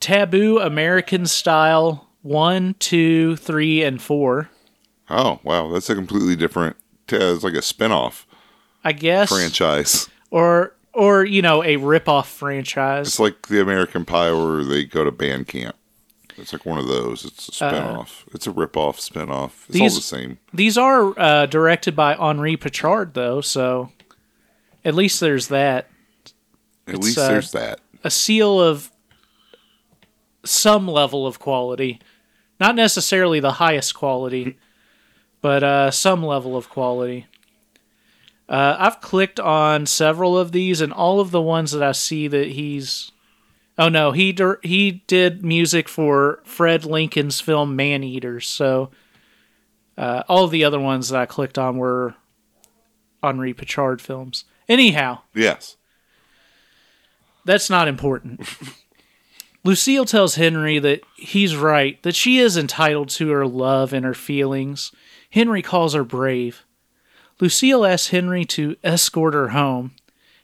Taboo 0.00 0.58
American 0.58 1.26
Style 1.26 2.08
one, 2.22 2.74
two, 2.78 3.36
three, 3.36 3.82
and 3.82 4.02
4. 4.02 4.50
Oh 5.08 5.38
wow, 5.44 5.68
that's 5.70 5.88
a 5.88 5.94
completely 5.94 6.34
different. 6.34 6.76
It's 7.08 7.44
like 7.44 7.54
a 7.54 7.62
spin-off 7.62 8.25
I 8.86 8.92
guess. 8.92 9.28
franchise. 9.28 10.08
Or, 10.30 10.74
or, 10.94 11.24
you 11.24 11.42
know, 11.42 11.62
a 11.64 11.76
rip-off 11.76 12.28
franchise. 12.30 13.08
It's 13.08 13.18
like 13.20 13.48
the 13.48 13.60
American 13.60 14.04
Pie 14.04 14.32
where 14.32 14.64
they 14.64 14.84
go 14.84 15.02
to 15.04 15.10
band 15.10 15.48
camp. 15.48 15.74
It's 16.38 16.52
like 16.52 16.64
one 16.66 16.78
of 16.78 16.86
those. 16.86 17.24
It's 17.24 17.48
a 17.48 17.52
spin-off. 17.52 18.24
it's 18.32 18.46
a 18.46 18.50
rip-off 18.50 19.00
spin-off. 19.00 19.66
It's 19.70 19.80
all 19.80 19.86
Uh, 19.86 19.90
the 19.90 20.00
same. 20.02 20.38
These 20.52 20.76
are 20.78 21.18
uh, 21.18 21.46
directed 21.46 21.96
by 21.96 22.14
Henri 22.14 22.56
Pachard, 22.56 23.14
though, 23.14 23.40
so 23.40 23.90
at 24.84 24.94
least 24.94 25.18
there's 25.20 25.48
that. 25.48 25.88
At 26.86 26.94
it's, 26.96 27.04
least 27.06 27.18
uh, 27.18 27.28
there's 27.28 27.52
that. 27.52 27.80
a 28.04 28.10
seal 28.10 28.60
of 28.60 28.92
some 30.44 30.86
level 30.86 31.26
of 31.26 31.38
quality. 31.38 32.00
Not 32.60 32.74
necessarily 32.74 33.40
the 33.40 33.52
highest 33.52 33.94
quality, 33.94 34.58
but 35.40 35.62
uh, 35.64 35.90
some 35.90 36.22
level 36.22 36.56
of 36.56 36.68
quality. 36.68 37.26
Uh, 38.48 38.76
I've 38.78 39.00
clicked 39.00 39.40
on 39.40 39.86
several 39.86 40.38
of 40.38 40.52
these, 40.52 40.80
and 40.80 40.92
all 40.92 41.20
of 41.20 41.30
the 41.32 41.42
ones 41.42 41.72
that 41.72 41.82
I 41.82 41.92
see 41.92 42.28
that 42.28 42.48
he's. 42.48 43.10
Oh 43.78 43.88
no, 43.88 44.12
he 44.12 44.32
dir- 44.32 44.60
he 44.62 45.02
did 45.06 45.44
music 45.44 45.88
for 45.88 46.40
Fred 46.44 46.84
Lincoln's 46.84 47.40
film 47.40 47.76
Man 47.76 48.02
Eaters. 48.04 48.46
So 48.48 48.90
Uh, 49.98 50.22
all 50.28 50.44
of 50.44 50.50
the 50.50 50.62
other 50.64 50.78
ones 50.80 51.08
that 51.08 51.18
I 51.20 51.24
clicked 51.26 51.56
on 51.58 51.76
were 51.78 52.14
Henri 53.22 53.54
Pachard 53.54 54.00
films. 54.02 54.44
Anyhow, 54.68 55.20
Yes. 55.34 55.76
that's 57.44 57.70
not 57.70 57.88
important. 57.88 58.40
Lucille 59.64 60.04
tells 60.04 60.34
Henry 60.36 60.78
that 60.78 61.00
he's 61.16 61.56
right, 61.56 62.00
that 62.02 62.14
she 62.14 62.38
is 62.38 62.56
entitled 62.56 63.08
to 63.10 63.30
her 63.30 63.46
love 63.46 63.92
and 63.92 64.04
her 64.04 64.14
feelings. 64.14 64.92
Henry 65.30 65.62
calls 65.62 65.94
her 65.94 66.04
brave. 66.04 66.64
Lucille 67.40 67.84
asks 67.84 68.08
Henry 68.08 68.44
to 68.46 68.76
escort 68.82 69.34
her 69.34 69.48
home. 69.48 69.92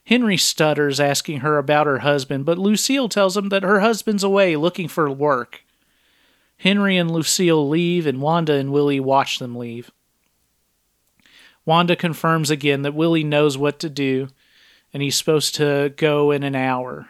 Henry 0.05 0.37
stutters, 0.37 1.01
asking 1.01 1.41
her 1.41 1.59
about 1.59 1.87
her 1.87 2.01
husband, 2.01 2.45
but 2.45 2.59
Lucille 2.59 3.09
tells 3.09 3.37
him 3.37 3.49
that 3.51 3.63
her 3.63 3.81
husband's 3.81 4.25
away 4.25 4.57
looking 4.57 4.89
for 4.89 5.11
work. 5.11 5.65
Henry 6.59 6.97
and 6.97 7.11
Lucille 7.11 7.69
leave, 7.69 8.07
and 8.07 8.21
Wanda 8.21 8.55
and 8.55 8.73
Willie 8.73 9.01
watch 9.01 9.39
them 9.39 9.57
leave. 9.57 9.91
Wanda 11.65 11.97
confirms 11.97 12.51
again 12.51 12.83
that 12.83 12.95
Willie 12.95 13.25
knows 13.25 13.57
what 13.57 13.79
to 13.79 13.89
do, 13.89 14.29
and 14.93 15.03
he's 15.03 15.17
supposed 15.17 15.55
to 15.55 15.95
go 15.97 16.31
in 16.31 16.43
an 16.43 16.57
hour. 16.57 17.09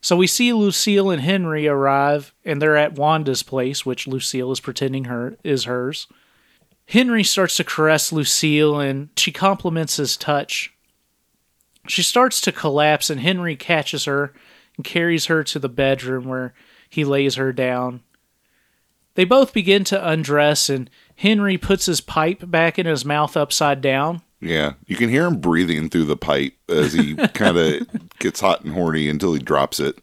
So 0.00 0.16
we 0.16 0.26
see 0.26 0.52
Lucille 0.52 1.10
and 1.10 1.22
Henry 1.22 1.66
arrive, 1.66 2.34
and 2.44 2.60
they're 2.60 2.76
at 2.76 2.94
Wanda's 2.94 3.42
place, 3.42 3.86
which 3.86 4.06
Lucille 4.06 4.52
is 4.52 4.60
pretending 4.60 5.04
her 5.04 5.36
is 5.42 5.64
hers. 5.64 6.06
Henry 6.86 7.24
starts 7.24 7.56
to 7.56 7.64
caress 7.64 8.12
Lucille, 8.12 8.78
and 8.78 9.08
she 9.16 9.32
compliments 9.32 9.96
his 9.96 10.16
touch. 10.16 10.72
She 11.88 12.02
starts 12.02 12.40
to 12.42 12.52
collapse, 12.52 13.10
and 13.10 13.20
Henry 13.20 13.56
catches 13.56 14.04
her 14.04 14.32
and 14.76 14.84
carries 14.84 15.26
her 15.26 15.42
to 15.44 15.58
the 15.58 15.68
bedroom 15.68 16.24
where 16.24 16.54
he 16.88 17.04
lays 17.04 17.34
her 17.34 17.52
down. 17.52 18.02
They 19.14 19.24
both 19.24 19.52
begin 19.52 19.82
to 19.84 20.08
undress, 20.08 20.68
and 20.68 20.90
Henry 21.16 21.58
puts 21.58 21.86
his 21.86 22.00
pipe 22.00 22.50
back 22.50 22.78
in 22.78 22.86
his 22.86 23.04
mouth 23.04 23.36
upside 23.36 23.80
down. 23.80 24.22
Yeah. 24.40 24.74
You 24.86 24.96
can 24.96 25.08
hear 25.08 25.24
him 25.26 25.40
breathing 25.40 25.88
through 25.88 26.04
the 26.04 26.16
pipe 26.16 26.54
as 26.68 26.92
he 26.92 27.14
kind 27.34 27.56
of 27.56 28.18
gets 28.18 28.40
hot 28.40 28.62
and 28.62 28.74
horny 28.74 29.08
until 29.08 29.32
he 29.32 29.40
drops 29.40 29.80
it. 29.80 29.98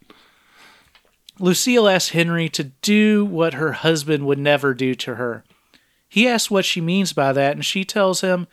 Lucille 1.39 1.87
asks 1.87 2.11
Henry 2.11 2.49
to 2.49 2.63
do 2.63 3.23
what 3.25 3.53
her 3.53 3.73
husband 3.73 4.25
would 4.25 4.39
never 4.39 4.73
do 4.73 4.95
to 4.95 5.15
her. 5.15 5.43
He 6.13 6.27
asks 6.27 6.51
what 6.51 6.63
she 6.63 6.79
means 6.79 7.11
by 7.11 7.33
that, 7.33 7.55
and 7.55 7.65
she 7.65 7.83
tells 7.83 8.21
him 8.21 8.45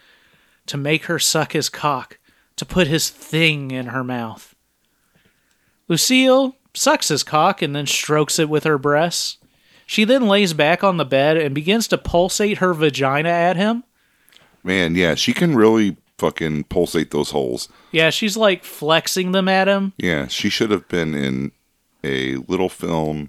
to 0.65 0.79
make 0.79 1.05
her 1.05 1.19
suck 1.19 1.53
his 1.53 1.69
cock, 1.69 2.19
to 2.57 2.65
put 2.65 2.87
his 2.87 3.11
thing 3.11 3.71
in 3.71 3.89
her 3.89 4.03
mouth. 4.03 4.55
Lucille 5.87 6.57
sucks 6.73 7.09
his 7.09 7.23
cock 7.23 7.61
and 7.61 7.77
then 7.77 7.85
strokes 7.85 8.39
it 8.39 8.49
with 8.49 8.65
her 8.65 8.79
breasts. 8.79 9.37
She 9.85 10.05
then 10.05 10.27
lays 10.27 10.55
back 10.55 10.83
on 10.83 10.97
the 10.97 11.05
bed 11.05 11.37
and 11.37 11.55
begins 11.55 11.87
to 11.89 11.99
pulsate 11.99 12.59
her 12.59 12.73
vagina 12.73 13.29
at 13.29 13.59
him. 13.59 13.85
Man, 14.65 14.95
yeah, 14.95 15.15
she 15.15 15.35
can 15.35 15.55
really 15.55 15.99
fucking 16.17 16.65
pulsate 16.65 17.11
those 17.11 17.33
holes. 17.33 17.69
Yeah, 17.93 18.09
she's 18.09 18.39
like 18.39 18.65
flexing 18.65 19.33
them 19.33 19.49
at 19.49 19.69
him. 19.69 19.93
Yeah, 19.99 20.29
she 20.29 20.49
should 20.49 20.71
have 20.71 20.89
been 20.89 21.15
in 21.15 21.53
a 22.03 22.37
little 22.37 22.71
film 22.71 23.29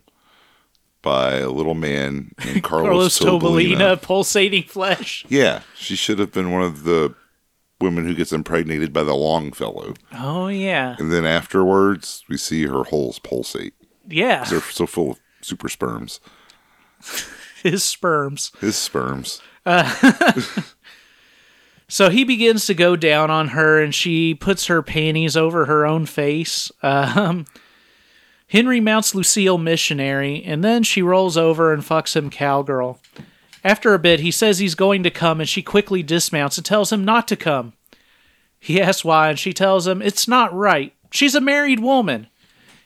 by 1.01 1.35
a 1.37 1.49
little 1.49 1.73
man 1.73 2.31
named 2.45 2.63
Carlos, 2.63 3.17
Carlos 3.17 3.19
Tobalina. 3.19 4.01
pulsating 4.01 4.63
flesh. 4.63 5.25
Yeah, 5.29 5.61
she 5.75 5.95
should 5.95 6.19
have 6.19 6.31
been 6.31 6.51
one 6.51 6.63
of 6.63 6.83
the 6.83 7.15
women 7.79 8.05
who 8.05 8.13
gets 8.13 8.31
impregnated 8.31 8.93
by 8.93 9.03
the 9.03 9.15
Longfellow. 9.15 9.95
Oh, 10.13 10.47
yeah. 10.47 10.95
And 10.99 11.11
then 11.11 11.25
afterwards, 11.25 12.23
we 12.29 12.37
see 12.37 12.65
her 12.67 12.83
holes 12.83 13.19
pulsate. 13.19 13.73
Yeah. 14.07 14.43
They're 14.45 14.61
so 14.61 14.85
full 14.85 15.11
of 15.11 15.19
super 15.41 15.69
sperms. 15.69 16.19
His 17.63 17.83
sperms. 17.83 18.51
His 18.59 18.75
sperms. 18.75 19.41
So 21.87 22.09
he 22.09 22.23
begins 22.23 22.67
to 22.67 22.73
go 22.73 22.95
down 22.95 23.29
on 23.29 23.49
her, 23.49 23.81
and 23.83 23.93
she 23.93 24.33
puts 24.33 24.67
her 24.67 24.81
panties 24.81 25.35
over 25.35 25.65
her 25.65 25.85
own 25.85 26.05
face. 26.05 26.71
Um, 26.81 27.45
Henry 28.51 28.81
mounts 28.81 29.15
Lucille 29.15 29.57
missionary, 29.57 30.43
and 30.43 30.61
then 30.61 30.83
she 30.83 31.01
rolls 31.01 31.37
over 31.37 31.71
and 31.71 31.83
fucks 31.83 32.17
him 32.17 32.29
cowgirl. 32.29 32.99
After 33.63 33.93
a 33.93 33.99
bit, 33.99 34.19
he 34.19 34.29
says 34.29 34.59
he's 34.59 34.75
going 34.75 35.03
to 35.03 35.09
come, 35.09 35.39
and 35.39 35.47
she 35.47 35.63
quickly 35.63 36.03
dismounts 36.03 36.57
and 36.57 36.65
tells 36.65 36.91
him 36.91 37.05
not 37.05 37.29
to 37.29 37.37
come. 37.37 37.71
He 38.59 38.81
asks 38.81 39.05
why, 39.05 39.29
and 39.29 39.39
she 39.39 39.53
tells 39.53 39.87
him 39.87 40.01
it's 40.01 40.27
not 40.27 40.53
right. 40.53 40.93
She's 41.11 41.33
a 41.33 41.39
married 41.39 41.79
woman. 41.79 42.27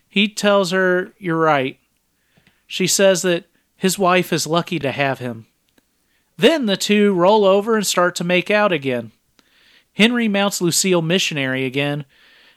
He 0.07 0.27
tells 0.27 0.69
her, 0.69 1.13
You're 1.17 1.35
right. 1.35 1.79
She 2.67 2.85
says 2.85 3.23
that 3.23 3.45
his 3.75 3.97
wife 3.97 4.31
is 4.31 4.45
lucky 4.45 4.77
to 4.77 4.91
have 4.91 5.17
him. 5.17 5.47
Then 6.37 6.67
the 6.67 6.77
two 6.77 7.11
roll 7.15 7.43
over 7.43 7.75
and 7.75 7.87
start 7.87 8.13
to 8.17 8.23
make 8.23 8.51
out 8.51 8.71
again. 8.71 9.13
Henry 9.93 10.27
mounts 10.27 10.61
Lucille 10.61 11.01
missionary 11.01 11.65
again, 11.65 12.05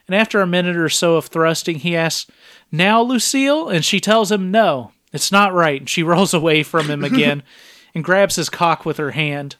and 0.09 0.15
after 0.15 0.41
a 0.41 0.47
minute 0.47 0.75
or 0.75 0.89
so 0.89 1.17
of 1.17 1.27
thrusting, 1.27 1.77
he 1.77 1.95
asks, 1.95 2.31
Now, 2.71 2.99
Lucille? 2.99 3.69
And 3.69 3.85
she 3.85 3.99
tells 3.99 4.31
him, 4.31 4.49
No, 4.49 4.91
it's 5.13 5.31
not 5.31 5.53
right. 5.53 5.81
And 5.81 5.87
she 5.87 6.01
rolls 6.03 6.33
away 6.33 6.63
from 6.63 6.89
him 6.89 7.03
again 7.03 7.43
and 7.93 8.03
grabs 8.03 8.35
his 8.35 8.49
cock 8.49 8.87
with 8.87 8.97
her 8.97 9.11
hand. 9.11 9.57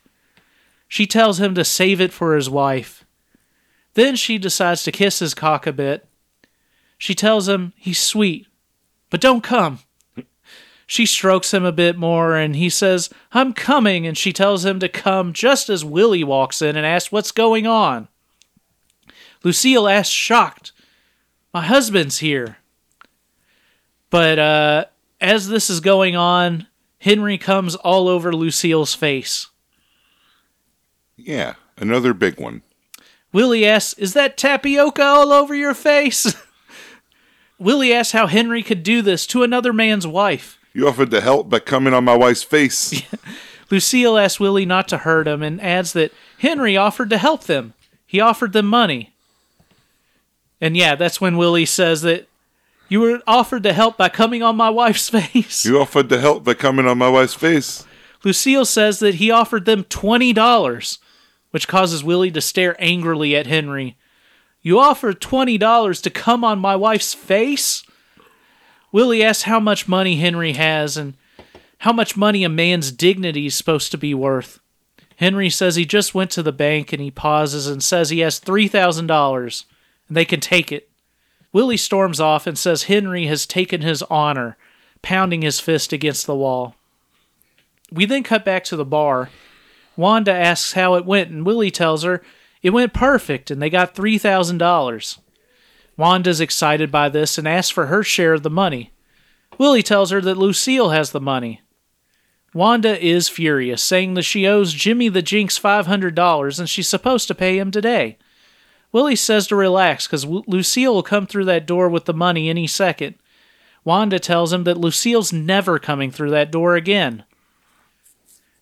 She 0.87 1.05
tells 1.05 1.39
him 1.39 1.53
to 1.53 1.63
save 1.63 2.01
it 2.01 2.11
for 2.11 2.35
his 2.35 2.49
wife. 2.49 3.05
Then 3.93 4.15
she 4.15 4.39
decides 4.39 4.81
to 4.85 4.91
kiss 4.91 5.19
his 5.19 5.35
cock 5.35 5.67
a 5.67 5.71
bit. 5.71 6.07
She 6.97 7.13
tells 7.13 7.47
him 7.47 7.73
he's 7.77 7.99
sweet, 7.99 8.47
but 9.11 9.21
don't 9.21 9.43
come. 9.43 9.81
She 10.87 11.05
strokes 11.05 11.53
him 11.53 11.63
a 11.63 11.71
bit 11.71 11.95
more 11.95 12.35
and 12.35 12.55
he 12.55 12.71
says, 12.71 13.11
I'm 13.33 13.53
coming. 13.53 14.07
And 14.07 14.17
she 14.17 14.33
tells 14.33 14.65
him 14.65 14.79
to 14.79 14.89
come 14.89 15.31
just 15.31 15.69
as 15.69 15.85
Willie 15.85 16.23
walks 16.23 16.59
in 16.59 16.75
and 16.75 16.87
asks 16.87 17.11
what's 17.11 17.31
going 17.31 17.67
on. 17.67 18.07
Lucille 19.43 19.87
asks, 19.87 20.13
shocked, 20.13 20.71
My 21.53 21.61
husband's 21.61 22.19
here. 22.19 22.57
But 24.09 24.39
uh, 24.39 24.85
as 25.21 25.47
this 25.47 25.69
is 25.69 25.79
going 25.79 26.15
on, 26.15 26.67
Henry 26.99 27.37
comes 27.37 27.75
all 27.75 28.07
over 28.07 28.33
Lucille's 28.33 28.95
face. 28.95 29.47
Yeah, 31.15 31.55
another 31.77 32.13
big 32.13 32.39
one. 32.39 32.63
Willie 33.31 33.65
asks, 33.65 33.93
Is 33.93 34.13
that 34.13 34.37
tapioca 34.37 35.03
all 35.03 35.31
over 35.31 35.53
your 35.53 35.73
face? 35.73 36.35
Willie 37.59 37.93
asks 37.93 38.13
how 38.13 38.27
Henry 38.27 38.63
could 38.63 38.83
do 38.83 39.01
this 39.01 39.25
to 39.27 39.43
another 39.43 39.73
man's 39.73 40.07
wife. 40.07 40.57
You 40.73 40.87
offered 40.87 41.11
to 41.11 41.21
help 41.21 41.49
by 41.49 41.59
coming 41.59 41.93
on 41.93 42.05
my 42.05 42.15
wife's 42.15 42.43
face. 42.43 43.01
Lucille 43.69 44.17
asks 44.17 44.39
Willie 44.39 44.65
not 44.65 44.87
to 44.87 44.99
hurt 44.99 45.27
him 45.27 45.43
and 45.43 45.61
adds 45.61 45.93
that 45.93 46.13
Henry 46.39 46.77
offered 46.77 47.09
to 47.11 47.17
help 47.17 47.43
them. 47.43 47.73
He 48.05 48.19
offered 48.19 48.53
them 48.53 48.65
money. 48.65 49.13
And 50.61 50.75
yeah, 50.75 50.95
that's 50.95 51.21
when 51.21 51.37
Willie 51.37 51.65
says 51.65 52.01
that 52.01 52.27
you 52.89 52.99
were 52.99 53.21
offered 53.27 53.63
to 53.63 53.73
help 53.73 53.97
by 53.97 54.09
coming 54.09 54.43
on 54.43 54.55
my 54.55 54.69
wife's 54.69 55.09
face. 55.09 55.63
You 55.63 55.79
offered 55.79 56.09
to 56.09 56.19
help 56.19 56.43
by 56.43 56.55
coming 56.55 56.87
on 56.87 56.97
my 56.97 57.09
wife's 57.09 57.35
face. 57.35 57.85
Lucille 58.23 58.65
says 58.65 58.99
that 58.99 59.15
he 59.15 59.31
offered 59.31 59.65
them 59.65 59.85
$20, 59.85 60.97
which 61.51 61.67
causes 61.67 62.03
Willie 62.03 62.31
to 62.31 62.41
stare 62.41 62.75
angrily 62.79 63.35
at 63.35 63.47
Henry. 63.47 63.95
You 64.61 64.79
offered 64.79 65.21
$20 65.21 66.01
to 66.01 66.09
come 66.09 66.43
on 66.43 66.59
my 66.59 66.75
wife's 66.75 67.13
face? 67.13 67.83
Willie 68.91 69.23
asks 69.23 69.43
how 69.43 69.59
much 69.59 69.87
money 69.87 70.17
Henry 70.17 70.53
has 70.53 70.97
and 70.97 71.15
how 71.79 71.93
much 71.93 72.17
money 72.17 72.43
a 72.43 72.49
man's 72.49 72.91
dignity 72.91 73.45
is 73.45 73.55
supposed 73.55 73.91
to 73.91 73.97
be 73.97 74.13
worth. 74.13 74.59
Henry 75.15 75.49
says 75.49 75.75
he 75.75 75.85
just 75.85 76.13
went 76.13 76.31
to 76.31 76.43
the 76.43 76.51
bank 76.51 76.91
and 76.91 77.01
he 77.01 77.11
pauses 77.11 77.67
and 77.67 77.81
says 77.81 78.09
he 78.09 78.19
has 78.19 78.39
$3,000 78.39 79.63
and 80.09 80.17
they 80.17 80.25
can 80.25 80.41
take 80.41 80.71
it. 80.71 80.89
Willie 81.53 81.77
storms 81.77 82.19
off 82.19 82.45
and 82.45 82.57
says 82.57 82.83
Henry 82.83 83.27
has 83.27 83.45
taken 83.45 83.81
his 83.81 84.03
honor, 84.03 84.57
pounding 85.01 85.41
his 85.41 85.61
fist 85.61 85.93
against 85.93 86.25
the 86.27 86.35
wall. 86.35 86.75
We 87.91 88.05
then 88.05 88.23
cut 88.23 88.43
back 88.43 88.65
to 88.65 88.75
the 88.75 88.85
bar. 88.85 89.29
Wanda 89.95 90.33
asks 90.33 90.73
how 90.73 90.95
it 90.95 91.05
went, 91.05 91.31
and 91.31 91.45
Willie 91.45 91.71
tells 91.71 92.03
her 92.03 92.21
it 92.61 92.71
went 92.71 92.93
perfect 92.93 93.49
and 93.49 93.61
they 93.61 93.69
got 93.69 93.95
$3,000. 93.95 95.17
Wanda's 95.97 96.41
excited 96.41 96.91
by 96.91 97.09
this 97.09 97.37
and 97.37 97.47
asks 97.47 97.71
for 97.71 97.87
her 97.87 98.03
share 98.03 98.33
of 98.33 98.43
the 98.43 98.49
money. 98.49 98.91
Willie 99.57 99.83
tells 99.83 100.11
her 100.11 100.21
that 100.21 100.37
Lucille 100.37 100.89
has 100.89 101.11
the 101.11 101.19
money. 101.19 101.61
Wanda 102.53 102.97
is 103.03 103.29
furious, 103.29 103.83
saying 103.83 104.15
that 104.15 104.23
she 104.23 104.47
owes 104.47 104.73
Jimmy 104.73 105.09
the 105.09 105.21
Jinx 105.21 105.59
$500 105.59 106.59
and 106.59 106.69
she's 106.69 106.87
supposed 106.87 107.27
to 107.27 107.35
pay 107.35 107.59
him 107.59 107.69
today. 107.69 108.17
Willie 108.91 109.15
says 109.15 109.47
to 109.47 109.55
relax 109.55 110.07
because 110.07 110.25
Lucille 110.25 110.93
will 110.95 111.03
come 111.03 111.27
through 111.27 111.45
that 111.45 111.65
door 111.65 111.89
with 111.89 112.05
the 112.05 112.13
money 112.13 112.49
any 112.49 112.65
second. 112.67 113.15
Wanda 113.85 114.19
tells 114.19 114.51
him 114.51 114.63
that 114.65 114.77
Lucille's 114.77 115.31
never 115.31 115.79
coming 115.79 116.11
through 116.11 116.31
that 116.31 116.51
door 116.51 116.75
again. 116.75 117.23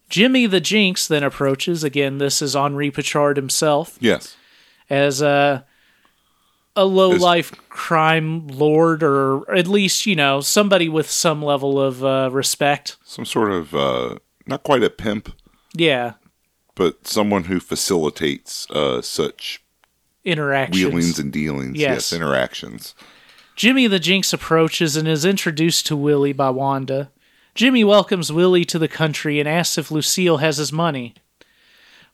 Jimmy 0.09 0.45
the 0.45 0.61
Jinx 0.61 1.07
then 1.07 1.23
approaches. 1.23 1.83
Again, 1.83 2.17
this 2.17 2.41
is 2.41 2.55
Henri 2.55 2.91
Pachard 2.91 3.35
himself 3.35 3.97
Yes. 3.99 4.35
as 4.89 5.21
a 5.21 5.65
a 6.75 6.85
low 6.85 7.09
life 7.09 7.51
crime 7.69 8.47
lord, 8.47 9.01
or 9.01 9.49
at 9.51 9.67
least 9.67 10.05
you 10.05 10.15
know 10.15 10.39
somebody 10.41 10.87
with 10.87 11.09
some 11.09 11.41
level 11.41 11.81
of 11.81 12.03
uh, 12.05 12.29
respect. 12.31 12.97
Some 13.03 13.25
sort 13.25 13.51
of, 13.51 13.73
uh, 13.73 14.17
not 14.45 14.61
quite 14.63 14.83
a 14.83 14.89
pimp, 14.91 15.33
Yeah. 15.73 16.13
but 16.75 17.07
someone 17.07 17.45
who 17.45 17.59
facilitates 17.59 18.69
uh, 18.69 19.01
such 19.01 19.63
Interactions. 20.27 20.85
wheelings 20.85 21.19
and 21.19 21.31
dealings. 21.31 21.77
Yes. 21.77 22.11
interactions. 22.11 22.93
Jimmy 23.55 23.87
the 23.87 23.97
Jinx 23.97 24.33
approaches 24.33 24.97
and 24.97 25.07
is 25.07 25.23
introduced 25.23 25.87
to 25.87 25.95
Willie 25.95 26.33
by 26.33 26.49
Wanda. 26.49 27.11
Jimmy 27.55 27.83
welcomes 27.83 28.31
Willie 28.31 28.65
to 28.65 28.77
the 28.77 28.89
country 28.89 29.39
and 29.39 29.47
asks 29.47 29.77
if 29.77 29.89
Lucille 29.89 30.37
has 30.37 30.57
his 30.57 30.71
money. 30.71 31.15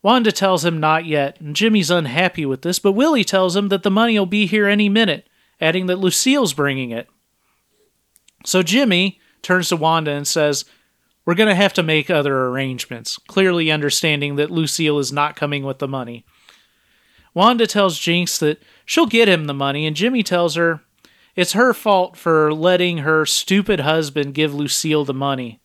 Wanda 0.03 0.31
tells 0.31 0.63
him 0.63 0.79
not 0.79 1.05
yet, 1.05 1.39
and 1.41 1.55
Jimmy's 1.55 1.89
unhappy 1.89 2.45
with 2.45 2.61
this, 2.61 2.77
but 2.77 2.91
Willie 2.91 3.23
tells 3.23 3.55
him 3.55 3.69
that 3.69 3.83
the 3.83 3.89
money 3.89 4.19
will 4.19 4.25
be 4.25 4.45
here 4.45 4.67
any 4.67 4.89
minute, 4.89 5.27
adding 5.59 5.87
that 5.87 5.99
Lucille's 5.99 6.53
bringing 6.53 6.91
it. 6.91 7.07
So 8.45 8.61
Jimmy 8.61 9.19
turns 9.41 9.69
to 9.69 9.75
Wanda 9.75 10.11
and 10.11 10.27
says, 10.27 10.65
We're 11.25 11.35
going 11.35 11.49
to 11.49 11.55
have 11.55 11.73
to 11.73 11.83
make 11.83 12.09
other 12.09 12.45
arrangements, 12.45 13.17
clearly 13.27 13.71
understanding 13.71 14.35
that 14.35 14.51
Lucille 14.51 14.99
is 14.99 15.11
not 15.11 15.35
coming 15.35 15.63
with 15.63 15.79
the 15.79 15.87
money. 15.87 16.25
Wanda 17.33 17.65
tells 17.67 17.97
Jinx 17.99 18.37
that 18.39 18.61
she'll 18.85 19.05
get 19.07 19.27
him 19.27 19.45
the 19.45 19.53
money, 19.53 19.85
and 19.85 19.95
Jimmy 19.95 20.23
tells 20.23 20.55
her 20.55 20.81
it's 21.35 21.53
her 21.53 21.73
fault 21.73 22.15
for 22.15 22.53
letting 22.53 22.99
her 22.99 23.25
stupid 23.25 23.79
husband 23.79 24.33
give 24.35 24.53
Lucille 24.53 25.03
the 25.03 25.13
money. 25.13 25.59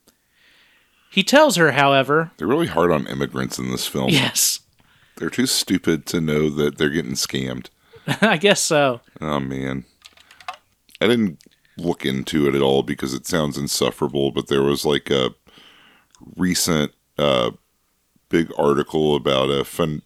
He 1.10 1.22
tells 1.22 1.56
her, 1.56 1.72
however, 1.72 2.30
They're 2.38 2.46
really 2.46 2.66
hard 2.66 2.90
on 2.90 3.06
immigrants 3.06 3.58
in 3.58 3.70
this 3.70 3.86
film. 3.86 4.08
yes, 4.10 4.60
They're 5.16 5.30
too 5.30 5.46
stupid 5.46 6.06
to 6.06 6.20
know 6.20 6.48
that 6.50 6.78
they're 6.78 6.88
getting 6.90 7.12
scammed. 7.12 7.68
I 8.22 8.36
guess 8.38 8.60
so. 8.60 9.00
Oh 9.20 9.40
man. 9.40 9.84
I 11.00 11.06
didn't 11.06 11.42
look 11.76 12.04
into 12.04 12.48
it 12.48 12.54
at 12.54 12.62
all 12.62 12.82
because 12.82 13.14
it 13.14 13.26
sounds 13.26 13.56
insufferable, 13.58 14.32
but 14.32 14.48
there 14.48 14.62
was 14.62 14.84
like 14.84 15.10
a 15.10 15.30
recent 16.36 16.92
uh 17.18 17.50
big 18.28 18.50
article 18.58 19.14
about 19.16 19.50
a 19.50 19.64
fun 19.64 20.02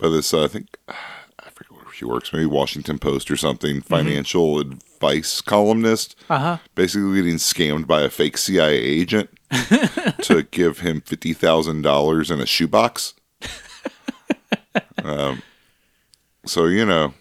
by 0.00 0.08
this 0.08 0.32
uh, 0.32 0.44
I 0.44 0.48
think 0.48 0.78
I 0.88 1.50
forget 1.50 1.72
where 1.72 1.92
she 1.92 2.04
works, 2.04 2.32
maybe 2.32 2.46
Washington 2.46 2.98
Post 2.98 3.30
or 3.30 3.36
something, 3.36 3.82
financial 3.82 4.58
advice 4.58 5.40
columnist. 5.40 6.16
Uh 6.28 6.38
huh. 6.38 6.58
Basically 6.74 7.14
getting 7.16 7.36
scammed 7.36 7.86
by 7.86 8.02
a 8.02 8.10
fake 8.10 8.38
CIA 8.38 8.76
agent 8.76 9.30
to 10.22 10.46
give 10.50 10.80
him 10.80 11.02
fifty 11.02 11.34
thousand 11.34 11.82
dollars 11.82 12.30
in 12.30 12.40
a 12.40 12.46
shoebox. 12.46 13.14
um, 15.04 15.42
so 16.46 16.66
you 16.66 16.86
know, 16.86 17.14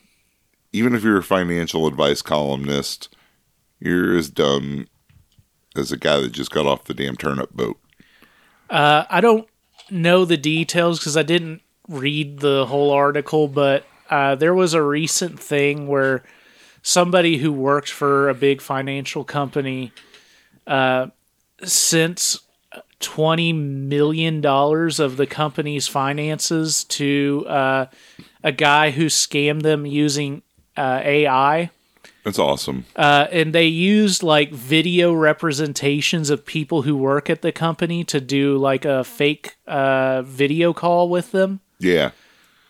even 0.71 0.95
if 0.95 1.03
you're 1.03 1.17
a 1.17 1.23
financial 1.23 1.85
advice 1.85 2.21
columnist, 2.21 3.13
you're 3.79 4.17
as 4.17 4.29
dumb 4.29 4.87
as 5.75 5.91
a 5.91 5.97
guy 5.97 6.19
that 6.19 6.31
just 6.31 6.51
got 6.51 6.65
off 6.65 6.85
the 6.85 6.93
damn 6.93 7.15
turnip 7.15 7.51
boat. 7.51 7.77
Uh, 8.69 9.03
I 9.09 9.19
don't 9.19 9.47
know 9.89 10.23
the 10.23 10.37
details 10.37 10.99
because 10.99 11.17
I 11.17 11.23
didn't 11.23 11.61
read 11.89 12.39
the 12.39 12.65
whole 12.67 12.91
article, 12.91 13.47
but 13.47 13.85
uh, 14.09 14.35
there 14.35 14.53
was 14.53 14.73
a 14.73 14.81
recent 14.81 15.39
thing 15.39 15.87
where 15.87 16.23
somebody 16.81 17.37
who 17.37 17.51
worked 17.51 17.89
for 17.89 18.29
a 18.29 18.33
big 18.33 18.61
financial 18.61 19.23
company 19.23 19.91
uh, 20.67 21.07
sent 21.63 22.37
twenty 22.99 23.51
million 23.53 24.41
dollars 24.41 24.99
of 24.99 25.17
the 25.17 25.27
company's 25.27 25.87
finances 25.87 26.83
to 26.85 27.45
uh, 27.47 27.85
a 28.43 28.51
guy 28.51 28.91
who 28.91 29.07
scammed 29.07 29.63
them 29.63 29.85
using 29.85 30.41
uh, 30.77 31.01
AI. 31.03 31.71
That's 32.23 32.39
awesome. 32.39 32.85
Uh, 32.95 33.27
and 33.31 33.53
they 33.53 33.65
used 33.65 34.23
like 34.23 34.51
video 34.51 35.13
representations 35.13 36.29
of 36.29 36.45
people 36.45 36.83
who 36.83 36.95
work 36.95 37.29
at 37.29 37.41
the 37.41 37.51
company 37.51 38.03
to 38.05 38.19
do 38.19 38.57
like 38.57 38.85
a 38.85 39.03
fake 39.03 39.55
uh, 39.65 40.21
video 40.21 40.73
call 40.73 41.09
with 41.09 41.31
them. 41.31 41.61
Yeah. 41.79 42.11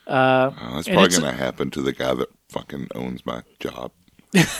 Uh, 0.08 0.50
that's 0.74 0.88
probably 0.88 1.10
going 1.10 1.22
to 1.22 1.32
happen 1.32 1.70
to 1.72 1.82
the 1.82 1.94
guy 1.94 2.14
that 2.14 2.30
fucking 2.50 2.88
owns 2.96 3.26
my 3.26 3.44
job. 3.60 3.92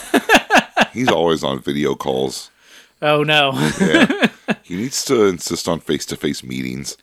He's 0.92 1.08
always 1.08 1.42
on 1.42 1.60
video 1.60 1.94
calls. 1.94 2.50
Oh 3.02 3.22
no! 3.22 3.52
Yeah. 3.80 4.28
he 4.62 4.76
needs 4.76 5.04
to 5.06 5.24
insist 5.24 5.68
on 5.68 5.80
face 5.80 6.04
to 6.06 6.16
face 6.16 6.42
meetings. 6.44 6.96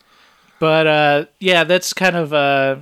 but 0.60 0.86
uh, 0.86 1.26
yeah, 1.40 1.64
that's 1.64 1.94
kind 1.94 2.16
of 2.16 2.34
uh, 2.34 2.78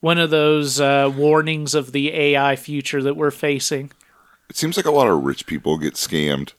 one 0.00 0.18
of 0.18 0.30
those 0.30 0.80
uh, 0.80 1.12
warnings 1.14 1.74
of 1.74 1.92
the 1.92 2.12
AI 2.12 2.56
future 2.56 3.02
that 3.02 3.16
we're 3.16 3.30
facing. 3.30 3.92
It 4.50 4.56
seems 4.56 4.76
like 4.76 4.86
a 4.86 4.90
lot 4.90 5.06
of 5.06 5.22
rich 5.22 5.46
people 5.46 5.78
get 5.78 5.94
scammed. 5.94 6.52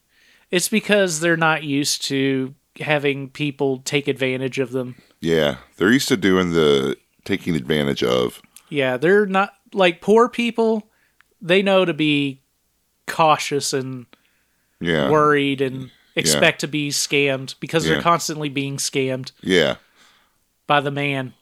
It's 0.49 0.69
because 0.69 1.19
they're 1.19 1.37
not 1.37 1.63
used 1.63 2.03
to 2.05 2.55
having 2.79 3.29
people 3.29 3.79
take 3.79 4.07
advantage 4.07 4.59
of 4.59 4.71
them. 4.71 4.95
Yeah. 5.21 5.57
They're 5.77 5.91
used 5.91 6.07
to 6.09 6.17
doing 6.17 6.51
the 6.51 6.97
taking 7.25 7.55
advantage 7.55 8.03
of. 8.03 8.41
Yeah, 8.69 8.97
they're 8.97 9.25
not 9.25 9.53
like 9.73 9.99
poor 10.01 10.29
people. 10.29 10.89
They 11.41 11.61
know 11.61 11.83
to 11.85 11.93
be 11.93 12.41
cautious 13.07 13.73
and 13.73 14.05
Yeah. 14.79 15.09
worried 15.09 15.61
and 15.61 15.91
expect 16.15 16.61
to 16.61 16.67
be 16.67 16.89
scammed 16.89 17.55
because 17.59 17.85
Yeah. 17.85 17.93
they're 17.93 18.01
constantly 18.01 18.47
being 18.49 18.77
scammed 18.77 19.31
Yeah. 19.41 19.75
by 20.65 20.79
the 20.81 20.89
man, 20.91 21.33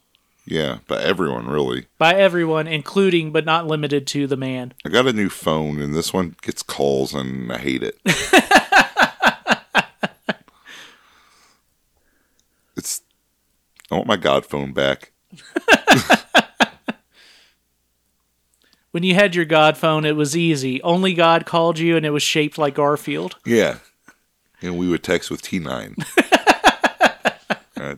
Yeah. 0.46 0.80
by 0.88 1.02
everyone, 1.02 1.48
really. 1.48 1.86
by 1.98 2.16
everyone, 2.16 2.68
including 2.68 3.32
but 3.32 3.46
not 3.46 3.68
limited 3.68 4.06
to 4.08 4.28
the 4.28 4.36
man. 4.38 4.74
I 4.86 4.90
got 4.90 5.08
a 5.08 5.14
new 5.14 5.30
phone 5.30 5.80
and 5.82 5.94
this 5.96 6.12
one 6.12 6.36
gets 6.42 6.64
calls 6.64 7.14
and 7.14 7.52
I 7.52 7.60
hate 7.60 7.84
it. 7.84 7.98
it's. 12.76 13.02
I 13.92 13.96
want 13.96 14.08
my 14.08 14.18
God 14.18 14.46
phone 14.46 14.74
back. 14.74 15.13
When 18.92 19.02
you 19.02 19.16
had 19.16 19.34
your 19.34 19.46
God 19.46 19.76
phone, 19.76 20.06
it 20.06 20.16
was 20.16 20.38
easy. 20.38 20.80
Only 20.84 21.16
God 21.16 21.48
called 21.48 21.80
you, 21.80 21.98
and 21.98 22.06
it 22.06 22.12
was 22.12 22.22
shaped 22.22 22.60
like 22.60 22.76
Garfield. 22.76 23.38
Yeah. 23.44 23.78
And 24.62 24.78
we 24.78 24.88
would 24.88 25.02
text 25.04 25.32
with 25.32 25.42
T9. 25.42 25.96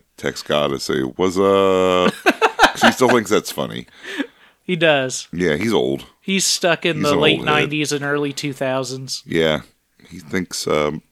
Text 0.17 0.45
God 0.47 0.71
and 0.71 0.81
say, 0.81 1.01
What's 1.01 1.37
up? 1.37 2.13
he 2.81 2.91
still 2.91 3.09
thinks 3.09 3.29
that's 3.29 3.51
funny. 3.51 3.85
He 4.63 4.75
does. 4.75 5.27
Yeah, 5.31 5.57
he's 5.57 5.73
old. 5.73 6.05
He's 6.21 6.43
stuck 6.45 6.85
in 6.85 6.97
He's 6.97 7.05
the 7.09 7.15
late 7.15 7.39
old 7.39 7.47
head. 7.49 7.69
'90s 7.69 7.91
and 7.91 8.03
early 8.03 8.33
2000s. 8.33 9.21
Yeah. 9.25 9.61
He 10.09 10.17
thinks, 10.19 10.65
um, 10.65 11.03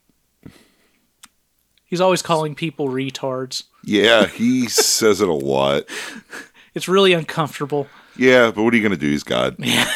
He's 1.94 2.02
always 2.02 2.24
calling 2.24 2.56
people 2.56 2.88
retards. 2.90 3.66
yeah, 3.84 4.26
he 4.26 4.68
says 4.68 5.22
it 5.22 5.30
a 5.30 5.34
lot. 5.34 5.84
It's 6.76 6.88
really 6.88 7.14
uncomfortable. 7.14 7.86
Yeah, 8.18 8.50
but 8.50 8.64
what 8.64 8.74
are 8.74 8.78
you 8.78 8.82
going 8.82 9.00
to 9.00 9.06
do? 9.06 9.12
He's 9.12 9.22
God. 9.22 9.58
Yeah. 9.60 9.88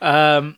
Um 0.00 0.56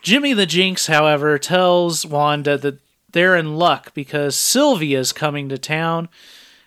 Jimmy 0.00 0.32
the 0.32 0.46
Jinx, 0.46 0.86
however, 0.86 1.38
tells 1.38 2.06
Wanda 2.06 2.56
that 2.56 2.78
they're 3.12 3.36
in 3.36 3.56
luck 3.56 3.92
because 3.92 4.36
Sylvia's 4.36 5.12
coming 5.12 5.50
to 5.50 5.58
town 5.58 6.08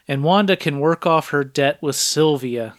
and 0.08 0.24
Wanda 0.24 0.56
can 0.56 0.80
work 0.80 1.08
off 1.08 1.30
her 1.30 1.44
debt 1.44 1.82
with 1.82 1.96
Sylvia. 1.96 2.76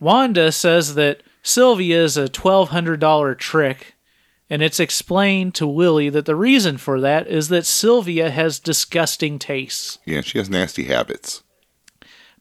Wanda 0.00 0.50
says 0.50 0.94
that 0.94 1.22
Sylvia 1.42 2.02
is 2.02 2.16
a 2.16 2.28
$1,200 2.30 3.38
trick, 3.38 3.94
and 4.48 4.62
it's 4.62 4.80
explained 4.80 5.54
to 5.56 5.66
Willie 5.66 6.08
that 6.08 6.24
the 6.24 6.36
reason 6.36 6.78
for 6.78 7.00
that 7.00 7.26
is 7.26 7.48
that 7.48 7.66
Sylvia 7.66 8.30
has 8.30 8.58
disgusting 8.58 9.38
tastes. 9.38 9.98
Yeah, 10.04 10.20
she 10.20 10.38
has 10.38 10.48
nasty 10.48 10.84
habits. 10.84 11.42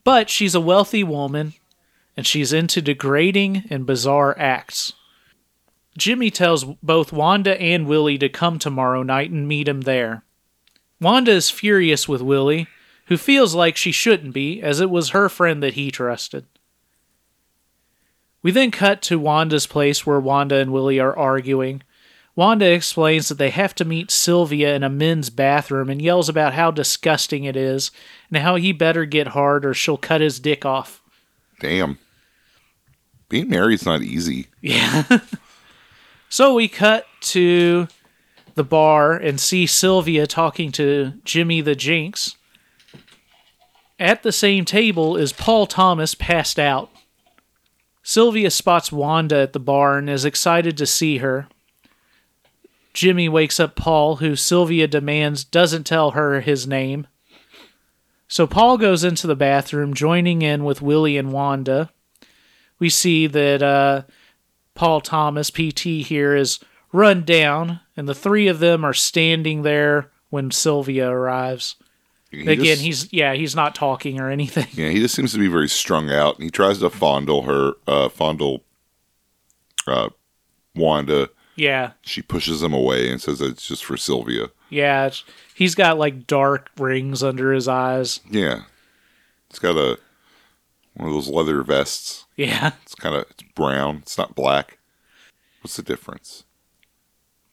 But 0.04 0.30
she's 0.30 0.54
a 0.54 0.62
wealthy 0.62 1.04
woman, 1.04 1.54
and 2.16 2.28
she's 2.28 2.54
into 2.54 2.82
degrading 2.82 3.64
and 3.70 3.86
bizarre 3.86 4.38
acts. 4.38 4.94
Jimmy 5.98 6.30
tells 6.30 6.64
both 6.84 7.12
Wanda 7.12 7.60
and 7.60 7.88
Willie 7.88 8.18
to 8.20 8.30
come 8.30 8.60
tomorrow 8.60 9.02
night 9.02 9.32
and 9.32 9.48
meet 9.48 9.68
him 9.68 9.82
there. 9.82 10.24
Wanda 11.02 11.32
is 11.32 11.50
furious 11.50 12.08
with 12.08 12.22
Willie, 12.22 12.68
who 13.08 13.18
feels 13.18 13.56
like 13.56 13.78
she 13.78 13.92
shouldn't 13.92 14.34
be, 14.34 14.62
as 14.62 14.80
it 14.80 14.90
was 14.90 15.10
her 15.10 15.30
friend 15.30 15.64
that 15.64 15.74
he 15.74 15.92
trusted. 15.92 16.46
We 18.42 18.52
then 18.52 18.72
cut 18.72 19.02
to 19.04 19.18
Wanda's 19.18 19.66
place 19.66 20.06
where 20.06 20.20
Wanda 20.20 20.58
and 20.58 20.72
Willie 20.72 21.00
are 21.00 21.18
arguing. 21.18 21.82
Wanda 22.36 22.70
explains 22.70 23.30
that 23.30 23.38
they 23.38 23.50
have 23.50 23.74
to 23.76 23.86
meet 23.86 24.12
Sylvia 24.12 24.76
in 24.76 24.84
a 24.84 24.90
men's 24.90 25.30
bathroom 25.30 25.90
and 25.90 26.02
yells 26.02 26.28
about 26.28 26.54
how 26.54 26.70
disgusting 26.70 27.46
it 27.46 27.56
is 27.56 27.92
and 28.30 28.44
how 28.44 28.56
he 28.56 28.74
better 28.74 29.06
get 29.06 29.28
hard 29.28 29.66
or 29.66 29.74
she'll 29.74 29.98
cut 29.98 30.20
his 30.20 30.40
dick 30.40 30.66
off. 30.66 31.02
Damn. 31.62 31.98
Being 33.30 33.50
married's 33.50 33.86
not 33.86 34.02
easy. 34.02 34.48
Yeah. 34.62 35.04
so 36.30 36.54
we 36.54 36.68
cut 36.68 37.08
to 37.22 37.88
the 38.56 38.66
bar 38.66 39.14
and 39.14 39.40
see 39.40 39.66
Sylvia 39.66 40.28
talking 40.28 40.72
to 40.74 41.14
Jimmy 41.24 41.62
the 41.62 41.76
Jinx. 41.76 42.36
At 43.98 44.24
the 44.24 44.34
same 44.34 44.66
table 44.66 45.16
is 45.16 45.32
Paul 45.32 45.68
Thomas 45.68 46.16
passed 46.16 46.60
out. 46.60 46.90
Sylvia 48.04 48.52
spots 48.52 48.92
Wanda 48.92 49.38
at 49.38 49.54
the 49.54 49.60
bar 49.60 49.98
and 49.98 50.10
is 50.10 50.26
excited 50.26 50.78
to 50.78 50.86
see 50.86 51.18
her. 51.18 51.48
Jimmy 52.96 53.28
wakes 53.28 53.60
up 53.60 53.76
Paul, 53.76 54.16
who 54.16 54.38
Sylvia 54.38 54.88
demands 54.88 55.44
doesn't 55.44 55.84
tell 55.84 56.12
her 56.12 56.40
his 56.40 56.66
name. 56.66 57.08
So 58.30 58.48
Paul 58.48 58.78
goes 58.78 59.04
into 59.04 59.28
the 59.28 59.36
bathroom, 59.36 59.94
joining 59.94 60.42
in 60.42 60.64
with 60.64 60.82
Willie 60.82 61.18
and 61.18 61.32
Wanda. 61.34 61.92
We 62.80 62.90
see 62.90 63.28
that 63.28 63.62
uh, 63.62 64.04
Paul 64.76 65.02
Thomas, 65.02 65.52
PT, 65.52 65.82
here 66.08 66.36
is 66.36 66.60
run 66.94 67.24
down, 67.24 67.82
and 67.98 68.08
the 68.08 68.16
three 68.16 68.48
of 68.48 68.60
them 68.60 68.86
are 68.86 68.94
standing 68.94 69.62
there 69.64 70.10
when 70.30 70.50
Sylvia 70.50 71.10
arrives. 71.10 71.76
He 72.32 72.42
Again, 72.48 72.64
just- 72.66 72.82
he's 72.82 73.14
yeah, 73.14 73.34
he's 73.34 73.56
not 73.58 73.76
talking 73.76 74.20
or 74.22 74.30
anything. 74.30 74.68
yeah, 74.72 74.90
he 74.90 75.00
just 75.00 75.16
seems 75.16 75.34
to 75.34 75.38
be 75.40 75.48
very 75.48 75.70
strung 75.70 76.10
out. 76.10 76.42
He 76.42 76.50
tries 76.50 76.80
to 76.80 76.90
fondle 76.90 77.42
her, 77.44 77.74
uh, 77.88 78.08
fondle 78.08 78.64
uh, 79.86 80.10
Wanda. 80.76 81.30
Yeah, 81.56 81.92
She 82.02 82.22
pushes 82.22 82.62
him 82.62 82.74
away 82.74 83.10
and 83.10 83.22
says 83.22 83.40
it's 83.42 83.66
just 83.68 83.86
for 83.86 83.96
Sylvia. 83.98 84.50
yeah. 84.70 85.10
He's 85.54 85.74
got 85.76 85.98
like 85.98 86.28
dark 86.28 86.70
rings 86.78 87.24
under 87.24 87.54
his 87.54 87.68
eyes. 87.68 88.20
Yeah, 88.30 88.64
it's 89.50 89.60
got 89.60 89.78
a 89.78 89.98
one 90.96 91.08
of 91.10 91.14
those 91.14 91.30
leather 91.30 91.62
vests. 91.64 92.26
Yeah, 92.36 92.72
It's 92.84 92.96
kind 92.96 93.16
of 93.16 93.26
it's 93.30 93.44
brown. 93.56 93.98
It's 94.02 94.18
not 94.18 94.36
black. 94.36 94.78
What's 95.62 95.78
the 95.78 95.82
difference? 95.84 96.44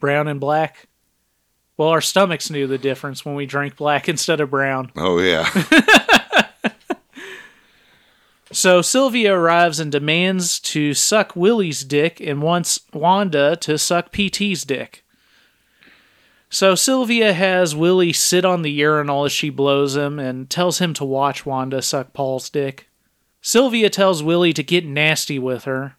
brown 0.01 0.27
and 0.27 0.41
black. 0.41 0.89
Well, 1.77 1.89
our 1.91 2.01
stomachs 2.01 2.51
knew 2.51 2.67
the 2.67 2.77
difference 2.79 3.25
when 3.25 3.37
we 3.37 3.47
drank 3.47 3.77
black 3.77 4.09
instead 4.09 4.41
of 4.41 4.51
brown. 4.51 4.91
Oh 4.97 5.21
yeah, 5.21 5.49
So 8.53 8.83
Sylvia 8.83 9.35
arrives 9.35 9.81
and 9.81 9.91
demands 9.91 10.61
to 10.61 10.93
suck 10.93 11.35
Willie's 11.35 11.85
dick 11.85 12.21
and 12.21 12.43
wants 12.43 12.81
Wanda 12.93 13.57
to 13.57 13.79
suck 13.79 14.13
PT's 14.13 14.65
dick. 14.65 15.05
So 16.51 16.75
Sylvia 16.75 17.33
has 17.33 17.75
Willie 17.75 18.13
sit 18.13 18.45
on 18.45 18.61
the 18.61 18.71
urinal 18.71 19.25
as 19.25 19.33
she 19.33 19.49
blows 19.49 19.97
him 19.97 20.19
and 20.19 20.51
tells 20.51 20.81
him 20.81 20.93
to 20.95 21.05
watch 21.05 21.47
Wanda 21.47 21.81
suck 21.81 22.13
Paul's 22.13 22.51
dick. 22.51 22.91
Sylvia 23.41 23.89
tells 23.89 24.23
Willie 24.23 24.53
to 24.53 24.63
get 24.63 24.85
nasty 24.85 25.39
with 25.39 25.65
her, 25.65 25.97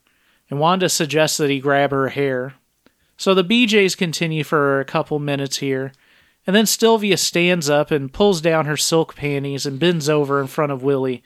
and 0.47 0.59
Wanda 0.59 0.89
suggests 0.89 1.37
that 1.37 1.49
he 1.49 1.59
grab 1.59 1.89
her 1.89 2.09
hair. 2.09 2.53
So 3.17 3.33
the 3.33 3.43
BJs 3.43 3.97
continue 3.97 4.43
for 4.43 4.79
a 4.79 4.85
couple 4.85 5.17
minutes 5.17 5.57
here, 5.57 5.91
and 6.45 6.55
then 6.55 6.67
Sylvia 6.67 7.17
stands 7.17 7.67
up 7.67 7.89
and 7.89 8.13
pulls 8.13 8.39
down 8.39 8.67
her 8.67 8.77
silk 8.77 9.15
panties 9.15 9.65
and 9.65 9.79
bends 9.79 10.07
over 10.07 10.39
in 10.39 10.45
front 10.45 10.71
of 10.71 10.83
Willie, 10.83 11.23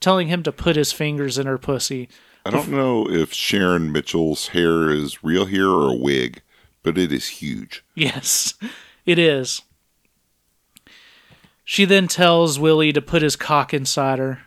telling 0.00 0.28
him 0.28 0.42
to 0.42 0.52
put 0.52 0.76
his 0.76 0.92
fingers 0.92 1.38
in 1.38 1.46
her 1.46 1.58
pussy. 1.58 2.08
I 2.44 2.50
don't 2.50 2.70
know 2.70 3.08
if 3.08 3.32
Sharon 3.32 3.92
Mitchell's 3.92 4.48
hair 4.48 4.90
is 4.90 5.22
real 5.22 5.46
hair 5.46 5.68
or 5.68 5.92
a 5.92 5.96
wig, 5.96 6.42
but 6.82 6.96
it 6.96 7.12
is 7.12 7.28
huge. 7.28 7.84
Yes, 7.94 8.54
it 9.04 9.18
is. 9.18 9.62
She 11.64 11.84
then 11.84 12.08
tells 12.08 12.58
Willie 12.58 12.92
to 12.92 13.02
put 13.02 13.22
his 13.22 13.36
cock 13.36 13.72
inside 13.74 14.18
her. 14.18 14.40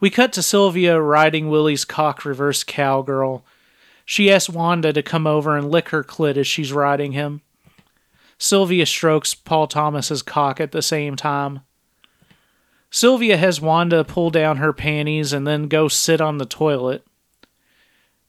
We 0.00 0.10
cut 0.10 0.32
to 0.32 0.42
Sylvia 0.42 1.00
riding 1.00 1.48
Willie's 1.48 1.84
cock 1.84 2.24
reverse 2.24 2.64
cowgirl. 2.64 3.44
She 4.04 4.30
asks 4.32 4.50
Wanda 4.50 4.92
to 4.92 5.02
come 5.02 5.28
over 5.28 5.56
and 5.56 5.70
lick 5.70 5.90
her 5.90 6.02
clit 6.02 6.36
as 6.36 6.48
she's 6.48 6.72
riding 6.72 7.12
him. 7.12 7.40
Sylvia 8.36 8.84
strokes 8.84 9.36
Paul 9.36 9.68
Thomas's 9.68 10.20
cock 10.20 10.60
at 10.60 10.72
the 10.72 10.82
same 10.82 11.14
time. 11.14 11.60
Sylvia 12.92 13.38
has 13.38 13.58
Wanda 13.58 14.04
pull 14.04 14.30
down 14.30 14.58
her 14.58 14.74
panties 14.74 15.32
and 15.32 15.46
then 15.46 15.66
go 15.66 15.88
sit 15.88 16.20
on 16.20 16.36
the 16.36 16.44
toilet. 16.44 17.04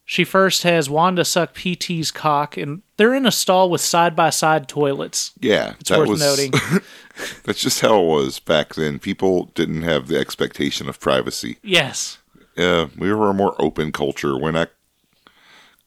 She 0.06 0.24
first 0.24 0.64
has 0.64 0.90
Wanda 0.90 1.26
suck 1.26 1.54
PT's 1.54 2.12
cock, 2.12 2.58
and 2.58 2.82
they're 2.98 3.14
in 3.14 3.26
a 3.26 3.32
stall 3.32 3.70
with 3.70 3.82
side 3.82 4.16
by 4.16 4.30
side 4.30 4.68
toilets. 4.70 5.34
Yeah, 5.40 5.74
It's 5.80 5.92
worth 5.92 6.18
noting. 6.18 6.52
that's 7.44 7.62
just 7.62 7.82
how 7.82 8.02
it 8.02 8.08
was 8.08 8.40
back 8.40 8.76
then. 8.76 9.00
People 9.00 9.52
didn't 9.54 9.82
have 9.82 10.08
the 10.08 10.18
expectation 10.18 10.88
of 10.88 11.00
privacy. 11.00 11.58
Yes. 11.62 12.20
Uh, 12.58 12.88
we 12.98 13.14
were 13.14 13.30
a 13.30 13.34
more 13.34 13.56
open 13.60 13.92
culture. 13.92 14.38
When 14.38 14.56
I 14.56 14.68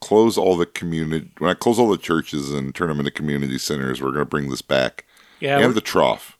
close 0.01 0.37
all 0.37 0.57
the 0.57 0.67
community, 0.67 1.31
when 1.39 1.51
I 1.51 1.55
close 1.55 1.79
all 1.79 1.91
the 1.91 1.99
churches 1.99 2.53
and 2.53 2.75
turn 2.75 2.89
them 2.89 2.99
into 2.99 3.11
community 3.11 3.59
centers, 3.59 4.03
we're 4.03 4.13
going 4.13 4.21
to 4.21 4.27
bring 4.27 4.51
this 4.51 4.63
back. 4.63 5.07
Yeah. 5.41 5.59
and 5.59 5.75
the 5.75 5.83
trough. 5.83 6.36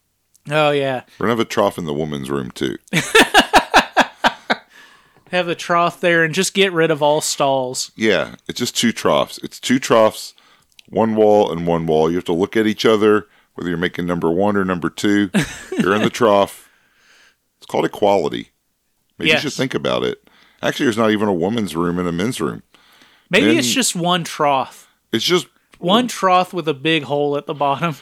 Oh, 0.51 0.71
yeah. 0.71 1.03
We're 1.19 1.27
to 1.27 1.31
have 1.31 1.41
a 1.41 1.45
trough 1.45 1.79
in 1.79 1.85
the 1.87 1.95
women's 1.95 2.31
room 2.31 2.51
too. 2.51 2.77
Have 5.33 5.49
a 5.49 5.57
trough 5.57 6.01
there 6.01 6.23
and 6.23 6.33
just 6.33 6.55
get 6.55 6.73
rid 6.73 6.93
of 6.93 7.03
all 7.03 7.21
stalls. 7.21 7.91
Yeah, 7.97 8.37
it's 8.49 8.61
just 8.61 8.77
two 8.77 8.93
troughs. 8.93 9.39
It's 9.39 9.59
two 9.59 9.81
troughs, 9.81 10.35
one 10.89 11.17
wall 11.17 11.51
and 11.51 11.67
one 11.67 11.87
wall. 11.89 12.09
You 12.09 12.15
have 12.17 12.25
to 12.27 12.33
look 12.33 12.57
at 12.57 12.69
each 12.69 12.87
other, 12.87 13.27
whether 13.55 13.69
you're 13.69 13.77
making 13.77 14.07
number 14.07 14.31
one 14.31 14.57
or 14.57 14.65
number 14.65 14.89
two. 14.89 15.31
you're 15.79 15.97
in 15.97 16.03
the 16.03 16.11
trough. 16.11 16.71
It's 17.57 17.67
called 17.67 17.85
equality. 17.85 18.51
Maybe 19.19 19.31
Yes. 19.31 19.43
you 19.43 19.51
should 19.51 19.57
think 19.57 19.75
about 19.75 20.05
it. 20.05 20.29
Actually, 20.63 20.87
there's 20.87 20.97
not 20.97 21.11
even 21.11 21.27
a 21.27 21.35
woman's 21.35 21.75
room 21.75 21.99
and 21.99 22.07
a 22.07 22.13
men's 22.13 22.41
room. 22.41 22.63
Maybe 23.29 23.47
Then- 23.47 23.57
it's 23.59 23.73
just 23.73 23.97
one 23.97 24.23
trough. 24.23 24.89
It's 25.11 25.25
just 25.25 25.49
One 25.79 26.07
trough 26.07 26.55
with 26.55 26.69
a 26.69 26.75
big 26.75 27.03
hole 27.03 27.37
at 27.37 27.47
the 27.47 27.55
bottom. 27.55 27.97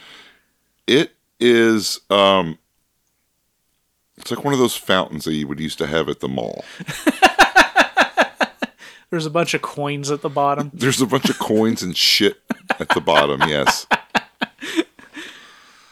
it 0.86 1.14
is 1.41 2.01
um 2.11 2.59
it's 4.16 4.30
like 4.30 4.45
one 4.45 4.55
of 4.55 4.61
those 4.61 4.76
fountains 4.76 5.24
that 5.24 5.35
you 5.35 5.49
would 5.49 5.61
used 5.61 5.78
to 5.78 5.87
have 5.87 6.09
at 6.09 6.20
the 6.20 6.28
mall. 6.28 6.64
There's 9.11 9.26
a 9.26 9.30
bunch 9.30 9.55
of 9.55 9.62
coins 9.62 10.11
at 10.11 10.22
the 10.22 10.28
bottom. 10.28 10.70
There's 10.74 11.01
a 11.01 11.07
bunch 11.07 11.28
of 11.28 11.39
coins 11.39 11.82
and 11.82 11.97
shit 11.97 12.41
at 12.80 12.89
the 12.91 13.01
bottom, 13.01 13.41
yes. 13.49 13.87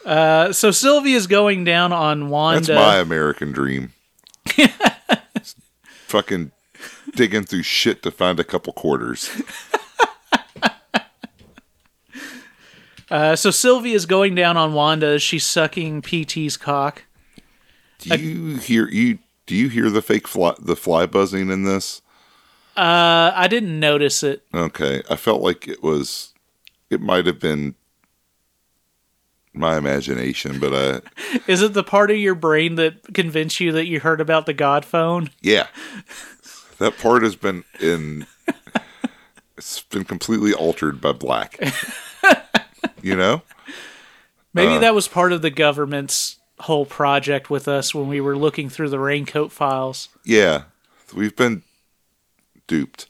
Uh, 0.05 0.53
so 0.53 0.73
Sylvia's 0.73 1.29
going 1.29 1.63
down 1.63 1.93
on 1.93 2.29
Wanda. 2.29 2.67
That's 2.67 2.77
my 2.77 2.97
American 2.97 3.53
dream. 3.53 3.93
Fucking 6.09 6.51
digging 7.15 7.45
through 7.45 7.63
shit 7.63 8.03
to 8.03 8.11
find 8.11 8.41
a 8.41 8.45
couple 8.45 8.73
quarters. 8.73 9.31
Uh, 13.13 13.37
so 13.37 13.85
is 13.85 14.07
going 14.07 14.35
down 14.35 14.57
on 14.57 14.73
Wanda 14.73 15.19
she's 15.19 15.45
sucking 15.45 16.01
PT's 16.01 16.57
cock. 16.57 17.03
Do 17.99 18.17
you 18.17 18.57
hear 18.57 18.89
you 18.89 19.19
do 19.45 19.55
you 19.55 19.69
hear 19.69 19.91
the 19.91 20.01
fake 20.01 20.27
fly 20.27 20.55
the 20.59 20.75
fly 20.75 21.05
buzzing 21.05 21.51
in 21.51 21.65
this? 21.65 22.01
Uh, 22.75 23.31
I 23.35 23.49
didn't 23.49 23.79
notice 23.79 24.23
it. 24.23 24.47
Okay. 24.55 25.03
I 25.11 25.17
felt 25.17 25.43
like 25.43 25.69
it 25.69 25.83
was 25.83 26.33
it 26.89 27.03
might 27.03 27.27
have 27.27 27.39
been 27.39 27.75
my 29.53 29.77
imagination, 29.77 30.59
but 30.59 30.73
uh 30.73 31.01
Is 31.47 31.61
it 31.61 31.75
the 31.75 31.85
part 31.85 32.11
of 32.11 32.17
your 32.17 32.35
brain 32.35 32.77
that 32.77 33.13
convinced 33.13 33.61
you 33.61 33.73
that 33.73 33.87
you 33.87 34.01
heard 34.01 34.23
about 34.23 34.47
the 34.47 34.55
God 34.55 34.87
phone? 34.87 35.29
yeah. 35.43 35.67
That 36.79 36.97
part 36.97 37.25
has 37.25 37.37
been 37.37 37.65
in 37.79 38.27
it's 39.59 39.83
been 39.83 40.05
completely 40.05 40.55
altered 40.55 40.99
by 40.99 41.13
black. 41.13 41.61
you 43.03 43.17
know? 43.17 43.43
Maybe 44.55 44.75
Uh. 44.75 44.79
that 44.81 44.95
was 44.95 45.09
part 45.09 45.33
of 45.33 45.43
the 45.43 45.51
government's 45.51 46.37
whole 46.61 46.87
project 46.87 47.51
with 47.51 47.67
us 47.67 47.95
when 47.95 48.07
we 48.09 48.21
were 48.21 48.37
looking 48.37 48.69
through 48.69 48.89
the 48.91 48.99
raincoat 48.99 49.51
files. 49.53 50.09
Yeah. 50.25 50.65
We've 51.15 51.35
been 51.35 51.63
duped. 52.67 53.07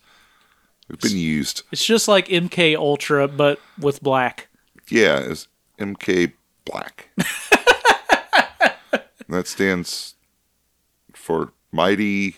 We've 0.88 0.98
been 1.00 1.16
used. 1.16 1.62
It's 1.72 1.84
just 1.84 2.08
like 2.08 2.28
MK 2.28 2.74
Ultra, 2.76 3.28
but 3.28 3.60
with 3.78 4.02
black. 4.02 4.48
Yeah, 4.90 5.18
it's 5.20 5.48
MK 5.78 6.32
Black. 6.64 7.08
that 9.28 9.46
stands 9.46 10.14
for 11.14 11.52
Mighty 11.70 12.36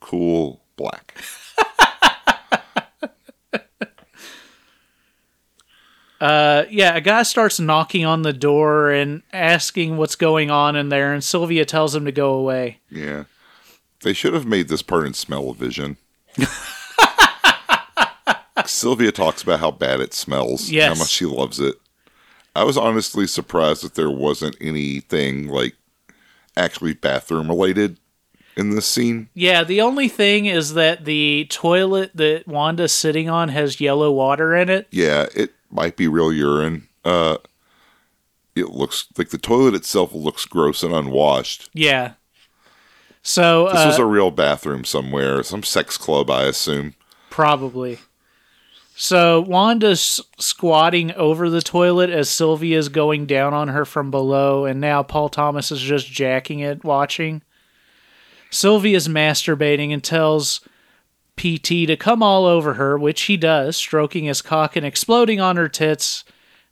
Cool 0.00 0.62
Black. 0.76 1.14
Uh, 6.22 6.66
yeah, 6.70 6.94
a 6.94 7.00
guy 7.00 7.24
starts 7.24 7.58
knocking 7.58 8.04
on 8.04 8.22
the 8.22 8.32
door 8.32 8.92
and 8.92 9.22
asking 9.32 9.96
what's 9.96 10.14
going 10.14 10.52
on 10.52 10.76
in 10.76 10.88
there, 10.88 11.12
and 11.12 11.24
Sylvia 11.24 11.64
tells 11.64 11.96
him 11.96 12.04
to 12.04 12.12
go 12.12 12.34
away. 12.34 12.78
Yeah. 12.88 13.24
They 14.02 14.12
should 14.12 14.32
have 14.32 14.46
made 14.46 14.68
this 14.68 14.82
part 14.82 15.04
in 15.06 15.14
smell-o-vision. 15.14 15.96
Sylvia 18.66 19.10
talks 19.10 19.42
about 19.42 19.60
how 19.60 19.70
bad 19.72 20.00
it 20.00 20.14
smells, 20.14 20.70
Yes. 20.70 20.92
how 20.92 20.98
much 21.02 21.10
she 21.10 21.24
loves 21.26 21.58
it. 21.58 21.74
I 22.54 22.64
was 22.64 22.76
honestly 22.76 23.26
surprised 23.26 23.82
that 23.82 23.94
there 23.96 24.10
wasn't 24.10 24.56
anything 24.60 25.48
like 25.48 25.74
actually 26.56 26.92
bathroom 26.94 27.48
related 27.48 27.98
in 28.56 28.70
this 28.70 28.86
scene. 28.86 29.28
Yeah, 29.34 29.64
the 29.64 29.80
only 29.80 30.08
thing 30.08 30.46
is 30.46 30.74
that 30.74 31.04
the 31.04 31.46
toilet 31.50 32.12
that 32.14 32.46
Wanda's 32.46 32.92
sitting 32.92 33.28
on 33.28 33.48
has 33.48 33.80
yellow 33.80 34.12
water 34.12 34.54
in 34.54 34.68
it. 34.68 34.86
Yeah, 34.90 35.26
it 35.34 35.52
might 35.72 35.96
be 35.96 36.06
real 36.08 36.32
urine. 36.32 36.88
Uh, 37.04 37.38
it 38.54 38.68
looks 38.68 39.06
like 39.16 39.30
the 39.30 39.38
toilet 39.38 39.74
itself 39.74 40.12
looks 40.14 40.44
gross 40.44 40.82
and 40.82 40.94
unwashed. 40.94 41.70
Yeah. 41.72 42.14
So 43.22 43.66
This 43.68 43.80
uh, 43.80 43.86
was 43.86 43.98
a 43.98 44.04
real 44.04 44.30
bathroom 44.30 44.84
somewhere, 44.84 45.42
some 45.42 45.62
sex 45.62 45.96
club, 45.96 46.30
I 46.30 46.44
assume. 46.44 46.94
probably. 47.30 47.98
So 48.94 49.40
Wanda's 49.40 50.20
squatting 50.38 51.12
over 51.12 51.48
the 51.48 51.62
toilet 51.62 52.10
as 52.10 52.28
Sylvia's 52.28 52.90
going 52.90 53.24
down 53.26 53.54
on 53.54 53.68
her 53.68 53.84
from 53.86 54.10
below, 54.10 54.66
and 54.66 54.80
now 54.80 55.02
Paul 55.02 55.28
Thomas 55.30 55.72
is 55.72 55.80
just 55.80 56.08
jacking 56.12 56.60
it, 56.60 56.84
watching. 56.84 57.40
Sylvia's 58.50 59.08
masturbating 59.08 59.92
and 59.94 60.04
tells 60.04 60.60
PT 61.42 61.86
to 61.88 61.96
come 61.96 62.22
all 62.22 62.46
over 62.46 62.74
her, 62.74 62.96
which 62.98 63.22
he 63.22 63.36
does, 63.36 63.76
stroking 63.76 64.24
his 64.24 64.42
cock 64.42 64.76
and 64.76 64.86
exploding 64.86 65.40
on 65.40 65.56
her 65.56 65.68
tits 65.68 66.24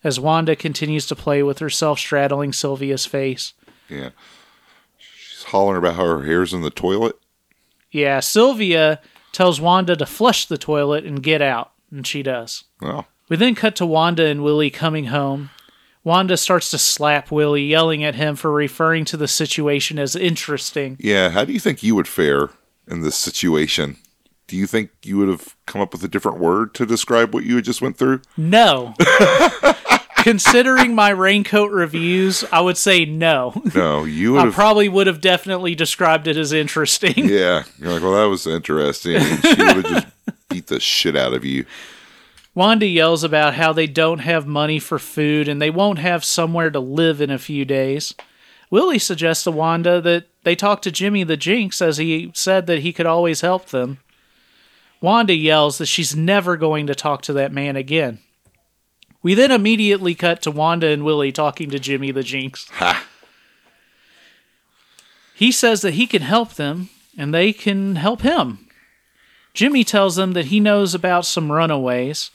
as 0.04 0.20
Wanda 0.20 0.54
continues 0.56 1.06
to 1.06 1.16
play 1.16 1.42
with 1.42 1.58
herself, 1.58 1.98
straddling 1.98 2.52
Sylvia's 2.52 3.06
face. 3.06 3.52
Yeah. 3.88 4.10
She's 4.98 5.44
hollering 5.44 5.78
about 5.78 5.96
how 5.96 6.04
her 6.06 6.24
hair's 6.24 6.52
in 6.54 6.62
the 6.62 6.70
toilet. 6.70 7.16
Yeah, 7.90 8.20
Sylvia 8.20 9.00
tells 9.32 9.60
Wanda 9.60 9.96
to 9.96 10.06
flush 10.06 10.46
the 10.46 10.58
toilet 10.58 11.04
and 11.04 11.22
get 11.22 11.42
out, 11.42 11.72
and 11.90 12.06
she 12.06 12.22
does. 12.22 12.64
Well, 12.80 13.06
We 13.28 13.36
then 13.36 13.54
cut 13.54 13.76
to 13.76 13.86
Wanda 13.86 14.24
and 14.26 14.42
Willie 14.44 14.70
coming 14.70 15.06
home. 15.06 15.50
Wanda 16.04 16.36
starts 16.36 16.70
to 16.70 16.78
slap 16.78 17.30
Willie, 17.30 17.64
yelling 17.66 18.02
at 18.04 18.14
him 18.14 18.36
for 18.36 18.50
referring 18.50 19.04
to 19.06 19.16
the 19.16 19.28
situation 19.28 19.98
as 19.98 20.16
interesting. 20.16 20.96
yeah. 21.00 21.30
How 21.30 21.44
do 21.44 21.52
you 21.52 21.60
think 21.60 21.82
you 21.82 21.94
would 21.94 22.08
fare 22.08 22.48
in 22.88 23.02
this 23.02 23.16
situation? 23.16 23.96
Do 24.50 24.56
you 24.56 24.66
think 24.66 24.90
you 25.04 25.16
would 25.16 25.28
have 25.28 25.54
come 25.66 25.80
up 25.80 25.92
with 25.92 26.02
a 26.02 26.08
different 26.08 26.40
word 26.40 26.74
to 26.74 26.84
describe 26.84 27.32
what 27.32 27.44
you 27.44 27.54
had 27.54 27.64
just 27.64 27.80
went 27.80 27.96
through? 27.96 28.20
No. 28.36 28.94
Considering 30.16 30.92
my 30.92 31.10
raincoat 31.10 31.70
reviews, 31.70 32.42
I 32.50 32.60
would 32.60 32.76
say 32.76 33.04
no. 33.04 33.62
No, 33.76 34.02
you 34.02 34.32
would 34.32 34.40
I 34.48 34.50
probably 34.50 34.88
would 34.88 35.06
have 35.06 35.20
definitely 35.20 35.76
described 35.76 36.26
it 36.26 36.36
as 36.36 36.52
interesting. 36.52 37.28
yeah, 37.28 37.62
you're 37.78 37.92
like, 37.92 38.02
well, 38.02 38.14
that 38.14 38.28
was 38.28 38.44
interesting. 38.44 39.18
And 39.18 39.40
she 39.40 39.62
would 39.62 39.76
have 39.76 39.84
just 39.84 40.06
beat 40.48 40.66
the 40.66 40.80
shit 40.80 41.14
out 41.14 41.32
of 41.32 41.44
you. 41.44 41.64
Wanda 42.52 42.86
yells 42.86 43.22
about 43.22 43.54
how 43.54 43.72
they 43.72 43.86
don't 43.86 44.18
have 44.18 44.48
money 44.48 44.80
for 44.80 44.98
food 44.98 45.46
and 45.46 45.62
they 45.62 45.70
won't 45.70 46.00
have 46.00 46.24
somewhere 46.24 46.70
to 46.70 46.80
live 46.80 47.20
in 47.20 47.30
a 47.30 47.38
few 47.38 47.64
days. 47.64 48.16
Willie 48.68 48.98
suggests 48.98 49.44
to 49.44 49.52
Wanda 49.52 50.00
that 50.00 50.26
they 50.42 50.56
talk 50.56 50.82
to 50.82 50.90
Jimmy 50.90 51.22
the 51.22 51.36
Jinx 51.36 51.80
as 51.80 51.98
he 51.98 52.32
said 52.34 52.66
that 52.66 52.80
he 52.80 52.92
could 52.92 53.06
always 53.06 53.42
help 53.42 53.66
them. 53.66 53.98
Wanda 55.00 55.34
yells 55.34 55.78
that 55.78 55.86
she's 55.86 56.14
never 56.14 56.56
going 56.56 56.86
to 56.86 56.94
talk 56.94 57.22
to 57.22 57.32
that 57.34 57.52
man 57.52 57.76
again. 57.76 58.18
We 59.22 59.34
then 59.34 59.50
immediately 59.50 60.14
cut 60.14 60.42
to 60.42 60.50
Wanda 60.50 60.88
and 60.88 61.04
Willie 61.04 61.32
talking 61.32 61.70
to 61.70 61.78
Jimmy 61.78 62.10
the 62.10 62.22
Jinx. 62.22 62.68
Ha! 62.72 63.06
He 65.34 65.52
says 65.52 65.80
that 65.82 65.94
he 65.94 66.06
can 66.06 66.22
help 66.22 66.54
them 66.54 66.90
and 67.16 67.32
they 67.32 67.52
can 67.52 67.96
help 67.96 68.22
him. 68.22 68.66
Jimmy 69.54 69.84
tells 69.84 70.16
them 70.16 70.32
that 70.32 70.46
he 70.46 70.60
knows 70.60 70.94
about 70.94 71.26
some 71.26 71.50
runaways. 71.50 72.30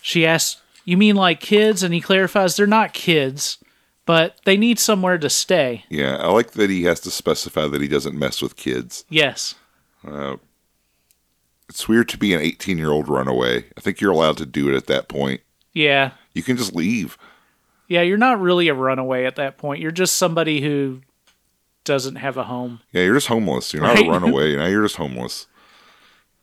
She 0.00 0.24
asks, 0.26 0.60
You 0.84 0.96
mean 0.96 1.16
like 1.16 1.40
kids? 1.40 1.82
And 1.82 1.92
he 1.92 2.00
clarifies 2.00 2.56
they're 2.56 2.66
not 2.66 2.92
kids, 2.92 3.58
but 4.06 4.36
they 4.44 4.56
need 4.56 4.78
somewhere 4.78 5.18
to 5.18 5.28
stay. 5.28 5.84
Yeah, 5.88 6.16
I 6.16 6.28
like 6.28 6.52
that 6.52 6.70
he 6.70 6.84
has 6.84 7.00
to 7.00 7.10
specify 7.10 7.66
that 7.68 7.80
he 7.80 7.88
doesn't 7.88 8.18
mess 8.18 8.40
with 8.40 8.56
kids. 8.56 9.04
Yes. 9.08 9.54
Uh, 10.06 10.36
It's 11.68 11.88
weird 11.88 12.08
to 12.10 12.18
be 12.18 12.34
an 12.34 12.40
18 12.40 12.78
year 12.78 12.90
old 12.90 13.08
runaway. 13.08 13.64
I 13.76 13.80
think 13.80 14.00
you're 14.00 14.12
allowed 14.12 14.36
to 14.38 14.46
do 14.46 14.68
it 14.68 14.76
at 14.76 14.86
that 14.86 15.08
point. 15.08 15.40
Yeah. 15.72 16.12
You 16.34 16.42
can 16.42 16.56
just 16.56 16.74
leave. 16.74 17.16
Yeah, 17.88 18.02
you're 18.02 18.16
not 18.18 18.40
really 18.40 18.68
a 18.68 18.74
runaway 18.74 19.24
at 19.24 19.36
that 19.36 19.58
point. 19.58 19.80
You're 19.80 19.90
just 19.90 20.16
somebody 20.16 20.60
who 20.62 21.00
doesn't 21.84 22.16
have 22.16 22.36
a 22.36 22.44
home. 22.44 22.80
Yeah, 22.92 23.02
you're 23.02 23.14
just 23.14 23.26
homeless. 23.26 23.72
You're 23.72 23.82
not 23.82 23.96
Right. 23.96 24.06
a 24.06 24.10
runaway. 24.10 24.56
Now 24.56 24.66
you're 24.66 24.82
just 24.82 24.96
homeless. 24.96 25.46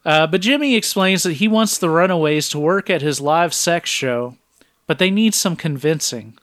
Uh, 0.06 0.26
but 0.28 0.42
Jimmy 0.42 0.76
explains 0.76 1.24
that 1.24 1.34
he 1.34 1.48
wants 1.48 1.78
the 1.78 1.90
runaways 1.90 2.50
to 2.50 2.60
work 2.60 2.90
at 2.90 3.02
his 3.02 3.22
live 3.22 3.54
sex 3.54 3.90
show, 3.90 4.36
but 4.88 4.98
they 5.00 5.12
need 5.12 5.34
some 5.36 5.56
convincing. 5.56 6.38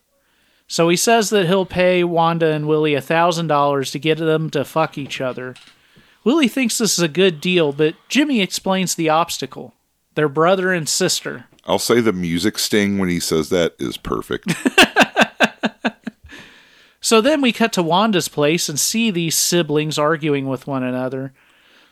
So 0.68 0.88
he 0.88 0.96
says 0.96 1.30
that 1.30 1.46
he'll 1.46 1.66
pay 1.66 2.04
Wanda 2.04 2.52
and 2.52 2.68
Willie 2.68 2.94
a 2.94 3.00
$1,000 3.00 3.90
to 3.92 3.98
get 3.98 4.18
them 4.18 4.50
to 4.50 4.64
fuck 4.64 4.98
each 4.98 5.20
other. 5.20 5.54
Willie 6.28 6.46
thinks 6.48 6.76
this 6.76 6.98
is 6.98 7.02
a 7.02 7.08
good 7.08 7.40
deal, 7.40 7.72
but 7.72 7.94
Jimmy 8.10 8.42
explains 8.42 8.94
the 8.94 9.08
obstacle 9.08 9.72
their 10.14 10.28
brother 10.28 10.74
and 10.74 10.86
sister. 10.86 11.46
I'll 11.64 11.78
say 11.78 12.02
the 12.02 12.12
music 12.12 12.58
sting 12.58 12.98
when 12.98 13.08
he 13.08 13.18
says 13.18 13.48
that 13.48 13.74
is 13.78 13.96
perfect. 13.96 14.54
So 17.00 17.20
then 17.22 17.40
we 17.40 17.52
cut 17.52 17.72
to 17.74 17.82
Wanda's 17.82 18.28
place 18.28 18.68
and 18.68 18.78
see 18.78 19.10
these 19.10 19.34
siblings 19.36 19.98
arguing 19.98 20.48
with 20.48 20.66
one 20.66 20.82
another. 20.82 21.32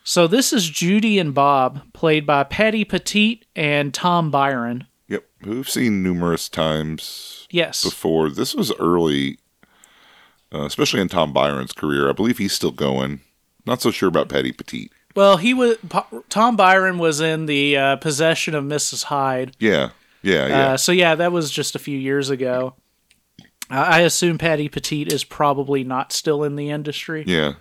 So 0.04 0.26
this 0.26 0.52
is 0.52 0.68
Judy 0.68 1.18
and 1.18 1.32
Bob, 1.32 1.80
played 1.94 2.26
by 2.26 2.42
Patty 2.44 2.84
Petite 2.84 3.46
and 3.54 3.94
Tom 3.94 4.30
Byron. 4.30 4.86
yep, 5.08 5.24
we've 5.42 5.70
seen 5.70 6.02
numerous 6.02 6.48
times 6.50 7.46
Yes. 7.50 7.82
before. 7.84 8.28
This 8.28 8.54
was 8.54 8.72
early, 8.80 9.38
uh, 10.52 10.64
especially 10.66 11.00
in 11.00 11.08
Tom 11.08 11.32
Byron's 11.32 11.72
career. 11.72 12.10
I 12.10 12.12
believe 12.12 12.38
he's 12.38 12.52
still 12.52 12.72
going. 12.72 13.20
Not 13.66 13.82
so 13.82 13.90
sure 13.90 14.08
about 14.08 14.28
Patty 14.28 14.52
Petite. 14.52 14.92
Well, 15.14 15.38
he 15.38 15.54
was 15.54 15.76
Tom 16.28 16.56
Byron 16.56 16.98
was 16.98 17.20
in 17.20 17.46
the 17.46 17.76
uh, 17.76 17.96
possession 17.96 18.54
of 18.54 18.64
Mrs. 18.64 19.04
Hyde. 19.04 19.56
Yeah, 19.58 19.90
yeah, 20.22 20.46
yeah. 20.46 20.68
Uh, 20.72 20.76
so 20.76 20.92
yeah, 20.92 21.14
that 21.14 21.32
was 21.32 21.50
just 21.50 21.74
a 21.74 21.78
few 21.78 21.98
years 21.98 22.28
ago. 22.30 22.74
I 23.68 24.02
assume 24.02 24.38
Patty 24.38 24.68
Petite 24.68 25.12
is 25.12 25.24
probably 25.24 25.82
not 25.82 26.12
still 26.12 26.44
in 26.44 26.54
the 26.54 26.70
industry, 26.70 27.24
yeah. 27.26 27.54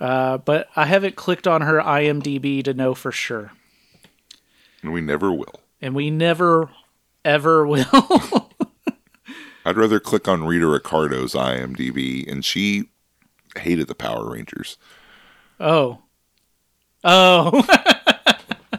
uh, 0.00 0.38
but 0.38 0.68
I 0.74 0.86
haven't 0.86 1.16
clicked 1.16 1.46
on 1.46 1.60
her 1.60 1.80
IMDb 1.80 2.64
to 2.64 2.72
know 2.72 2.94
for 2.94 3.12
sure, 3.12 3.52
And 4.82 4.90
we 4.90 5.02
never 5.02 5.30
will. 5.30 5.60
and 5.82 5.94
we 5.94 6.10
never 6.10 6.70
ever 7.26 7.66
will. 7.66 8.50
I'd 9.66 9.76
rather 9.76 10.00
click 10.00 10.26
on 10.28 10.44
Rita 10.46 10.66
Ricardo's 10.66 11.34
IMDb, 11.34 12.26
and 12.30 12.42
she 12.44 12.84
hated 13.56 13.88
the 13.88 13.94
Power 13.94 14.30
Rangers. 14.32 14.78
Oh, 15.62 15.98
oh. 17.04 17.64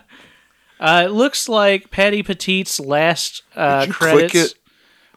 uh, 0.80 1.04
it 1.06 1.12
looks 1.12 1.50
like 1.50 1.90
Patty 1.92 2.24
Petite's 2.24 2.80
last 2.80 3.44
uh, 3.56 3.88
credits. 3.90 4.56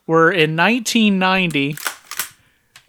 were 0.07 0.31
in 0.31 0.57
1990, 0.57 1.77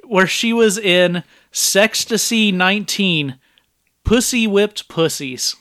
where 0.04 0.28
she 0.28 0.54
was 0.54 0.78
in 0.78 1.24
Sextasy 1.52 2.54
19, 2.54 3.40
Pussy 4.04 4.48
Whipped 4.48 4.88
Pussies. 4.88 5.56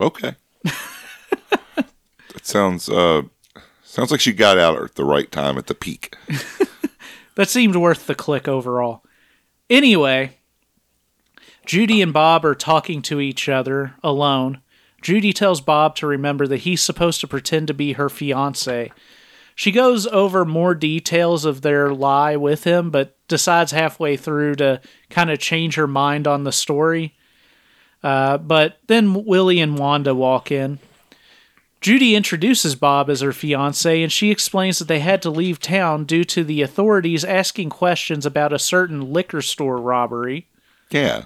Okay. 0.00 0.34
that 0.64 1.86
sounds 2.42 2.88
uh 2.88 3.22
sounds 3.84 4.10
like 4.10 4.20
she 4.20 4.32
got 4.32 4.58
out 4.58 4.82
at 4.82 4.96
the 4.96 5.04
right 5.04 5.30
time 5.30 5.56
at 5.56 5.68
the 5.68 5.74
peak. 5.74 6.16
That 7.36 7.48
seemed 7.48 7.76
worth 7.76 8.06
the 8.06 8.14
click 8.14 8.46
overall. 8.46 9.02
Anyway, 9.68 10.38
Judy 11.66 12.02
and 12.02 12.12
Bob 12.12 12.44
are 12.44 12.54
talking 12.54 13.02
to 13.02 13.20
each 13.20 13.48
other 13.48 13.94
alone. 14.02 14.60
Judy 15.00 15.32
tells 15.32 15.60
Bob 15.60 15.96
to 15.96 16.06
remember 16.06 16.46
that 16.46 16.58
he's 16.58 16.82
supposed 16.82 17.20
to 17.20 17.28
pretend 17.28 17.68
to 17.68 17.74
be 17.74 17.92
her 17.92 18.08
fiance. 18.08 18.90
She 19.54 19.70
goes 19.70 20.06
over 20.06 20.44
more 20.44 20.74
details 20.74 21.44
of 21.44 21.62
their 21.62 21.94
lie 21.94 22.36
with 22.36 22.64
him, 22.64 22.90
but 22.90 23.16
decides 23.28 23.72
halfway 23.72 24.16
through 24.16 24.56
to 24.56 24.80
kind 25.10 25.30
of 25.30 25.38
change 25.38 25.76
her 25.76 25.86
mind 25.86 26.26
on 26.26 26.44
the 26.44 26.52
story. 26.52 27.14
Uh, 28.02 28.38
but 28.38 28.78
then 28.88 29.24
Willie 29.24 29.60
and 29.60 29.78
Wanda 29.78 30.14
walk 30.14 30.50
in. 30.50 30.78
Judy 31.80 32.14
introduces 32.14 32.74
Bob 32.74 33.10
as 33.10 33.20
her 33.20 33.32
fiance, 33.32 34.02
and 34.02 34.10
she 34.10 34.30
explains 34.30 34.78
that 34.78 34.88
they 34.88 35.00
had 35.00 35.20
to 35.22 35.30
leave 35.30 35.60
town 35.60 36.04
due 36.04 36.24
to 36.24 36.42
the 36.42 36.62
authorities 36.62 37.24
asking 37.24 37.68
questions 37.70 38.24
about 38.24 38.54
a 38.54 38.58
certain 38.58 39.12
liquor 39.12 39.42
store 39.42 39.76
robbery. 39.76 40.48
Yeah. 40.90 41.24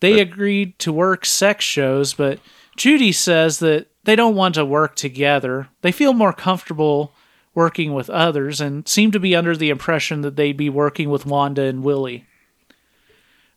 They 0.00 0.20
agreed 0.20 0.78
to 0.80 0.92
work 0.92 1.24
sex 1.26 1.64
shows, 1.64 2.14
but 2.14 2.38
Judy 2.76 3.12
says 3.12 3.58
that 3.58 3.88
they 4.04 4.14
don't 4.16 4.36
want 4.36 4.54
to 4.54 4.64
work 4.64 4.94
together. 4.94 5.68
They 5.82 5.92
feel 5.92 6.12
more 6.12 6.32
comfortable 6.32 7.12
working 7.54 7.92
with 7.92 8.08
others 8.08 8.60
and 8.60 8.86
seem 8.86 9.10
to 9.10 9.18
be 9.18 9.34
under 9.34 9.56
the 9.56 9.70
impression 9.70 10.20
that 10.20 10.36
they'd 10.36 10.56
be 10.56 10.70
working 10.70 11.10
with 11.10 11.26
Wanda 11.26 11.62
and 11.62 11.82
Willie. 11.82 12.24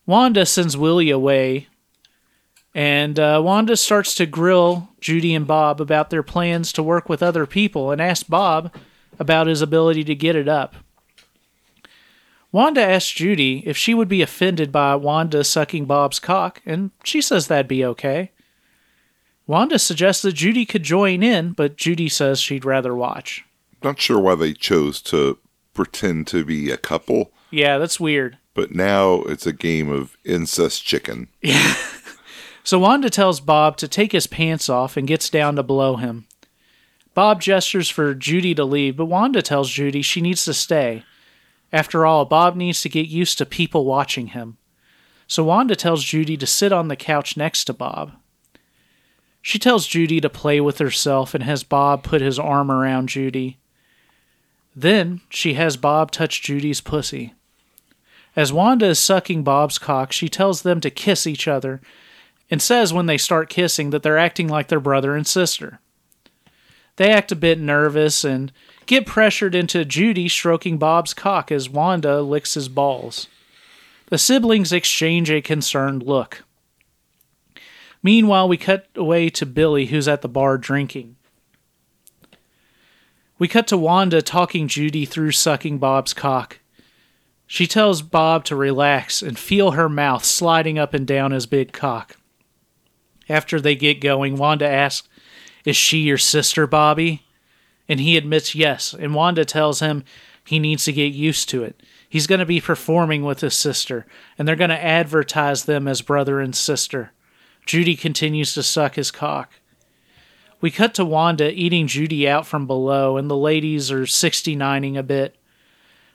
Wanda 0.08 0.46
sends 0.46 0.76
Willie 0.76 1.12
away, 1.12 1.68
and 2.74 3.20
uh, 3.20 3.40
Wanda 3.44 3.78
starts 3.78 4.16
to 4.16 4.26
grill 4.26 4.90
Judy 5.00 5.36
and 5.36 5.46
Bob 5.46 5.80
about 5.80 6.10
their 6.10 6.24
plans 6.24 6.74
to 6.74 6.84
work 6.84 7.08
with 7.08 7.22
other 7.22 7.46
people 7.46 7.92
and 7.92 8.02
asks 8.02 8.24
Bob 8.24 8.74
about 9.20 9.46
his 9.46 9.62
ability 9.62 10.04
to 10.06 10.16
get 10.16 10.36
it 10.36 10.48
up. 10.48 10.76
Wanda 12.52 12.82
asks 12.82 13.12
Judy 13.12 13.64
if 13.66 13.78
she 13.78 13.94
would 13.94 14.10
be 14.10 14.22
offended 14.22 14.72
by 14.72 14.96
Wanda 14.96 15.44
sucking 15.44 15.86
Bob's 15.86 16.20
cock, 16.20 16.62
and 16.66 16.92
she 17.04 17.22
says 17.22 17.48
that'd 17.48 17.68
be 17.68 17.86
okay. 17.86 18.32
Wanda 19.48 19.80
suggests 19.80 20.22
that 20.24 20.34
Judy 20.34 20.66
could 20.66 20.84
join 20.84 21.24
in, 21.24 21.52
but 21.54 21.78
Judy 21.78 22.10
says 22.10 22.40
she'd 22.40 22.66
rather 22.66 22.94
watch. 22.96 23.46
Not 23.84 24.00
sure 24.00 24.20
why 24.20 24.36
they 24.36 24.54
chose 24.54 25.02
to 25.04 25.38
pretend 25.74 26.28
to 26.28 26.44
be 26.46 26.70
a 26.72 26.78
couple, 26.78 27.32
Yeah, 27.50 27.78
that's 27.78 28.00
weird. 28.00 28.38
but 28.54 28.76
now 28.76 29.22
it's 29.24 29.48
a 29.48 29.54
game 29.54 29.90
of 29.90 30.18
incest 30.26 30.86
chicken. 30.86 31.28
Yeah. 31.42 31.76
So 32.64 32.78
Wanda 32.78 33.10
tells 33.10 33.40
Bob 33.40 33.76
to 33.78 33.88
take 33.88 34.12
his 34.12 34.28
pants 34.28 34.70
off 34.70 34.96
and 34.96 35.08
gets 35.08 35.32
down 35.32 35.56
to 35.56 35.64
blow 35.64 35.96
him. 35.96 36.28
Bob 37.16 37.42
gestures 37.42 37.90
for 37.90 38.14
Judy 38.14 38.54
to 38.54 38.64
leave, 38.64 38.98
but 38.98 39.08
Wanda 39.08 39.42
tells 39.42 39.68
Judy 39.72 40.04
she 40.04 40.22
needs 40.22 40.46
to 40.46 40.54
stay. 40.54 41.04
After 41.72 42.06
all, 42.06 42.26
Bob 42.26 42.56
needs 42.56 42.82
to 42.82 42.90
get 42.90 43.08
used 43.08 43.38
to 43.38 43.46
people 43.46 43.86
watching 43.86 44.28
him. 44.28 44.58
So 45.28 45.44
Wanda 45.44 45.76
tells 45.76 46.04
Judy 46.04 46.36
to 46.38 46.46
sit 46.46 46.74
on 46.74 46.90
the 46.90 46.96
couch 46.96 47.38
next 47.38 47.66
to 47.66 47.74
Bob. 47.74 48.14
She 49.42 49.58
tells 49.58 49.88
Judy 49.88 50.20
to 50.20 50.30
play 50.30 50.60
with 50.60 50.78
herself 50.80 51.34
and 51.34 51.44
has 51.44 51.64
Bob 51.64 52.04
put 52.04 52.22
his 52.22 52.38
arm 52.38 52.70
around 52.70 53.10
Judy. 53.10 53.58
Then 54.76 55.22
she 55.30 55.54
has 55.54 55.78
Bob 55.78 56.12
touch 56.12 56.42
Judy's 56.42 56.82
pussy. 56.82 57.34
As 58.36 58.54
Wanda 58.54 58.88
is 58.88 59.00
sucking 59.00 59.44
Bob's 59.44 59.78
cock, 59.78 60.12
she 60.12 60.30
tells 60.30 60.62
them 60.62 60.80
to 60.82 60.90
kiss 60.90 61.26
each 61.26 61.48
other 61.48 61.82
and 62.50 62.62
says 62.62 62.94
when 62.94 63.06
they 63.06 63.18
start 63.18 63.50
kissing 63.50 63.90
that 63.90 64.04
they're 64.04 64.18
acting 64.18 64.48
like 64.48 64.68
their 64.68 64.80
brother 64.80 65.16
and 65.16 65.26
sister. 65.26 65.80
They 66.98 67.12
act 67.12 67.32
a 67.32 67.36
bit 67.36 67.60
nervous 67.60 68.24
and 68.24 68.52
get 68.86 69.06
pressured 69.06 69.56
into 69.56 69.86
Judy 69.86 70.28
stroking 70.28 70.78
Bob's 70.78 71.14
cock 71.14 71.52
as 71.52 71.70
Wanda 71.70 72.22
licks 72.22 72.56
his 72.56 72.70
balls. 72.70 73.28
The 74.08 74.18
siblings 74.18 74.74
exchange 74.74 75.32
a 75.32 75.42
concerned 75.42 76.04
look. 76.04 76.44
Meanwhile, 78.04 78.48
we 78.48 78.58
cut 78.58 78.88
away 78.96 79.30
to 79.30 79.46
Billy, 79.46 79.88
who's 79.88 80.08
at 80.08 80.22
the 80.22 80.28
bar 80.28 80.58
drinking. 80.58 81.16
We 83.38 83.48
cut 83.48 83.68
to 83.68 83.78
Wanda 83.78 84.22
talking 84.22 84.68
Judy 84.68 85.06
through 85.06 85.32
sucking 85.32 85.78
Bob's 85.78 86.14
cock. 86.14 86.60
She 87.48 87.68
tells 87.68 88.02
Bob 88.02 88.46
to 88.46 88.56
relax 88.56 89.22
and 89.22 89.38
feel 89.38 89.72
her 89.72 89.90
mouth 89.90 90.24
sliding 90.24 90.78
up 90.80 90.94
and 90.94 91.06
down 91.06 91.32
his 91.32 91.46
big 91.46 91.74
cock. 91.74 92.18
After 93.28 93.60
they 93.60 93.76
get 93.76 94.02
going, 94.02 94.36
Wanda 94.36 94.68
asks, 94.68 95.08
Is 95.66 95.76
she 95.76 96.00
your 96.00 96.18
sister, 96.18 96.68
Bobby? 96.68 97.24
And 97.92 98.00
he 98.00 98.16
admits 98.16 98.56
yes, 98.56 98.96
and 98.98 99.14
Wanda 99.14 99.44
tells 99.44 99.82
him 99.82 100.06
he 100.46 100.60
needs 100.60 100.86
to 100.86 100.94
get 100.94 101.12
used 101.12 101.50
to 101.50 101.66
it. 101.66 101.84
He's 102.08 102.26
going 102.26 102.40
to 102.40 102.46
be 102.46 102.62
performing 102.62 103.26
with 103.26 103.42
his 103.42 103.54
sister, 103.54 104.06
and 104.38 104.48
they're 104.48 104.56
going 104.56 104.70
to 104.70 104.82
advertise 104.82 105.66
them 105.66 105.90
as 105.90 106.02
brother 106.02 106.40
and 106.40 106.56
sister. 106.56 107.12
Judy 107.66 107.98
continues 107.98 108.54
to 108.54 108.64
suck 108.64 108.96
his 108.96 109.12
cock. 109.12 109.56
We 110.62 110.72
cut 110.72 110.94
to 110.94 111.04
Wanda 111.04 111.52
eating 111.52 111.86
Judy 111.86 112.30
out 112.30 112.48
from 112.48 112.66
below, 112.66 113.18
and 113.18 113.30
the 113.30 113.36
ladies 113.36 113.92
are 113.92 114.04
69ing 114.04 114.98
a 114.98 115.04
bit. 115.04 115.36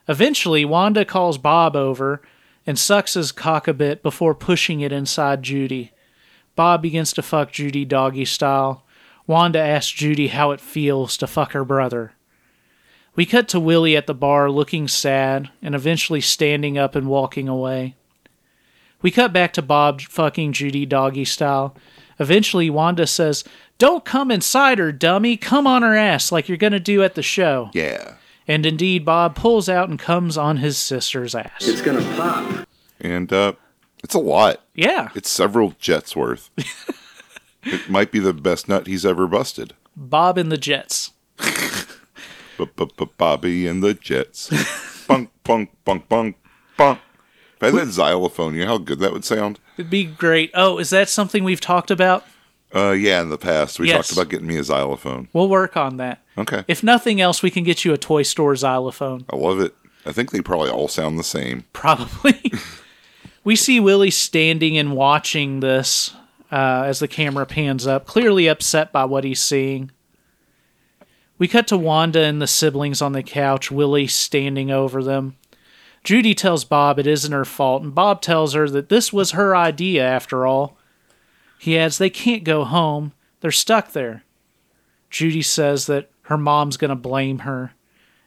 Eventually, 0.08 0.64
Wanda 0.64 1.04
calls 1.04 1.36
Bob 1.36 1.76
over 1.76 2.22
and 2.66 2.78
sucks 2.78 3.12
his 3.12 3.32
cock 3.32 3.68
a 3.68 3.74
bit 3.74 4.02
before 4.02 4.34
pushing 4.34 4.80
it 4.80 4.92
inside 4.92 5.42
Judy. 5.42 5.92
Bob 6.54 6.80
begins 6.80 7.12
to 7.12 7.22
fuck 7.22 7.52
Judy 7.52 7.84
doggy 7.84 8.24
style. 8.24 8.85
Wanda 9.26 9.58
asks 9.58 9.92
Judy 9.92 10.28
how 10.28 10.50
it 10.52 10.60
feels 10.60 11.16
to 11.16 11.26
fuck 11.26 11.52
her 11.52 11.64
brother. 11.64 12.12
We 13.14 13.26
cut 13.26 13.48
to 13.48 13.60
Willie 13.60 13.96
at 13.96 14.06
the 14.06 14.14
bar 14.14 14.50
looking 14.50 14.88
sad 14.88 15.50
and 15.62 15.74
eventually 15.74 16.20
standing 16.20 16.76
up 16.76 16.94
and 16.94 17.08
walking 17.08 17.48
away. 17.48 17.96
We 19.02 19.10
cut 19.10 19.32
back 19.32 19.52
to 19.54 19.62
Bob 19.62 20.00
fucking 20.02 20.52
Judy 20.52 20.86
doggy 20.86 21.24
style. 21.24 21.76
Eventually, 22.18 22.70
Wanda 22.70 23.06
says, 23.06 23.44
Don't 23.78 24.04
come 24.04 24.30
inside 24.30 24.78
her, 24.78 24.92
dummy. 24.92 25.36
Come 25.36 25.66
on 25.66 25.82
her 25.82 25.96
ass 25.96 26.30
like 26.30 26.48
you're 26.48 26.56
going 26.56 26.72
to 26.72 26.80
do 26.80 27.02
at 27.02 27.14
the 27.14 27.22
show. 27.22 27.70
Yeah. 27.72 28.14
And 28.48 28.64
indeed, 28.64 29.04
Bob 29.04 29.34
pulls 29.34 29.68
out 29.68 29.88
and 29.88 29.98
comes 29.98 30.38
on 30.38 30.58
his 30.58 30.78
sister's 30.78 31.34
ass. 31.34 31.66
It's 31.66 31.82
gonna 31.82 32.02
pop. 32.16 32.68
And 33.00 33.32
uh, 33.32 33.54
it's 34.04 34.14
a 34.14 34.20
lot. 34.20 34.62
Yeah. 34.74 35.10
It's 35.14 35.30
several 35.30 35.74
jets 35.78 36.14
worth. 36.14 36.50
it 37.66 37.90
might 37.90 38.10
be 38.10 38.18
the 38.18 38.32
best 38.32 38.68
nut 38.68 38.86
he's 38.86 39.04
ever 39.04 39.26
busted. 39.26 39.74
Bob 39.96 40.38
and 40.38 40.50
the 40.50 40.56
Jets. 40.56 41.12
Bobby 43.18 43.66
and 43.66 43.82
the 43.82 43.94
Jets. 43.94 44.50
bunk, 45.08 45.30
bunk, 45.44 45.70
bunk, 45.84 46.08
bunk, 46.08 46.36
bunk. 46.76 46.98
If 47.56 47.62
I 47.62 47.66
had 47.66 47.74
that 47.88 47.92
xylophone, 47.92 48.54
you 48.54 48.62
know 48.62 48.72
how 48.72 48.78
good 48.78 48.98
that 49.00 49.12
would 49.12 49.24
sound? 49.24 49.58
It'd 49.78 49.90
be 49.90 50.04
great. 50.04 50.50
Oh, 50.54 50.78
is 50.78 50.90
that 50.90 51.08
something 51.08 51.44
we've 51.44 51.60
talked 51.60 51.90
about? 51.90 52.24
Uh, 52.74 52.90
yeah, 52.90 53.22
in 53.22 53.30
the 53.30 53.38
past, 53.38 53.78
we 53.78 53.88
Yes. 53.88 54.08
talked 54.08 54.12
about 54.18 54.30
getting 54.30 54.46
me 54.46 54.58
a 54.58 54.64
xylophone. 54.64 55.28
We'll 55.32 55.48
work 55.48 55.76
on 55.76 55.96
that. 55.96 56.22
Okay. 56.36 56.64
If 56.68 56.82
nothing 56.82 57.20
else, 57.20 57.42
we 57.42 57.50
can 57.50 57.64
get 57.64 57.84
you 57.84 57.92
a 57.94 57.98
toy 57.98 58.22
store 58.22 58.54
xylophone. 58.56 59.24
I 59.30 59.36
love 59.36 59.60
it. 59.60 59.74
I 60.04 60.12
think 60.12 60.30
they 60.30 60.40
probably 60.40 60.70
all 60.70 60.88
sound 60.88 61.18
the 61.18 61.24
same. 61.24 61.64
Probably. 61.72 62.52
we 63.44 63.56
see 63.56 63.80
Willie 63.80 64.10
standing 64.10 64.76
and 64.76 64.94
watching 64.94 65.60
this 65.60 66.12
uh, 66.50 66.84
as 66.86 66.98
the 66.98 67.08
camera 67.08 67.46
pans 67.46 67.86
up, 67.86 68.06
clearly 68.06 68.46
upset 68.46 68.92
by 68.92 69.04
what 69.04 69.24
he's 69.24 69.42
seeing. 69.42 69.90
We 71.38 71.48
cut 71.48 71.66
to 71.68 71.76
Wanda 71.76 72.20
and 72.20 72.40
the 72.40 72.46
siblings 72.46 73.02
on 73.02 73.12
the 73.12 73.22
couch, 73.22 73.70
Willie 73.70 74.06
standing 74.06 74.70
over 74.70 75.02
them. 75.02 75.36
Judy 76.02 76.34
tells 76.34 76.64
Bob 76.64 76.98
it 76.98 77.06
isn't 77.06 77.32
her 77.32 77.44
fault, 77.44 77.82
and 77.82 77.94
Bob 77.94 78.22
tells 78.22 78.54
her 78.54 78.68
that 78.70 78.88
this 78.88 79.12
was 79.12 79.32
her 79.32 79.56
idea 79.56 80.06
after 80.06 80.46
all. 80.46 80.78
He 81.58 81.76
adds 81.76 81.98
they 81.98 82.10
can't 82.10 82.44
go 82.44 82.64
home, 82.64 83.12
they're 83.40 83.50
stuck 83.50 83.92
there. 83.92 84.22
Judy 85.10 85.42
says 85.42 85.86
that 85.86 86.10
her 86.22 86.38
mom's 86.38 86.76
going 86.76 86.90
to 86.90 86.94
blame 86.94 87.40
her, 87.40 87.72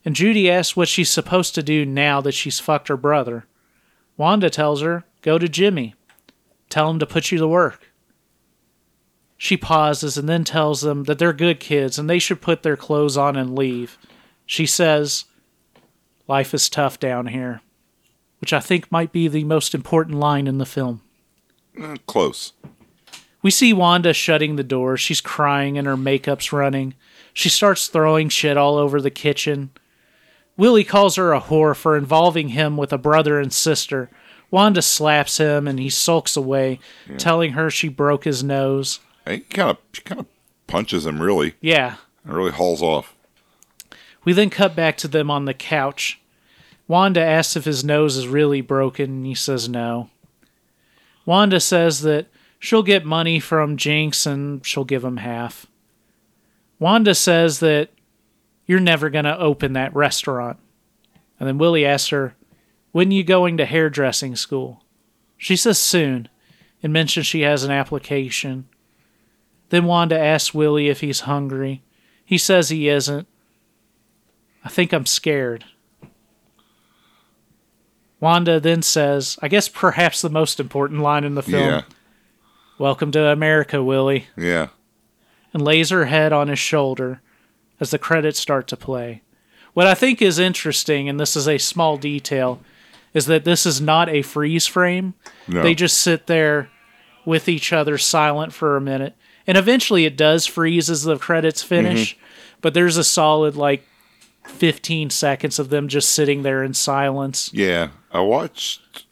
and 0.03 0.15
Judy 0.15 0.49
asks 0.51 0.75
what 0.75 0.87
she's 0.87 1.09
supposed 1.09 1.55
to 1.55 1.63
do 1.63 1.85
now 1.85 2.21
that 2.21 2.33
she's 2.33 2.59
fucked 2.59 2.89
her 2.89 2.97
brother. 2.97 3.45
Wanda 4.17 4.49
tells 4.49 4.81
her, 4.81 5.05
Go 5.21 5.37
to 5.37 5.49
Jimmy. 5.49 5.95
Tell 6.69 6.89
him 6.89 6.99
to 6.99 7.05
put 7.05 7.31
you 7.31 7.37
to 7.39 7.47
work. 7.47 7.88
She 9.41 9.55
pauses 9.55 10.17
and 10.17 10.27
then 10.27 10.43
tells 10.43 10.81
them 10.81 11.05
that 11.05 11.17
they're 11.17 11.31
good 11.31 11.61
kids 11.61 11.97
and 11.97 12.09
they 12.09 12.19
should 12.19 12.41
put 12.41 12.61
their 12.61 12.75
clothes 12.75 13.15
on 13.15 13.37
and 13.37 13.57
leave. 13.57 13.97
She 14.45 14.65
says, 14.65 15.23
Life 16.27 16.53
is 16.53 16.69
tough 16.69 16.99
down 16.99 17.27
here, 17.27 17.61
which 18.41 18.51
I 18.51 18.59
think 18.59 18.91
might 18.91 19.13
be 19.13 19.29
the 19.29 19.45
most 19.45 19.73
important 19.73 20.19
line 20.19 20.45
in 20.45 20.57
the 20.57 20.65
film. 20.65 21.01
Eh, 21.81 21.95
close. 22.05 22.51
We 23.41 23.49
see 23.49 23.71
Wanda 23.71 24.13
shutting 24.13 24.57
the 24.57 24.63
door. 24.63 24.97
She's 24.97 25.21
crying 25.21 25.77
and 25.77 25.87
her 25.87 25.95
makeup's 25.95 26.51
running. 26.51 26.93
She 27.33 27.47
starts 27.47 27.87
throwing 27.87 28.27
shit 28.27 28.57
all 28.57 28.75
over 28.75 28.99
the 28.99 29.09
kitchen. 29.09 29.69
Willie 30.57 30.83
calls 30.83 31.15
her 31.15 31.31
a 31.31 31.39
whore 31.39 31.77
for 31.77 31.95
involving 31.95 32.49
him 32.49 32.75
with 32.75 32.91
a 32.91 32.97
brother 32.97 33.39
and 33.39 33.53
sister. 33.53 34.09
Wanda 34.51 34.81
slaps 34.81 35.37
him 35.37 35.65
and 35.65 35.79
he 35.79 35.89
sulks 35.89 36.35
away, 36.35 36.81
telling 37.17 37.53
her 37.53 37.69
she 37.69 37.87
broke 37.87 38.25
his 38.25 38.43
nose. 38.43 38.99
He 39.29 39.39
kind 39.39 39.71
of, 39.71 39.77
she 39.93 40.01
kind 40.01 40.19
of 40.21 40.27
punches 40.67 41.05
him. 41.05 41.21
Really, 41.21 41.55
Yeah. 41.61 41.95
and 42.23 42.33
really 42.33 42.51
hauls 42.51 42.81
off. 42.81 43.13
We 44.25 44.33
then 44.33 44.49
cut 44.49 44.75
back 44.75 44.97
to 44.97 45.07
them 45.07 45.31
on 45.31 45.45
the 45.45 45.53
couch. 45.53 46.19
Wanda 46.87 47.21
asks 47.23 47.55
if 47.55 47.65
his 47.65 47.83
nose 47.83 48.17
is 48.17 48.27
really 48.27 48.61
broken, 48.61 49.05
and 49.05 49.25
he 49.25 49.35
says 49.35 49.69
no. 49.69 50.09
Wanda 51.25 51.59
says 51.59 52.01
that 52.01 52.27
she'll 52.59 52.83
get 52.83 53.05
money 53.05 53.39
from 53.39 53.77
Jinx 53.77 54.25
and 54.25 54.65
she'll 54.65 54.83
give 54.83 55.03
him 55.05 55.17
half. 55.17 55.67
Wanda 56.79 57.13
says 57.13 57.59
that 57.59 57.89
you're 58.65 58.79
never 58.79 59.09
going 59.09 59.25
to 59.25 59.37
open 59.37 59.73
that 59.73 59.93
restaurant. 59.95 60.57
And 61.39 61.47
then 61.47 61.57
Willie 61.57 61.85
asks 61.85 62.09
her, 62.09 62.35
When 62.91 63.09
are 63.09 63.13
you 63.13 63.23
going 63.23 63.57
to 63.57 63.65
hairdressing 63.65 64.35
school? 64.35 64.83
She 65.37 65.55
says 65.55 65.77
soon 65.77 66.27
and 66.81 66.91
mentions 66.91 67.27
she 67.27 67.41
has 67.41 67.63
an 67.63 67.71
application. 67.71 68.67
Then 69.69 69.85
Wanda 69.85 70.19
asks 70.19 70.53
Willie 70.53 70.89
if 70.89 71.01
he's 71.01 71.21
hungry. 71.21 71.83
He 72.25 72.37
says 72.37 72.69
he 72.69 72.89
isn't. 72.89 73.27
I 74.63 74.69
think 74.69 74.93
I'm 74.93 75.05
scared. 75.05 75.65
Wanda 78.19 78.59
then 78.59 78.81
says, 78.81 79.37
I 79.41 79.47
guess 79.47 79.69
perhaps 79.69 80.21
the 80.21 80.29
most 80.29 80.59
important 80.59 81.01
line 81.01 81.23
in 81.23 81.35
the 81.35 81.43
film 81.43 81.63
Yeah, 81.63 81.81
Welcome 82.77 83.11
to 83.11 83.27
America, 83.27 83.81
Willie, 83.83 84.27
yeah. 84.35 84.69
and 85.53 85.63
lays 85.63 85.89
her 85.89 86.05
head 86.05 86.33
on 86.33 86.49
his 86.49 86.59
shoulder 86.59 87.21
as 87.79 87.91
the 87.91 87.97
credits 87.97 88.39
start 88.39 88.67
to 88.67 88.77
play. 88.77 89.21
What 89.73 89.87
I 89.87 89.93
think 89.93 90.21
is 90.21 90.39
interesting, 90.39 91.07
and 91.07 91.19
this 91.19 91.37
is 91.37 91.47
a 91.47 91.57
small 91.57 91.95
detail, 91.95 92.59
is 93.13 93.25
that 93.27 93.45
this 93.45 93.65
is 93.65 93.79
not 93.79 94.09
a 94.09 94.21
freeze 94.21 94.67
frame. 94.67 95.13
No. 95.47 95.61
They 95.61 95.73
just 95.73 95.97
sit 95.97 96.27
there 96.27 96.69
with 97.25 97.47
each 97.47 97.71
other 97.71 97.97
silent 97.97 98.51
for 98.51 98.75
a 98.75 98.81
minute. 98.81 99.15
And 99.47 99.57
eventually 99.57 100.05
it 100.05 100.15
does 100.17 100.45
freeze 100.45 100.89
as 100.89 101.03
the 101.03 101.17
credits 101.17 101.63
finish, 101.63 102.17
but 102.61 102.73
there's 102.73 102.97
a 102.97 103.03
solid 103.03 103.55
like 103.55 103.83
15 104.45 105.09
seconds 105.09 105.59
of 105.59 105.69
them 105.69 105.87
just 105.87 106.09
sitting 106.09 106.43
there 106.43 106.63
in 106.63 106.73
silence. 106.73 107.49
Yeah, 107.53 107.89
I 108.11 108.19
watched 108.21 109.05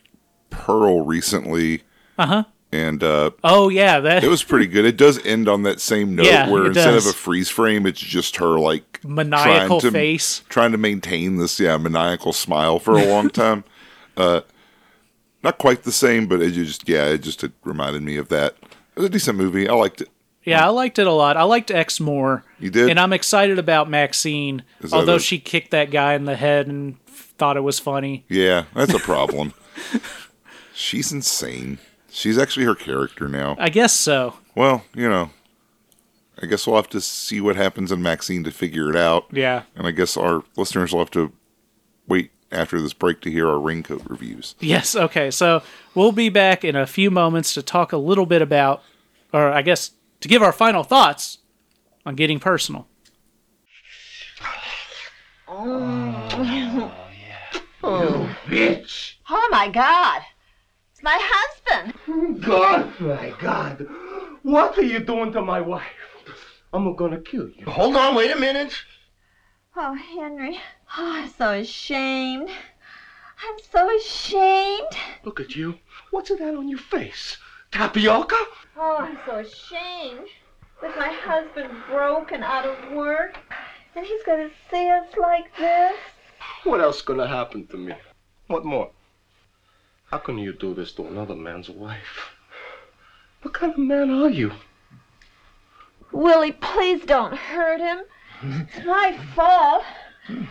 Pearl 0.50 1.02
recently, 1.06 1.82
Uh-huh. 2.18 2.44
and 2.72 3.04
uh, 3.04 3.32
Oh 3.44 3.70
yeah, 3.70 4.00
that 4.00 4.24
it 4.24 4.28
was 4.30 4.44
pretty 4.44 4.68
good. 4.68 4.86
It 4.86 4.98
does 4.98 5.24
end 5.26 5.48
on 5.48 5.64
that 5.64 5.80
same 5.82 6.16
note 6.16 6.26
Yeah, 6.28 6.50
where 6.50 6.66
instead 6.68 6.92
does. 6.92 7.06
of 7.08 7.14
a 7.14 7.18
freeze 7.18 7.50
frame, 7.50 7.86
it's 7.86 8.00
just 8.00 8.38
her 8.38 8.58
like 8.60 9.04
maniacal 9.04 9.80
trying 9.80 9.92
to, 9.92 9.92
face. 9.92 10.44
trying 10.50 10.72
to 10.72 10.78
maintain 10.78 11.38
this 11.38 11.60
yeah 11.60 11.78
maniacal 11.78 12.34
smile 12.34 12.80
for 12.80 12.98
a 12.98 13.06
long 13.06 13.30
time. 13.32 13.64
uh, 14.18 14.42
not 15.44 15.58
quite 15.60 15.84
the 15.84 15.92
same, 15.92 16.28
but 16.28 16.42
it 16.42 16.52
just 16.52 16.88
yeah, 16.90 17.06
it 17.06 17.20
just 17.20 17.44
it 17.44 17.52
reminded 17.64 18.02
me 18.04 18.18
of 18.18 18.30
that. 18.30 18.56
It 18.62 19.00
was 19.02 19.06
a 19.06 19.10
decent 19.10 19.38
movie. 19.38 19.70
I 19.70 19.74
liked 19.74 20.02
it. 20.02 20.10
Yeah, 20.48 20.66
I 20.66 20.70
liked 20.70 20.98
it 21.00 21.08
a 21.08 21.12
lot. 21.12 21.36
I 21.38 21.44
liked 21.44 21.72
X 21.72 22.00
more. 22.00 22.44
You 22.60 22.70
did? 22.70 22.90
And 22.90 23.00
I'm 23.00 23.14
excited 23.14 23.60
about 23.60 23.90
Maxine, 23.90 24.64
although 24.92 25.16
a- 25.16 25.20
she 25.20 25.40
kicked 25.40 25.72
that 25.72 25.92
guy 25.92 26.14
in 26.14 26.26
the 26.26 26.36
head 26.36 26.68
and 26.68 26.98
thought 27.08 27.58
it 27.58 27.62
was 27.62 27.80
funny. 27.80 28.26
Yeah, 28.30 28.64
that's 28.74 28.94
a 28.94 29.00
problem. 29.00 29.54
She's 30.74 31.12
insane. 31.12 31.80
She's 32.10 32.38
actually 32.38 32.66
her 32.66 32.76
character 32.76 33.28
now. 33.28 33.56
I 33.60 33.70
guess 33.70 33.94
so. 33.94 34.36
Well, 34.56 34.84
you 34.96 35.10
know, 35.10 35.32
I 36.42 36.46
guess 36.46 36.66
we'll 36.66 36.76
have 36.76 36.90
to 36.90 37.02
see 37.02 37.42
what 37.42 37.56
happens 37.56 37.92
in 37.92 38.02
Maxine 38.02 38.44
to 38.44 38.52
figure 38.52 38.90
it 38.90 38.96
out. 38.96 39.26
Yeah. 39.32 39.64
And 39.76 39.86
I 39.88 39.92
guess 39.92 40.16
our 40.18 40.44
listeners 40.56 40.92
will 40.94 41.00
have 41.00 41.12
to 41.12 41.32
wait 42.08 42.32
after 42.52 42.80
this 42.82 42.94
break 42.94 43.22
to 43.22 43.32
hear 43.32 43.48
our 43.50 43.60
raincoat 43.60 44.04
reviews. 44.08 44.56
Yes, 44.60 44.96
okay. 44.96 45.30
So 45.32 45.62
we'll 45.96 46.12
be 46.12 46.30
back 46.30 46.64
in 46.64 46.76
a 46.76 46.88
few 46.88 47.12
moments 47.12 47.54
to 47.56 47.62
talk 47.62 47.92
a 47.92 47.98
little 47.98 48.26
bit 48.26 48.42
about, 48.42 48.82
or 49.34 49.52
I 49.52 49.62
guess 49.62 49.92
to 50.22 50.28
give 50.28 50.42
our 50.42 50.52
final 50.52 50.84
thoughts 50.84 51.40
on 52.06 52.16
getting 52.16 52.40
personal. 52.40 52.88
Oh 55.48 56.44
yeah. 56.44 56.92
oh. 57.84 58.38
bitch. 58.48 59.16
Oh, 59.30 59.50
my 59.52 59.70
God. 59.70 60.22
It's 60.92 61.04
my 61.04 61.18
husband. 61.20 62.42
God, 62.42 63.00
my 63.00 63.34
God. 63.40 63.88
What 64.44 64.78
are 64.78 64.84
you 64.84 65.00
doing 65.00 65.32
to 65.34 65.42
my 65.42 65.62
wife? 65.62 65.84
I'm 66.74 66.96
gonna 66.96 67.22
kill 67.22 67.50
you. 67.50 67.66
Hold 67.66 67.96
on, 67.96 68.16
wait 68.16 68.32
a 68.32 68.40
minute. 68.40 68.74
Oh, 69.76 69.94
Henry. 69.94 70.60
Oh, 70.98 71.14
I'm 71.18 71.30
so 71.30 71.52
ashamed. 71.52 72.50
I'm 72.50 73.60
so 73.72 73.96
ashamed. 73.96 74.98
Look 75.24 75.40
at 75.40 75.56
you. 75.56 75.76
What's 76.12 76.30
that 76.30 76.42
on 76.42 76.68
your 76.68 76.80
face? 76.80 77.38
Tapioca? 77.72 78.36
Oh, 78.78 78.98
I'm 79.00 79.18
so 79.26 79.38
ashamed. 79.38 80.28
With 80.82 80.96
my 80.96 81.12
husband 81.12 81.72
broke 81.90 82.32
and 82.32 82.44
out 82.44 82.66
of 82.66 82.92
work. 82.92 83.38
And 83.96 84.06
he's 84.06 84.24
gonna 84.24 84.50
see 84.70 84.90
us 84.90 85.08
like 85.18 85.56
this. 85.58 85.98
What 86.64 86.82
else 86.82 87.02
gonna 87.02 87.28
happen 87.28 87.66
to 87.68 87.78
me? 87.78 87.94
What 88.48 88.64
more? 88.64 88.92
How 90.12 90.20
can 90.20 90.38
you 90.38 90.54
do 90.54 90.74
this 90.74 90.92
to 90.94 91.08
another 91.08 91.36
man's 91.36 91.70
wife? 91.70 92.32
What 93.42 93.54
kind 93.54 93.74
of 93.74 93.80
man 93.80 94.10
are 94.10 94.30
you? 94.30 94.52
Willie, 96.12 96.54
please 96.54 97.04
don't 97.06 97.36
hurt 97.36 97.80
him. 97.80 98.00
It's 98.44 98.86
my 98.86 99.18
fault. 99.36 99.84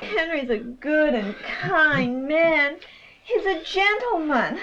Henry's 0.01 0.51
a 0.51 0.59
good 0.59 1.15
and 1.15 1.35
kind 1.39 2.27
man. 2.27 2.77
He's 3.23 3.47
a 3.47 3.63
gentleman. 3.63 4.59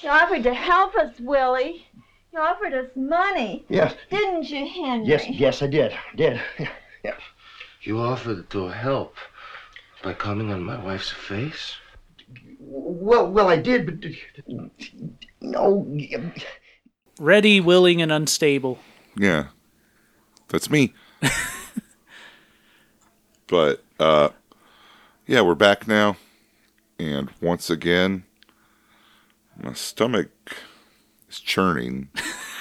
He 0.00 0.06
offered 0.08 0.44
to 0.44 0.54
help 0.54 0.94
us, 0.94 1.18
Willie. 1.18 1.86
He 2.30 2.36
offered 2.36 2.72
us 2.72 2.90
money. 2.94 3.64
Yes, 3.68 3.94
Didn't 4.10 4.48
you, 4.48 4.66
Henry? 4.68 5.06
yes, 5.06 5.28
yes, 5.28 5.62
I 5.62 5.66
did. 5.66 5.92
Did. 6.16 6.40
Yeah. 7.04 7.14
You 7.82 8.00
offered 8.00 8.50
to 8.50 8.66
help 8.68 9.14
by 10.02 10.14
coming 10.14 10.52
on 10.52 10.64
my 10.64 10.82
wife's 10.84 11.10
face? 11.12 11.76
Well, 12.58 13.30
well, 13.30 13.48
I 13.48 13.56
did, 13.56 13.86
but 13.86 14.10
no. 15.40 15.86
Ready, 17.20 17.60
willing, 17.60 18.02
and 18.02 18.10
unstable. 18.10 18.80
Yeah. 19.16 19.46
That's 20.48 20.68
me. 20.68 20.92
but 23.46 23.84
uh 24.00 24.30
yeah, 25.26 25.42
we're 25.42 25.54
back 25.54 25.86
now. 25.86 26.16
And 26.98 27.30
once 27.40 27.70
again, 27.70 28.24
my 29.62 29.72
stomach 29.74 30.30
is 31.28 31.40
churning 31.40 32.08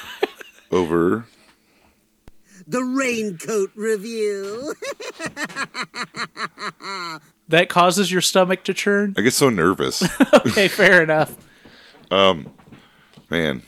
over 0.71 1.25
The 2.67 2.81
Raincoat 2.83 3.71
Review. 3.75 4.73
That 7.49 7.69
causes 7.69 8.11
your 8.11 8.19
stomach 8.19 8.65
to 8.65 8.73
churn? 8.73 9.15
I 9.17 9.21
get 9.21 9.31
so 9.33 9.49
nervous. 9.49 10.03
Okay, 10.45 10.67
fair 10.67 11.01
enough. 11.01 11.33
Um 12.11 12.51
Man. 13.29 13.61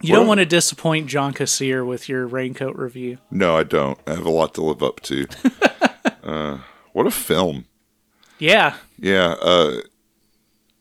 You 0.00 0.12
Well- 0.12 0.20
don't 0.20 0.28
want 0.28 0.38
to 0.38 0.46
disappoint 0.46 1.08
John 1.08 1.34
Kassir 1.34 1.84
with 1.84 2.08
your 2.08 2.24
raincoat 2.26 2.76
review. 2.76 3.18
No, 3.32 3.56
I 3.56 3.64
don't. 3.64 3.98
I 4.06 4.10
have 4.14 4.26
a 4.26 4.30
lot 4.30 4.54
to 4.54 4.62
live 4.62 4.82
up 4.82 5.00
to. 5.02 5.26
uh 6.22 6.58
what 6.92 7.06
a 7.06 7.10
film. 7.10 7.64
Yeah. 8.38 8.76
Yeah, 8.98 9.34
uh 9.42 9.80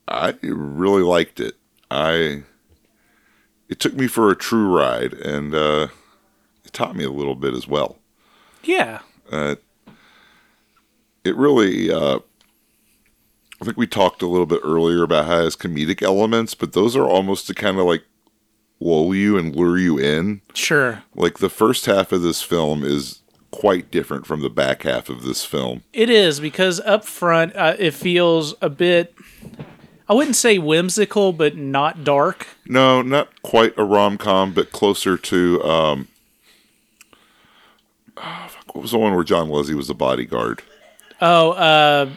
I 0.07 0.35
really 0.41 1.03
liked 1.03 1.39
it. 1.39 1.55
I 1.89 2.43
it 3.69 3.79
took 3.79 3.93
me 3.93 4.07
for 4.07 4.29
a 4.29 4.35
true 4.35 4.75
ride 4.75 5.13
and 5.13 5.53
uh 5.53 5.87
it 6.65 6.73
taught 6.73 6.95
me 6.95 7.03
a 7.03 7.11
little 7.11 7.35
bit 7.35 7.53
as 7.53 7.67
well. 7.67 7.97
Yeah. 8.63 8.99
Uh 9.31 9.55
it 11.23 11.35
really 11.35 11.91
uh 11.91 12.19
I 13.61 13.65
think 13.65 13.77
we 13.77 13.87
talked 13.87 14.21
a 14.21 14.27
little 14.27 14.45
bit 14.45 14.59
earlier 14.63 15.03
about 15.03 15.25
how 15.25 15.39
it 15.39 15.43
has 15.45 15.55
comedic 15.55 16.01
elements, 16.01 16.53
but 16.53 16.73
those 16.73 16.97
are 16.97 17.07
almost 17.07 17.47
to 17.47 17.53
kind 17.53 17.79
of 17.79 17.85
like 17.85 18.03
lull 18.81 19.15
you 19.15 19.37
and 19.37 19.55
lure 19.55 19.77
you 19.77 19.97
in. 19.97 20.41
Sure. 20.53 21.03
Like 21.15 21.37
the 21.37 21.49
first 21.49 21.85
half 21.85 22.11
of 22.11 22.21
this 22.21 22.41
film 22.41 22.83
is 22.83 23.21
quite 23.51 23.89
different 23.91 24.25
from 24.25 24.41
the 24.41 24.49
back 24.49 24.83
half 24.83 25.07
of 25.07 25.23
this 25.23 25.45
film. 25.45 25.83
It 25.93 26.09
is 26.09 26.39
because 26.41 26.81
up 26.81 27.05
front 27.05 27.55
uh, 27.55 27.75
it 27.79 27.91
feels 27.93 28.55
a 28.61 28.69
bit 28.69 29.15
I 30.09 30.13
wouldn't 30.13 30.35
say 30.35 30.57
whimsical 30.57 31.31
but 31.33 31.55
not 31.55 32.03
dark. 32.03 32.47
No, 32.65 33.01
not 33.01 33.41
quite 33.41 33.73
a 33.77 33.83
rom 33.83 34.17
com, 34.17 34.53
but 34.53 34.71
closer 34.71 35.17
to 35.17 35.63
um. 35.63 36.07
ah, 38.17 38.47
fuck, 38.49 38.75
what 38.75 38.81
was 38.81 38.91
the 38.91 38.97
one 38.99 39.13
where 39.15 39.23
John 39.23 39.49
Leslie 39.49 39.75
was 39.75 39.87
the 39.87 39.95
bodyguard? 39.95 40.61
Oh, 41.21 41.51
uh 41.51 42.09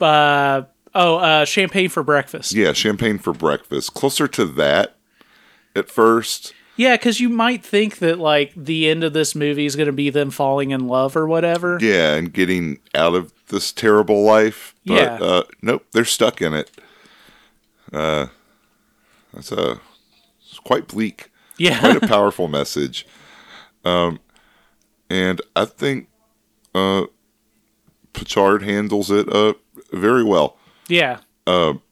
uh 0.00 0.62
oh, 0.94 1.16
uh 1.16 1.44
champagne 1.44 1.88
for 1.88 2.02
breakfast. 2.02 2.52
Yeah, 2.54 2.72
Champagne 2.72 3.18
for 3.18 3.32
Breakfast. 3.32 3.94
Closer 3.94 4.28
to 4.28 4.44
that 4.46 4.96
at 5.74 5.90
first. 5.90 6.54
Yeah, 6.76 6.96
cuz 6.96 7.18
you 7.18 7.28
might 7.28 7.64
think 7.64 7.98
that 7.98 8.20
like 8.20 8.52
the 8.54 8.88
end 8.88 9.02
of 9.02 9.12
this 9.12 9.34
movie 9.34 9.66
is 9.66 9.74
going 9.74 9.86
to 9.88 9.92
be 9.92 10.10
them 10.10 10.30
falling 10.30 10.70
in 10.70 10.86
love 10.86 11.16
or 11.16 11.26
whatever. 11.26 11.78
Yeah, 11.80 12.14
and 12.14 12.32
getting 12.32 12.78
out 12.94 13.16
of 13.16 13.32
this 13.48 13.72
terrible 13.72 14.22
life. 14.22 14.76
But, 14.86 14.94
Yeah. 14.94 15.18
Uh, 15.20 15.42
nope, 15.60 15.86
they're 15.92 16.04
stuck 16.04 16.40
in 16.40 16.54
it. 16.54 16.70
Uh, 17.92 18.26
that's 19.32 19.52
a 19.52 19.80
it's 20.48 20.58
quite 20.64 20.88
bleak. 20.88 21.30
Yeah. 21.58 21.78
quite 21.80 22.02
a 22.02 22.06
powerful 22.06 22.48
message. 22.48 23.06
Um, 23.84 24.20
and 25.10 25.40
I 25.56 25.64
think 25.64 26.08
uh, 26.74 27.04
Pachard 28.12 28.62
handles 28.62 29.10
it 29.10 29.28
uh, 29.32 29.54
very 29.92 30.24
well. 30.24 30.56
yeah. 30.88 31.20
Um 31.46 31.82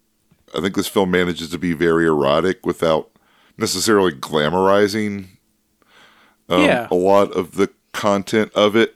I 0.54 0.60
think 0.60 0.74
this 0.76 0.86
film 0.88 1.10
manages 1.10 1.50
to 1.50 1.58
be 1.58 1.72
very 1.72 2.06
erotic 2.06 2.64
without 2.64 3.10
necessarily 3.58 4.12
glamorizing 4.12 5.26
um, 6.48 6.62
Yeah. 6.62 6.86
a 6.90 6.94
lot 6.94 7.32
of 7.32 7.56
the 7.56 7.68
content 7.92 8.52
of 8.54 8.76
it. 8.76 8.94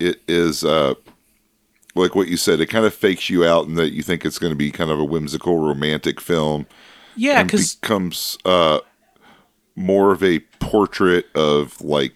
It 0.00 0.20
is 0.28 0.64
uh, 0.64 0.94
like 1.94 2.14
what 2.14 2.28
you 2.28 2.36
said. 2.36 2.60
It 2.60 2.66
kind 2.66 2.84
of 2.86 2.94
fakes 2.94 3.28
you 3.30 3.44
out, 3.44 3.66
and 3.66 3.76
that 3.76 3.92
you 3.92 4.02
think 4.02 4.24
it's 4.24 4.38
going 4.38 4.52
to 4.52 4.56
be 4.56 4.70
kind 4.70 4.90
of 4.90 4.98
a 4.98 5.04
whimsical 5.04 5.58
romantic 5.58 6.20
film, 6.20 6.66
Yeah, 7.16 7.42
cuz 7.44 7.76
becomes 7.76 8.38
uh, 8.44 8.80
more 9.74 10.12
of 10.12 10.22
a 10.22 10.40
portrait 10.60 11.26
of 11.34 11.80
like 11.80 12.14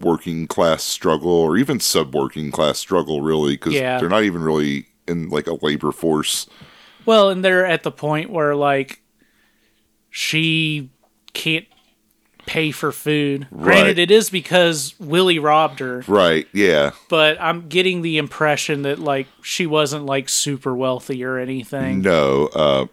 working 0.00 0.46
class 0.48 0.82
struggle 0.82 1.30
or 1.30 1.56
even 1.56 1.78
sub 1.78 2.14
working 2.14 2.50
class 2.50 2.78
struggle, 2.78 3.20
really, 3.22 3.54
because 3.54 3.74
Yeah. 3.74 3.98
they're 3.98 4.08
not 4.08 4.24
even 4.24 4.42
really 4.42 4.86
in 5.06 5.28
like 5.28 5.46
a 5.46 5.54
labor 5.64 5.92
force. 5.92 6.46
Well, 7.04 7.30
and 7.30 7.44
they're 7.44 7.66
at 7.66 7.82
the 7.82 7.92
point 7.92 8.30
where 8.30 8.54
like 8.54 9.02
she 10.10 10.90
can't 11.32 11.66
pay 12.46 12.70
for 12.70 12.92
food. 12.92 13.46
Right. 13.50 13.64
Granted, 13.64 13.98
it 13.98 14.10
is 14.10 14.30
because 14.30 14.94
Willie 14.98 15.38
robbed 15.38 15.78
her, 15.80 16.02
Right? 16.06 16.46
Yeah. 16.52 16.90
but 17.08 17.40
I'm 17.40 17.68
getting 17.68 18.02
the 18.02 18.18
impression 18.18 18.82
that 18.82 18.98
like 18.98 19.26
she 19.42 19.66
wasn't 19.66 20.06
like 20.06 20.28
super 20.28 20.74
wealthy 20.74 21.24
or 21.24 21.38
anything. 21.38 22.02
No. 22.02 22.46
Uh, 22.54 22.86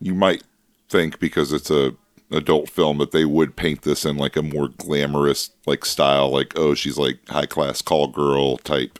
you 0.00 0.14
might 0.14 0.42
think 0.88 1.18
because 1.18 1.52
it's 1.52 1.70
a 1.70 1.94
adult 2.30 2.68
film 2.68 2.98
that 2.98 3.10
they 3.12 3.24
would 3.24 3.56
paint 3.56 3.82
this 3.82 4.04
in 4.04 4.16
like 4.18 4.36
a 4.36 4.42
more 4.42 4.68
glamorous 4.68 5.50
like 5.66 5.84
style, 5.84 6.30
like 6.30 6.52
oh 6.56 6.74
she's 6.74 6.98
like 6.98 7.18
high 7.28 7.46
class 7.46 7.80
call 7.82 8.06
girl 8.08 8.58
type 8.58 8.98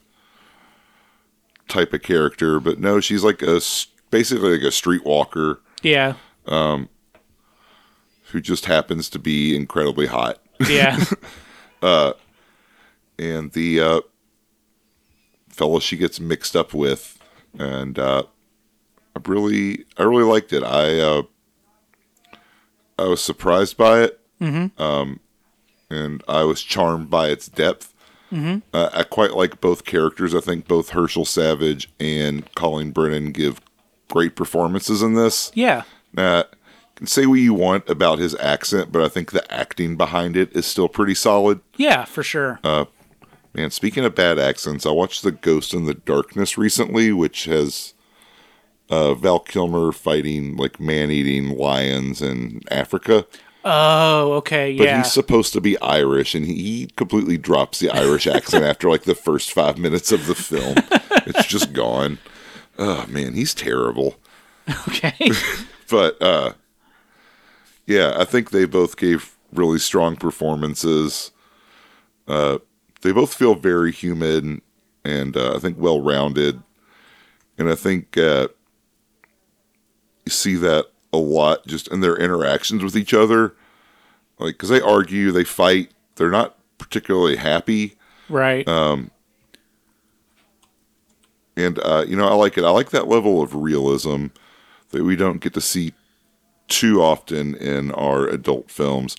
type 1.69 1.93
of 1.93 2.03
character, 2.03 2.59
but 2.59 2.79
no, 2.81 3.01
she's 3.01 3.23
like 3.23 3.43
a 3.43 3.61
basically 4.11 4.53
like 4.53 4.63
a 4.63 4.71
streetwalker 4.73 5.59
Yeah, 5.83 6.15
who 8.31 8.41
just 8.41 8.67
happens 8.67 9.09
to 9.11 9.19
be 9.19 9.57
incredibly 9.57 10.07
hot. 10.07 10.41
yeah, 10.69 11.03
and 13.19 13.53
the 13.53 13.81
uh, 13.81 14.01
fellow 15.49 15.81
she 15.81 15.97
gets 15.97 16.21
mixed 16.21 16.57
up 16.57 16.73
with, 16.75 17.19
and 17.59 17.99
uh, 17.99 18.25
I 19.17 19.21
really, 19.27 19.85
I 19.97 20.03
really 20.05 20.25
liked 20.25 20.53
it. 20.53 20.63
I, 20.63 20.99
uh, 20.99 21.23
I 22.99 23.05
was 23.05 23.23
surprised 23.23 23.77
by 23.77 24.01
it. 24.01 24.21
Mm-hmm. 24.41 24.81
Um, 24.81 25.21
and 25.91 26.23
I 26.29 26.45
was 26.45 26.63
charmed 26.63 27.11
by 27.11 27.29
its 27.29 27.49
depth. 27.49 27.95
Mm-hmm. 28.33 28.59
Uh, 28.73 28.91
I 28.93 29.03
quite 29.05 29.33
like 29.33 29.61
both 29.61 29.85
characters. 29.85 30.35
I 30.35 30.41
think 30.41 30.69
both 30.69 30.91
Herschel 30.91 31.25
Savage 31.25 31.91
and 31.99 32.53
Colleen 32.55 32.91
Brennan 32.91 33.33
give 33.33 33.61
great 34.09 34.37
performances 34.37 35.03
in 35.03 35.15
this. 35.15 35.51
Yeah. 35.55 35.83
Uh, 36.17 36.45
can 36.99 37.07
say 37.07 37.27
what 37.27 37.37
you 37.37 37.55
want 37.55 37.89
about 37.89 38.19
his 38.19 38.35
accent, 38.37 38.91
but 38.93 39.03
I 39.03 39.09
think 39.09 39.31
the 39.31 39.51
acting 39.53 39.97
behind 39.97 40.37
it 40.37 40.55
is 40.55 40.67
still 40.67 40.89
pretty 40.89 41.15
solid. 41.15 41.61
Yeah, 41.77 42.05
for 42.05 42.23
sure. 42.23 42.61
Man, 43.55 43.71
speaking 43.71 44.05
of 44.05 44.15
bad 44.15 44.39
accents, 44.39 44.85
I 44.85 44.91
watched 44.91 45.23
The 45.23 45.33
Ghost 45.33 45.73
in 45.73 45.87
the 45.87 45.95
Darkness 45.95 46.59
recently, 46.59 47.13
which 47.13 47.45
has 47.47 47.95
uh, 48.91 49.15
Val 49.15 49.39
Kilmer 49.41 49.93
fighting 49.93 50.57
like 50.57 50.79
man 50.79 51.11
eating 51.11 51.57
lions 51.57 52.21
in 52.21 52.61
Africa. 52.71 53.27
oh, 53.65 54.33
okay. 54.35 54.77
But 54.77 54.85
Yeah. 54.85 54.97
But 54.99 55.05
he's 55.05 55.13
supposed 55.13 55.53
to 55.55 55.61
be 55.61 55.81
Irish, 55.81 56.35
and 56.35 56.45
he 56.47 56.89
completely 56.97 57.39
drops 57.39 57.79
the 57.79 57.91
Irish 57.91 58.27
accent 58.27 58.65
after 58.65 58.89
like 58.91 59.05
the 59.05 59.15
first 59.15 59.53
five 59.53 59.79
minutes 59.79 60.13
of 60.13 60.27
the 60.27 60.35
film. 60.35 60.77
It's 61.27 61.47
just 61.47 61.75
gone. 61.75 62.19
Oh 62.79 63.05
man, 63.09 63.35
he's 63.35 63.53
terrible. 63.55 64.17
okay. 64.89 65.31
But 65.91 66.21
uh, 66.23 66.53
yeah, 67.89 68.13
I 68.17 68.25
think 68.27 68.51
they 68.51 68.67
both 68.67 68.99
gave 68.99 69.35
really 69.51 69.79
strong 69.79 70.15
performances. 70.15 71.33
Uh, 72.29 72.59
they 73.01 73.13
both 73.13 73.33
feel 73.33 73.55
very 73.55 73.93
human 73.93 74.61
and 75.07 75.35
uh, 75.35 75.55
I 75.57 75.59
think 75.59 75.79
well 75.79 76.03
rounded. 76.03 76.63
And 77.57 77.71
I 77.71 77.75
think 77.75 78.19
uh, 78.19 78.49
you 80.27 80.31
see 80.31 80.57
that 80.57 80.89
a 81.15 81.17
lot 81.17 81.67
just 81.67 81.89
in 81.89 82.03
their 82.03 82.15
interactions 82.15 82.85
with 82.85 82.95
each 82.95 83.15
other. 83.15 83.55
Like, 84.39 84.55
because 84.55 84.69
they 84.69 84.83
argue, 84.83 85.33
they 85.33 85.45
fight, 85.45 85.91
they're 86.17 86.31
not 86.31 86.59
particularly 86.77 87.37
happy. 87.37 87.95
right. 88.29 88.69
And, 91.57 91.79
uh, 91.79 92.05
you 92.07 92.17
know, 92.17 92.29
I 92.29 92.35
like 92.35 92.59
it. 92.59 92.65
I 92.65 92.71
like 92.71 92.91
that 92.91 93.09
level 93.09 93.41
of 93.41 93.55
realism 93.55 94.27
that 94.91 95.03
we 95.05 95.17
don't 95.17 95.41
get 95.41 95.55
to 95.55 95.61
see 95.63 95.95
too 96.69 97.03
often 97.03 97.55
in 97.55 97.91
our 97.93 98.27
adult 98.27 98.71
films. 98.71 99.17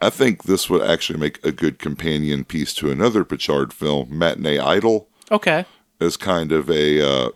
I 0.00 0.10
think 0.10 0.44
this 0.44 0.68
would 0.68 0.82
actually 0.82 1.18
make 1.18 1.44
a 1.44 1.52
good 1.52 1.78
companion 1.78 2.44
piece 2.44 2.74
to 2.74 2.90
another 2.90 3.24
Pachard 3.24 3.72
film, 3.72 4.16
Matinee 4.18 4.58
Idol, 4.58 5.08
okay. 5.30 5.64
as 6.00 6.16
kind 6.16 6.52
of 6.52 6.70
a. 6.70 7.00
Uh, 7.00 7.30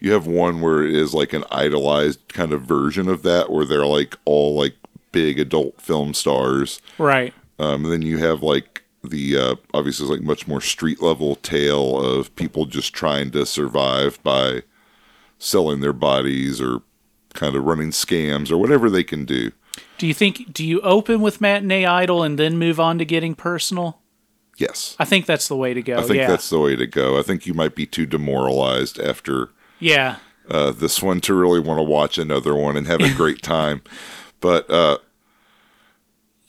you 0.00 0.12
have 0.12 0.26
one 0.26 0.60
where 0.60 0.82
it 0.82 0.94
is 0.94 1.14
like 1.14 1.32
an 1.32 1.44
idolized 1.50 2.28
kind 2.28 2.52
of 2.52 2.62
version 2.62 3.08
of 3.08 3.22
that, 3.22 3.50
where 3.50 3.64
they're 3.64 3.86
like 3.86 4.16
all 4.24 4.54
like 4.54 4.74
big 5.12 5.38
adult 5.38 5.80
film 5.80 6.12
stars. 6.12 6.80
Right. 6.98 7.32
Um, 7.58 7.84
and 7.84 7.92
then 7.92 8.02
you 8.02 8.18
have 8.18 8.42
like 8.42 8.82
the 9.02 9.36
uh, 9.36 9.54
obviously 9.72 10.04
it's 10.04 10.10
like 10.10 10.22
much 10.22 10.48
more 10.48 10.60
street 10.60 11.00
level 11.00 11.36
tale 11.36 12.00
of 12.00 12.34
people 12.36 12.66
just 12.66 12.92
trying 12.92 13.30
to 13.30 13.46
survive 13.46 14.22
by 14.22 14.62
selling 15.38 15.80
their 15.80 15.92
bodies 15.92 16.60
or 16.60 16.82
kind 17.34 17.54
of 17.54 17.64
running 17.64 17.90
scams 17.90 18.50
or 18.50 18.56
whatever 18.56 18.88
they 18.88 19.04
can 19.04 19.24
do. 19.24 19.52
Do 19.98 20.06
you 20.06 20.14
think 20.14 20.52
do 20.52 20.64
you 20.64 20.80
open 20.80 21.20
with 21.20 21.40
matinee 21.40 21.84
idol 21.84 22.22
and 22.22 22.38
then 22.38 22.58
move 22.58 22.80
on 22.80 22.98
to 22.98 23.04
getting 23.04 23.34
personal? 23.34 24.00
Yes, 24.56 24.96
I 25.00 25.04
think 25.04 25.26
that's 25.26 25.48
the 25.48 25.56
way 25.56 25.74
to 25.74 25.82
go. 25.82 25.98
I 25.98 26.02
think 26.02 26.16
yeah. 26.16 26.28
that's 26.28 26.48
the 26.48 26.60
way 26.60 26.76
to 26.76 26.86
go. 26.86 27.18
I 27.18 27.22
think 27.22 27.44
you 27.44 27.54
might 27.54 27.74
be 27.74 27.86
too 27.86 28.06
demoralized 28.06 29.00
after 29.00 29.50
yeah. 29.80 30.16
uh, 30.48 30.70
this 30.70 31.02
one 31.02 31.20
to 31.22 31.34
really 31.34 31.58
want 31.58 31.78
to 31.78 31.82
watch 31.82 32.18
another 32.18 32.54
one 32.54 32.76
and 32.76 32.86
have 32.86 33.00
a 33.00 33.12
great 33.14 33.42
time. 33.42 33.82
But 34.40 34.70
uh, 34.70 34.98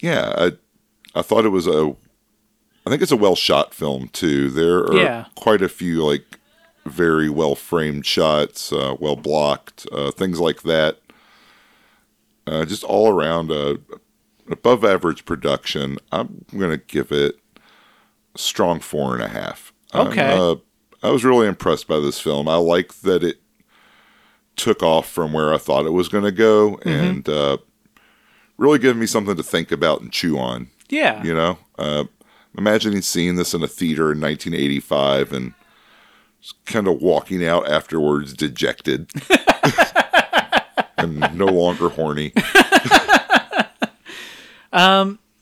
yeah, 0.02 0.34
I 0.38 0.52
I 1.16 1.24
thought 1.24 1.46
it 1.46 1.50
was 1.50 1.66
a 1.66 1.96
I 2.86 2.90
think 2.90 3.02
it's 3.02 3.12
a 3.12 3.18
well 3.18 3.36
shot 3.36 3.74
film 3.74 4.10
too. 4.10 4.52
There 4.52 4.80
are 4.80 4.96
Yeah. 4.96 5.26
quite 5.36 5.62
a 5.62 5.70
few 5.70 6.06
like 6.06 6.40
very 6.86 7.30
well 7.30 7.56
framed 7.56 8.06
shots, 8.06 8.72
uh, 8.72 8.96
well 9.00 9.16
blocked, 9.16 9.88
uh, 9.92 10.12
things 10.12 10.40
like 10.40 10.64
that. 10.64 11.00
Uh, 12.48 12.64
just 12.66 12.84
all 12.84 13.10
around 13.10 13.52
a 13.52 13.80
above 14.50 14.86
average 14.86 15.26
production. 15.26 15.98
I'm 16.12 16.46
gonna 16.56 16.78
give 16.78 17.12
it 17.12 17.40
a 18.36 18.38
strong 18.38 18.80
four 18.80 19.14
and 19.14 19.24
a 19.24 19.28
half. 19.28 19.74
Okay. 19.94 20.38
uh, 20.38 20.56
I 21.02 21.10
was 21.10 21.24
really 21.24 21.48
impressed 21.48 21.88
by 21.88 22.00
this 22.00 22.20
film. 22.20 22.48
I 22.48 22.56
like 22.56 22.94
that 23.02 23.24
it 23.24 23.40
took 24.56 24.82
off 24.82 25.10
from 25.10 25.34
where 25.34 25.54
I 25.54 25.58
thought 25.58 25.86
it 25.86 25.92
was 25.92 26.10
going 26.10 26.24
to 26.24 26.32
go, 26.32 26.80
and 26.84 27.28
uh, 27.30 27.58
really 28.58 28.80
giving 28.80 29.00
me 29.00 29.06
something 29.06 29.36
to 29.36 29.44
think 29.44 29.72
about 29.72 30.02
and 30.02 30.12
chew 30.12 30.38
on. 30.38 30.70
Yeah. 30.90 31.24
You 31.24 31.36
know, 31.36 31.58
uh, 31.78 32.06
imagining 32.58 33.02
seeing 33.02 33.36
this 33.36 33.54
in 33.54 33.64
a 33.64 33.68
theater 33.68 34.12
in 34.12 34.22
1985 34.22 35.34
and 35.34 35.54
kind 36.66 36.88
of 36.88 37.02
walking 37.02 37.46
out 37.46 37.70
afterwards 37.70 38.34
dejected 38.34 39.10
and 40.98 41.20
no 41.38 41.46
longer 41.46 41.90
horny. 41.90 42.34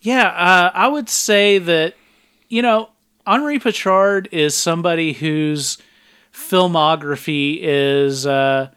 Yeah, 0.04 0.28
uh, 0.28 0.70
I 0.74 0.90
would 0.90 1.08
say 1.08 1.60
that, 1.60 1.96
you 2.50 2.62
know, 2.62 2.90
Henri 3.26 3.58
Pachard 3.58 4.28
is 4.34 4.54
somebody 4.54 5.14
whose 5.14 5.78
filmography 6.34 7.60
is 7.62 8.28
uh, 8.28 8.70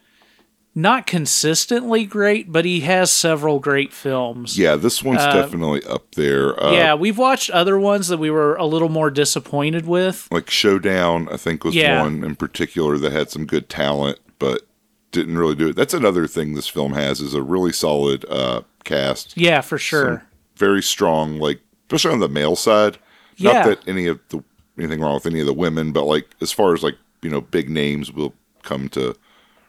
not 0.78 1.07
consistently 1.07 2.04
great, 2.04 2.53
but 2.53 2.66
he 2.66 2.80
has 2.80 3.11
several 3.11 3.58
great 3.58 3.94
films. 3.94 4.58
Yeah, 4.58 4.76
this 4.76 5.03
one's 5.03 5.24
definitely 5.24 5.82
up 5.84 6.14
there. 6.16 6.62
Uh, 6.62 6.72
Yeah, 6.72 6.94
we've 6.94 7.16
watched 7.16 7.48
other 7.50 7.78
ones 7.78 8.08
that 8.08 8.18
we 8.18 8.30
were 8.30 8.54
a 8.57 8.66
little 8.66 8.90
more 8.90 9.11
disappointed 9.11 9.86
with. 9.86 10.28
like 10.30 10.50
Showdown, 10.50 11.28
I 11.32 11.38
think 11.38 11.64
was 11.64 11.74
Yeah. 11.74 12.03
one 12.03 12.22
in 12.22 12.36
particular 12.36 12.98
that 12.98 13.11
had 13.11 13.30
some 13.30 13.46
good 13.46 13.70
talent, 13.70 14.18
but 14.38 14.66
didn't 15.12 15.38
really 15.38 15.54
do 15.54 15.68
it. 15.68 15.76
That's 15.76 15.94
another 15.94 16.26
thing 16.26 16.54
this 16.54 16.68
film 16.68 16.92
has 16.92 17.20
is 17.20 17.32
a 17.32 17.40
really 17.42 17.72
solid 17.72 18.26
uh, 18.28 18.61
cast. 18.84 19.34
Yeah, 19.34 19.62
for 19.62 19.78
sure. 19.78 20.24
very 20.57 20.82
strong, 20.82 21.38
like 21.38 21.61
especially 21.88 22.12
on 22.12 22.20
the 22.20 22.28
male 22.28 22.54
side. 22.57 22.98
Yeah. 23.36 23.53
Not 23.53 23.64
that 23.66 23.88
any 23.88 24.07
of 24.08 24.20
the 24.28 24.42
anything 24.78 25.00
wrong 25.00 25.14
with 25.14 25.24
any 25.26 25.40
of 25.40 25.46
the 25.46 25.54
women, 25.54 25.92
but 25.92 26.04
like 26.04 26.28
as 26.42 26.53
far 26.53 26.74
as 26.74 26.82
like 26.82 26.96
you 27.22 27.30
know, 27.30 27.40
big 27.40 27.70
names 27.70 28.12
will 28.12 28.34
come 28.62 28.90
to 28.90 29.14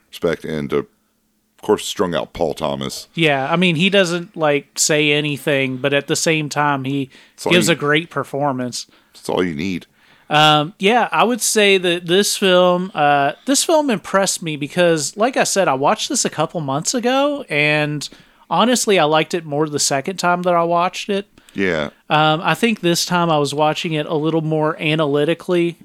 respect 0.09 0.43
and 0.45 0.69
to, 0.69 0.85
of 1.57 1.61
course 1.61 1.85
strung 1.85 2.13
out 2.15 2.33
Paul 2.33 2.53
Thomas. 2.53 3.07
Yeah, 3.15 3.51
I 3.51 3.55
mean, 3.55 3.75
he 3.75 3.89
doesn't 3.89 4.35
like 4.37 4.77
say 4.79 5.11
anything, 5.11 5.77
but 5.77 5.93
at 5.93 6.07
the 6.07 6.15
same 6.15 6.49
time, 6.49 6.83
he 6.83 7.09
gives 7.49 7.67
you- 7.67 7.73
a 7.73 7.75
great 7.75 8.09
performance. 8.09 8.85
That's 9.13 9.27
all 9.29 9.43
you 9.43 9.55
need. 9.55 9.85
Yeah, 10.29 11.07
I 11.11 11.23
would 11.23 11.41
say 11.41 11.77
that 11.77 12.05
this 12.05 12.37
film, 12.37 12.91
uh, 12.93 13.33
this 13.45 13.63
film 13.63 13.89
impressed 13.89 14.43
me 14.43 14.55
because, 14.55 15.15
like 15.17 15.37
I 15.37 15.43
said, 15.45 15.67
I 15.67 15.73
watched 15.73 16.09
this 16.09 16.25
a 16.25 16.29
couple 16.29 16.59
months 16.61 16.93
ago, 16.93 17.43
and 17.49 18.07
honestly, 18.49 18.99
I 18.99 19.05
liked 19.05 19.33
it 19.33 19.45
more 19.45 19.67
the 19.69 19.79
second 19.79 20.17
time 20.17 20.41
that 20.43 20.53
I 20.53 20.63
watched 20.63 21.09
it. 21.09 21.27
Yeah, 21.53 21.89
Um, 22.09 22.41
I 22.43 22.53
think 22.53 22.81
this 22.81 23.03
time 23.05 23.31
I 23.31 23.39
was 23.39 23.53
watching 23.53 23.93
it 23.93 24.05
a 24.05 24.13
little 24.13 24.41
more 24.41 24.79
analytically, 24.79 25.77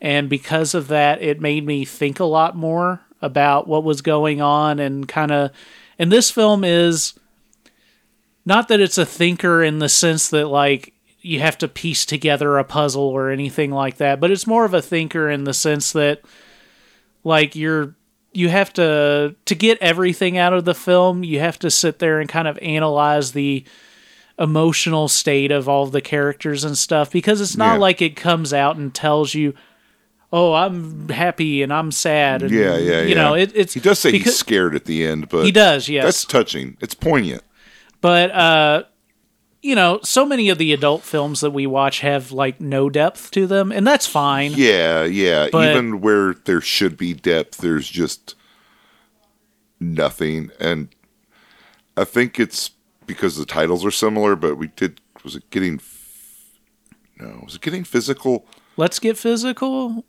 and 0.00 0.28
because 0.28 0.74
of 0.74 0.88
that, 0.88 1.20
it 1.22 1.40
made 1.40 1.66
me 1.66 1.84
think 1.84 2.20
a 2.20 2.24
lot 2.24 2.56
more 2.56 3.00
about 3.22 3.66
what 3.68 3.84
was 3.84 4.02
going 4.02 4.40
on 4.42 4.78
and 4.78 5.08
kind 5.08 5.30
of. 5.30 5.50
And 5.98 6.10
this 6.10 6.30
film 6.30 6.64
is 6.64 7.14
not 8.44 8.68
that 8.68 8.80
it's 8.80 8.98
a 8.98 9.06
thinker 9.06 9.62
in 9.62 9.78
the 9.78 9.88
sense 9.88 10.28
that 10.30 10.48
like 10.48 10.92
you 11.20 11.38
have 11.40 11.56
to 11.58 11.68
piece 11.68 12.04
together 12.04 12.58
a 12.58 12.64
puzzle 12.64 13.04
or 13.04 13.30
anything 13.30 13.70
like 13.70 13.98
that, 13.98 14.18
but 14.20 14.30
it's 14.32 14.46
more 14.46 14.64
of 14.64 14.74
a 14.74 14.82
thinker 14.82 15.30
in 15.30 15.44
the 15.44 15.54
sense 15.54 15.92
that 15.92 16.20
like 17.24 17.54
you're 17.54 17.94
you 18.32 18.48
have 18.48 18.72
to 18.72 19.36
to 19.44 19.54
get 19.54 19.78
everything 19.80 20.36
out 20.38 20.52
of 20.52 20.64
the 20.64 20.74
film, 20.74 21.22
you 21.22 21.38
have 21.38 21.58
to 21.60 21.70
sit 21.70 21.98
there 22.00 22.18
and 22.18 22.28
kind 22.28 22.48
of 22.48 22.58
analyze 22.60 23.32
the 23.32 23.64
emotional 24.38 25.06
state 25.06 25.52
of 25.52 25.68
all 25.68 25.86
the 25.86 26.00
characters 26.00 26.64
and 26.64 26.76
stuff 26.76 27.12
because 27.12 27.40
it's 27.40 27.56
not 27.56 27.74
Yeah. 27.74 27.78
like 27.80 28.02
it 28.02 28.16
comes 28.16 28.52
out 28.52 28.76
and 28.76 28.92
tells 28.92 29.34
you 29.34 29.54
oh 30.32 30.52
i'm 30.54 31.08
happy 31.08 31.62
and 31.62 31.72
i'm 31.72 31.90
sad 31.92 32.42
and, 32.42 32.50
yeah, 32.50 32.76
yeah. 32.76 33.02
you 33.02 33.08
yeah. 33.08 33.14
know 33.14 33.34
it, 33.34 33.52
it's 33.54 33.74
he 33.74 33.80
does 33.80 33.98
say 33.98 34.10
because- 34.12 34.24
he's 34.32 34.38
scared 34.38 34.74
at 34.74 34.84
the 34.86 35.04
end, 35.06 35.28
but 35.28 35.44
he 35.44 35.52
does 35.52 35.88
yes 35.88 36.04
That's 36.04 36.24
touching. 36.24 36.76
It's 36.80 36.94
poignant. 36.94 37.42
but 38.00 38.30
uh 38.30 38.84
you 39.62 39.74
know 39.74 40.00
so 40.02 40.26
many 40.26 40.48
of 40.48 40.58
the 40.58 40.72
adult 40.72 41.02
films 41.02 41.40
that 41.40 41.50
we 41.52 41.66
watch 41.66 42.00
have 42.00 42.32
like 42.32 42.60
no 42.60 42.88
depth 42.90 43.30
to 43.32 43.46
them 43.46 43.70
and 43.70 43.86
that's 43.86 44.06
fine 44.06 44.52
Yeah, 44.54 45.04
yeah. 45.04 45.48
But- 45.52 45.70
Even 45.70 46.00
where 46.00 46.34
there 46.34 46.60
should 46.60 46.96
be 46.96 47.12
depth, 47.14 47.58
there's 47.58 47.88
just 47.88 48.34
nothing. 49.78 50.50
And 50.60 50.88
I 51.96 52.04
think 52.04 52.38
it's 52.40 52.70
because 53.06 53.36
the 53.36 53.44
titles 53.44 53.84
are 53.84 53.90
similar, 53.90 54.36
but 54.36 54.56
we 54.56 54.68
did. 54.68 55.00
Was 55.24 55.36
it 55.36 55.48
getting? 55.50 55.80
No, 57.18 57.40
was 57.44 57.54
it 57.56 57.60
getting 57.60 57.84
physical? 57.84 58.46
let's 58.78 58.98
get 58.98 59.18
physical 59.18 60.02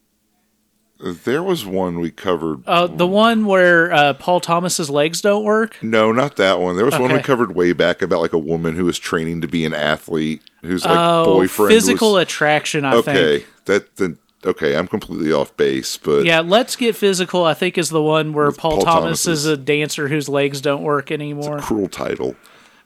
There 0.99 1.43
was 1.43 1.65
one 1.65 1.99
we 1.99 2.11
covered. 2.11 2.65
Uh, 2.65 2.87
the 2.87 3.07
one 3.07 3.45
where 3.45 3.91
uh, 3.91 4.13
Paul 4.13 4.39
Thomas's 4.39 4.89
legs 4.89 5.21
don't 5.21 5.43
work. 5.43 5.81
No, 5.83 6.11
not 6.11 6.37
that 6.37 6.61
one. 6.61 6.77
There 6.77 6.85
was 6.85 6.97
one 6.97 7.11
we 7.11 7.21
covered 7.21 7.55
way 7.55 7.73
back 7.73 8.01
about 8.01 8.21
like 8.21 8.31
a 8.31 8.37
woman 8.37 8.75
who 8.75 8.85
was 8.85 8.97
training 8.99 9.41
to 9.41 9.47
be 9.47 9.65
an 9.65 9.73
athlete, 9.73 10.43
whose 10.61 10.85
like 10.85 10.97
oh, 10.97 11.25
boyfriend 11.25 11.73
physical 11.73 12.13
was 12.13 12.23
attraction. 12.23 12.85
I 12.85 12.95
okay. 12.95 13.39
think. 13.39 13.65
That 13.65 13.95
then 13.97 14.17
okay. 14.45 14.77
I'm 14.77 14.87
completely 14.87 15.33
off 15.33 15.55
base, 15.57 15.97
but 15.97 16.25
Yeah, 16.25 16.39
let's 16.39 16.75
get 16.75 16.95
physical. 16.95 17.43
I 17.43 17.53
think 17.53 17.77
is 17.77 17.89
the 17.89 18.01
one 18.01 18.31
where 18.31 18.51
Paul, 18.51 18.71
Paul 18.77 18.81
Thomas 18.81 19.23
Thomas 19.23 19.27
is 19.27 19.45
a 19.45 19.57
dancer 19.57 20.07
whose 20.07 20.29
legs 20.29 20.61
don't 20.61 20.83
work 20.83 21.11
anymore. 21.11 21.59
cruel 21.59 21.89
title. 21.89 22.35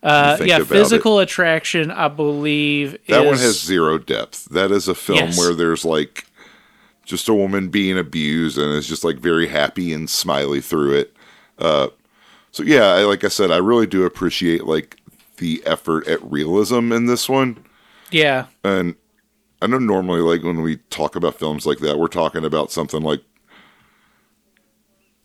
Uh, 0.01 0.37
yeah, 0.43 0.63
physical 0.63 1.19
attraction. 1.19 1.91
I 1.91 2.07
believe 2.07 2.93
That 3.07 3.21
is, 3.21 3.25
one 3.25 3.37
has 3.37 3.59
zero 3.61 3.97
depth. 3.97 4.45
That 4.45 4.71
is 4.71 4.87
a 4.87 4.95
film 4.95 5.19
Yes. 5.19 5.37
where 5.37 5.53
there's 5.53 5.83
like 5.83 6.26
just 7.07 7.29
a 7.29 7.33
woman 7.33 7.69
being 7.69 7.97
abused 7.97 8.57
and 8.57 8.71
is 8.73 8.85
just 8.87 9.03
like 9.03 9.17
very 9.17 9.47
happy 9.47 9.93
and 9.93 10.09
smiley 10.09 10.59
through 10.61 10.93
it. 10.93 11.15
Uh, 11.57 11.87
so 12.51 12.63
yeah, 12.63 12.87
I, 12.87 13.03
like 13.05 13.23
I 13.23 13.29
said, 13.29 13.49
I 13.49 13.57
really 13.57 13.87
do 13.87 14.03
appreciate 14.05 14.65
like 14.65 14.97
the 15.37 15.63
effort 15.65 16.07
at 16.07 16.21
realism 16.23 16.91
in 16.91 17.05
this 17.05 17.29
one. 17.29 17.63
yeah, 18.11 18.47
And 18.63 18.95
I 19.61 19.67
know 19.67 19.79
normally, 19.79 20.19
like 20.21 20.43
when 20.43 20.61
we 20.61 20.77
talk 20.89 21.15
about 21.15 21.39
films 21.39 21.65
like 21.65 21.79
that, 21.79 21.97
we're 21.97 22.07
talking 22.07 22.43
about 22.45 22.71
something 22.71 23.01
like 23.01 23.21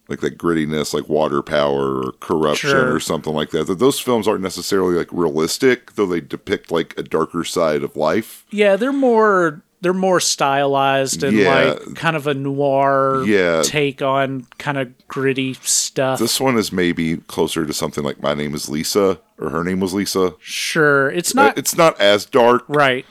like 0.08 0.20
that 0.20 0.36
grittiness, 0.38 0.92
like 0.92 1.08
water 1.08 1.42
power 1.42 2.02
or 2.02 2.12
corruption 2.20 2.70
Sure. 2.70 2.94
or 2.94 3.00
something 3.00 3.32
like 3.32 3.50
that. 3.50 3.66
That 3.66 3.78
those 3.78 3.98
films 4.00 4.28
aren't 4.28 4.42
necessarily 4.42 4.94
like 4.96 5.08
realistic, 5.12 5.92
though 5.94 6.06
they 6.06 6.20
depict 6.20 6.70
like 6.70 6.94
a 6.98 7.02
darker 7.02 7.44
side 7.44 7.82
of 7.82 7.96
life. 7.96 8.44
yeah. 8.50 8.76
They're 8.76 8.92
more 8.92 9.62
they're 9.82 9.92
more 9.92 10.20
stylized 10.20 11.22
and 11.22 11.36
Yeah. 11.36 11.74
like 11.74 11.94
kind 11.96 12.16
of 12.16 12.26
a 12.26 12.32
noir 12.34 13.24
Yeah. 13.26 13.62
take 13.62 14.00
on 14.00 14.46
kind 14.58 14.78
of 14.78 15.06
gritty 15.08 15.54
stuff. 15.62 16.18
This 16.18 16.40
one 16.40 16.56
is 16.56 16.72
maybe 16.72 17.18
closer 17.18 17.66
to 17.66 17.72
something 17.74 18.02
like 18.04 18.22
My 18.22 18.32
Name 18.32 18.54
is 18.54 18.68
Lisa 18.70 19.18
or 19.38 19.50
Her 19.50 19.62
Name 19.64 19.80
was 19.80 19.92
Lisa. 19.92 20.34
sure, 20.40 21.10
it's 21.10 21.34
not 21.34 21.58
it's 21.58 21.76
not 21.76 22.00
as 22.00 22.24
dark. 22.24 22.64
right. 22.68 23.04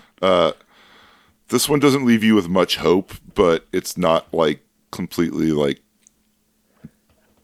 This 1.49 1.67
one 1.67 1.79
doesn't 1.81 2.05
leave 2.05 2.23
you 2.23 2.33
with 2.35 2.47
much 2.47 2.77
hope, 2.77 3.13
but 3.35 3.67
it's 3.73 3.97
not 3.97 4.33
like 4.33 4.61
completely 4.89 5.51
like 5.51 5.81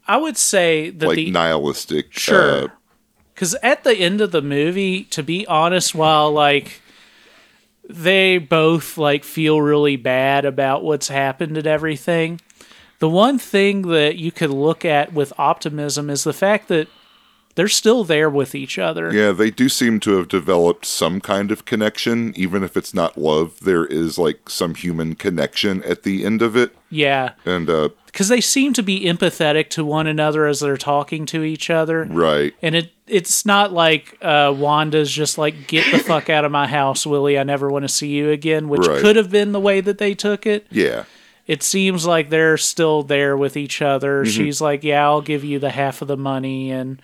I 0.07 0.15
would 0.17 0.37
say 0.37 0.89
that 0.89 1.05
like 1.07 1.15
the 1.17 1.31
nihilistic. 1.31 2.05
uh, 2.07 2.19
Sure. 2.19 2.73
Because 3.33 3.55
at 3.61 3.83
the 3.83 3.93
end 3.95 4.21
of 4.21 4.31
the 4.31 4.41
movie, 4.41 5.03
to 5.05 5.21
be 5.21 5.45
honest, 5.47 5.93
while 5.93 6.31
like 6.31 6.81
they 7.89 8.37
both 8.37 8.97
like 8.97 9.23
feel 9.23 9.61
really 9.61 9.95
bad 9.95 10.45
about 10.45 10.83
what's 10.83 11.07
happened 11.07 11.57
and 11.57 11.67
everything, 11.67 12.41
the 12.99 13.09
one 13.09 13.37
thing 13.37 13.83
that 13.83 14.17
you 14.17 14.31
could 14.31 14.49
look 14.49 14.83
at 14.83 15.13
with 15.13 15.31
optimism 15.37 16.09
is 16.09 16.23
the 16.23 16.33
fact 16.33 16.67
that 16.67 16.87
they're 17.57 17.67
still 17.67 18.05
there 18.05 18.29
with 18.29 18.55
each 18.55 18.79
other. 18.79 19.11
Yeah, 19.13 19.33
they 19.33 19.51
do 19.51 19.67
seem 19.67 19.99
to 20.01 20.11
have 20.17 20.29
developed 20.29 20.85
some 20.85 21.19
kind 21.19 21.51
of 21.51 21.65
connection, 21.65 22.31
even 22.37 22.63
if 22.63 22.77
it's 22.77 22.93
not 22.93 23.17
love. 23.17 23.59
There 23.61 23.85
is 23.85 24.17
like 24.17 24.49
some 24.49 24.75
human 24.75 25.15
connection 25.15 25.83
at 25.83 26.03
the 26.03 26.23
end 26.23 26.41
of 26.41 26.55
it, 26.55 26.73
Yeah. 26.89 27.31
and 27.45 27.69
uh, 27.69 27.89
Because 28.05 28.29
they 28.29 28.39
seem 28.41 28.71
to 28.73 28.83
be 28.83 29.01
empathetic 29.05 29.69
to 29.71 29.83
one 29.83 30.07
another 30.07 30.45
as 30.47 30.61
they're 30.61 30.77
talking 30.77 31.25
to 31.25 31.43
each 31.43 31.69
other. 31.69 32.05
right, 32.09 32.53
And 32.61 32.73
it 32.75 32.93
it's 33.07 33.45
not 33.45 33.71
like 33.73 34.17
uh, 34.21 34.53
Wanda's 34.55 35.11
just 35.11 35.37
like, 35.37 35.67
get 35.67 35.89
the 35.93 35.99
fuck 35.99 36.29
out 36.29 36.43
of 36.45 36.51
my 36.51 36.67
house, 36.67 37.05
Willie. 37.07 37.39
I 37.39 37.43
never 37.43 37.69
want 37.71 37.83
to 37.83 37.89
see 37.89 38.09
you 38.09 38.31
again, 38.31 38.67
which 38.69 38.85
Right. 38.85 38.99
could 39.01 39.15
have 39.15 39.29
been 39.31 39.51
the 39.53 39.59
way 39.61 39.79
that 39.81 39.97
they 39.97 40.13
took 40.13 40.45
it. 40.45 40.67
yeah, 40.69 41.03
It 41.47 41.63
seems 41.63 42.05
like 42.05 42.29
they're 42.29 42.57
still 42.57 43.03
there 43.03 43.37
with 43.37 43.55
each 43.55 43.81
other. 43.81 44.23
Mm-hmm. 44.23 44.29
She's 44.31 44.59
like, 44.59 44.83
yeah, 44.83 45.05
I'll 45.05 45.21
give 45.21 45.45
you 45.45 45.57
the 45.57 45.69
half 45.69 46.01
of 46.01 46.09
the 46.09 46.17
money. 46.17 46.69
And 46.69 47.01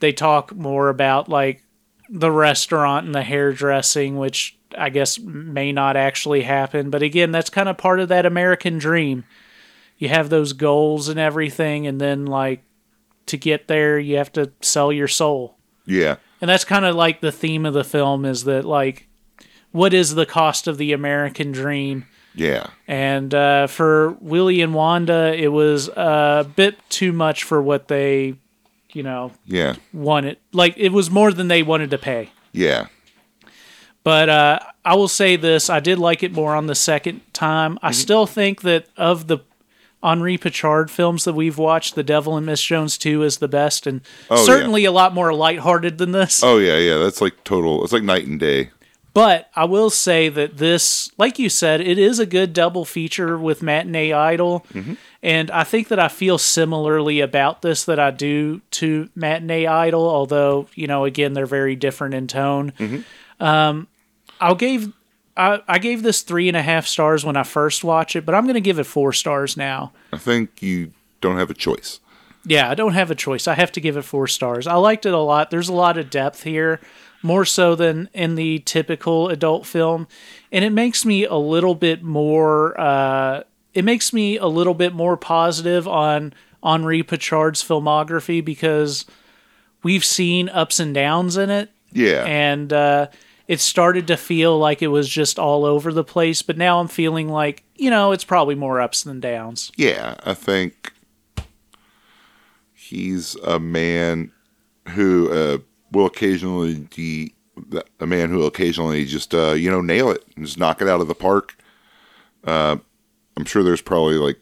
they 0.00 0.12
talk 0.12 0.54
more 0.54 0.88
about 0.88 1.28
like 1.28 1.64
the 2.08 2.30
restaurant 2.30 3.06
and 3.06 3.14
the 3.14 3.22
hairdressing, 3.22 4.16
which 4.16 4.56
I 4.76 4.90
guess 4.90 5.18
may 5.18 5.72
not 5.72 5.96
actually 5.96 6.42
happen. 6.42 6.90
But 6.90 7.02
again, 7.02 7.32
that's 7.32 7.50
kind 7.50 7.68
of 7.68 7.76
part 7.78 8.00
of 8.00 8.08
that 8.08 8.26
American 8.26 8.78
dream. 8.78 9.24
You 9.98 10.08
have 10.08 10.30
those 10.30 10.52
goals 10.52 11.08
and 11.08 11.18
everything, 11.18 11.86
and 11.86 12.00
then 12.00 12.26
like 12.26 12.62
to 13.26 13.36
get 13.36 13.68
there, 13.68 13.98
you 13.98 14.16
have 14.16 14.32
to 14.32 14.52
sell 14.60 14.92
your 14.92 15.08
soul. 15.08 15.58
yeah, 15.86 16.16
And 16.40 16.48
that's 16.48 16.64
kind 16.64 16.84
of 16.84 16.94
like 16.94 17.20
the 17.20 17.32
theme 17.32 17.66
of 17.66 17.74
the 17.74 17.84
film 17.84 18.24
is 18.24 18.44
that 18.44 18.64
like 18.64 19.08
what 19.70 19.92
is 19.92 20.14
the 20.14 20.26
cost 20.26 20.66
of 20.66 20.78
the 20.78 20.92
American 20.92 21.52
dream? 21.52 22.06
yeah, 22.34 22.68
And 22.86 23.34
uh, 23.34 23.66
for 23.66 24.12
Willie 24.20 24.62
and 24.62 24.72
Wanda, 24.72 25.34
it 25.36 25.48
was 25.48 25.88
a 25.88 26.46
bit 26.56 26.78
too 26.88 27.12
much 27.12 27.44
for 27.44 27.60
what 27.60 27.88
they, 27.88 28.36
you 28.92 29.02
know, 29.02 29.32
yeah, 29.46 29.74
wanted. 29.92 30.38
Like 30.52 30.74
it 30.76 30.90
was 30.90 31.10
more 31.10 31.32
than 31.32 31.48
they 31.48 31.62
wanted 31.62 31.90
to 31.90 31.98
pay. 31.98 32.30
yeah, 32.52 32.86
But 34.02 34.28
uh, 34.28 34.58
I 34.84 34.94
will 34.94 35.08
say 35.08 35.36
this: 35.36 35.68
I 35.70 35.80
did 35.80 35.98
like 35.98 36.22
it 36.22 36.32
more 36.32 36.54
on 36.54 36.66
the 36.66 36.74
second 36.74 37.20
time. 37.32 37.74
Mm-hmm. 37.76 37.86
I 37.86 37.92
still 37.92 38.26
think 38.26 38.62
that 38.62 38.86
of 38.96 39.26
the 39.26 39.38
Henri 40.02 40.38
Pachard 40.38 40.90
films 40.90 41.24
that 41.24 41.34
we've 41.34 41.58
watched, 41.58 41.94
The 41.96 42.04
Devil 42.04 42.36
and 42.36 42.46
Miss 42.46 42.62
Jones 42.62 42.96
Two 42.96 43.22
is 43.22 43.38
the 43.38 43.48
best, 43.48 43.86
and 43.86 44.00
Oh, 44.30 44.36
yeah. 44.38 44.44
certainly 44.44 44.84
a 44.84 44.92
lot 44.92 45.12
more 45.12 45.34
lighthearted 45.34 45.98
than 45.98 46.12
this. 46.12 46.42
oh 46.42 46.58
yeah, 46.58 46.78
yeah. 46.78 46.98
That's 46.98 47.20
like 47.20 47.42
total. 47.44 47.82
It's 47.84 47.92
like 47.92 48.02
night 48.04 48.26
and 48.26 48.38
day. 48.40 48.70
But 49.14 49.50
I 49.56 49.64
will 49.64 49.90
say 49.90 50.28
that 50.28 50.58
this, 50.58 51.10
like 51.18 51.38
you 51.38 51.48
said, 51.48 51.80
it 51.80 51.98
is 51.98 52.18
a 52.18 52.26
good 52.26 52.52
double 52.52 52.84
feature 52.84 53.36
with 53.36 53.62
Matinee 53.62 54.12
Idol. 54.12 54.64
And 55.22 55.50
I 55.50 55.64
think 55.64 55.88
that 55.88 55.98
I 55.98 56.06
feel 56.08 56.38
similarly 56.38 57.20
about 57.20 57.62
this 57.62 57.84
that 57.84 57.98
I 57.98 58.12
do 58.12 58.60
to 58.72 59.08
Matinee 59.16 59.66
Idol, 59.66 60.08
although, 60.08 60.68
you 60.74 60.86
know, 60.86 61.04
again, 61.04 61.32
they're 61.32 61.46
very 61.46 61.74
different 61.74 62.14
in 62.14 62.28
tone. 62.28 62.72
Um, 63.40 63.88
I'll 64.40 64.54
gave. 64.54 64.92
I, 65.36 65.60
I 65.68 65.78
gave 65.78 66.02
this 66.02 66.22
three 66.22 66.48
and 66.48 66.56
a 66.56 66.62
half 66.62 66.86
stars 66.86 67.24
when 67.24 67.36
I 67.36 67.44
first 67.44 67.84
watched 67.84 68.16
it, 68.16 68.26
but 68.26 68.34
I'm 68.34 68.44
going 68.44 68.54
to 68.54 68.60
give 68.60 68.80
it 68.80 68.84
four 68.84 69.12
stars 69.12 69.56
now. 69.56 69.92
I 70.12 70.18
think 70.18 70.62
you 70.62 70.92
don't 71.20 71.38
have 71.38 71.48
a 71.48 71.54
choice. 71.54 72.00
Yeah, 72.44 72.68
I 72.68 72.74
don't 72.74 72.94
have 72.94 73.10
a 73.10 73.14
choice. 73.14 73.46
I 73.46 73.54
have 73.54 73.70
to 73.72 73.80
give 73.80 73.96
it 73.96 74.02
four 74.02 74.26
stars. 74.26 74.66
I 74.66 74.74
liked 74.74 75.06
it 75.06 75.12
a 75.12 75.18
lot. 75.18 75.50
There's 75.50 75.68
a 75.68 75.74
lot 75.74 75.96
of 75.96 76.10
depth 76.10 76.42
here, 76.42 76.80
more 77.22 77.44
so 77.44 77.74
than 77.74 78.08
in 78.14 78.34
the 78.36 78.60
typical 78.60 79.28
adult 79.28 79.66
film, 79.66 80.06
and 80.52 80.64
it 80.64 80.70
makes 80.70 81.04
me 81.04 81.24
a 81.24 81.34
little 81.34 81.74
bit 81.74 82.02
more. 82.02 82.78
Uh, 82.80 83.42
it 83.74 83.84
makes 83.84 84.12
me 84.12 84.36
a 84.38 84.46
little 84.46 84.74
bit 84.74 84.92
more 84.94 85.16
positive 85.16 85.86
on 85.86 86.32
Henri 86.62 87.02
Pachard's 87.02 87.62
filmography 87.62 88.44
because 88.44 89.04
we've 89.82 90.04
seen 90.04 90.48
ups 90.48 90.80
and 90.80 90.94
downs 90.94 91.36
in 91.36 91.50
it, 91.50 91.70
Yeah, 91.92 92.24
and 92.24 92.72
uh, 92.72 93.08
it 93.46 93.60
started 93.60 94.06
to 94.08 94.16
feel 94.16 94.58
like 94.58 94.82
it 94.82 94.88
was 94.88 95.08
just 95.08 95.38
all 95.38 95.64
over 95.64 95.92
the 95.92 96.04
place. 96.04 96.42
But 96.42 96.56
now 96.56 96.80
I'm 96.80 96.88
feeling 96.88 97.28
like 97.28 97.64
you 97.76 97.90
know 97.90 98.12
it's 98.12 98.24
probably 98.24 98.54
more 98.54 98.80
ups 98.80 99.02
than 99.02 99.20
downs. 99.20 99.70
yeah. 99.76 100.16
I 100.24 100.34
think 100.34 100.92
he's 102.74 103.34
a 103.36 103.58
man 103.60 104.32
who 104.88 105.30
uh, 105.30 105.58
will 105.92 106.06
occasionally 106.06 106.74
de- 106.94 107.34
a 108.00 108.06
man 108.06 108.30
who 108.30 108.38
will 108.38 108.46
occasionally 108.46 109.04
just 109.04 109.34
uh, 109.34 109.52
you 109.52 109.70
know 109.70 109.80
nail 109.80 110.10
it 110.10 110.24
and 110.36 110.44
just 110.46 110.58
knock 110.58 110.80
it 110.82 110.88
out 110.88 111.00
of 111.00 111.08
the 111.08 111.14
park. 111.14 111.56
Uh, 112.44 112.76
I'm 113.36 113.44
sure 113.44 113.62
there's 113.62 113.82
probably 113.82 114.14
like 114.16 114.38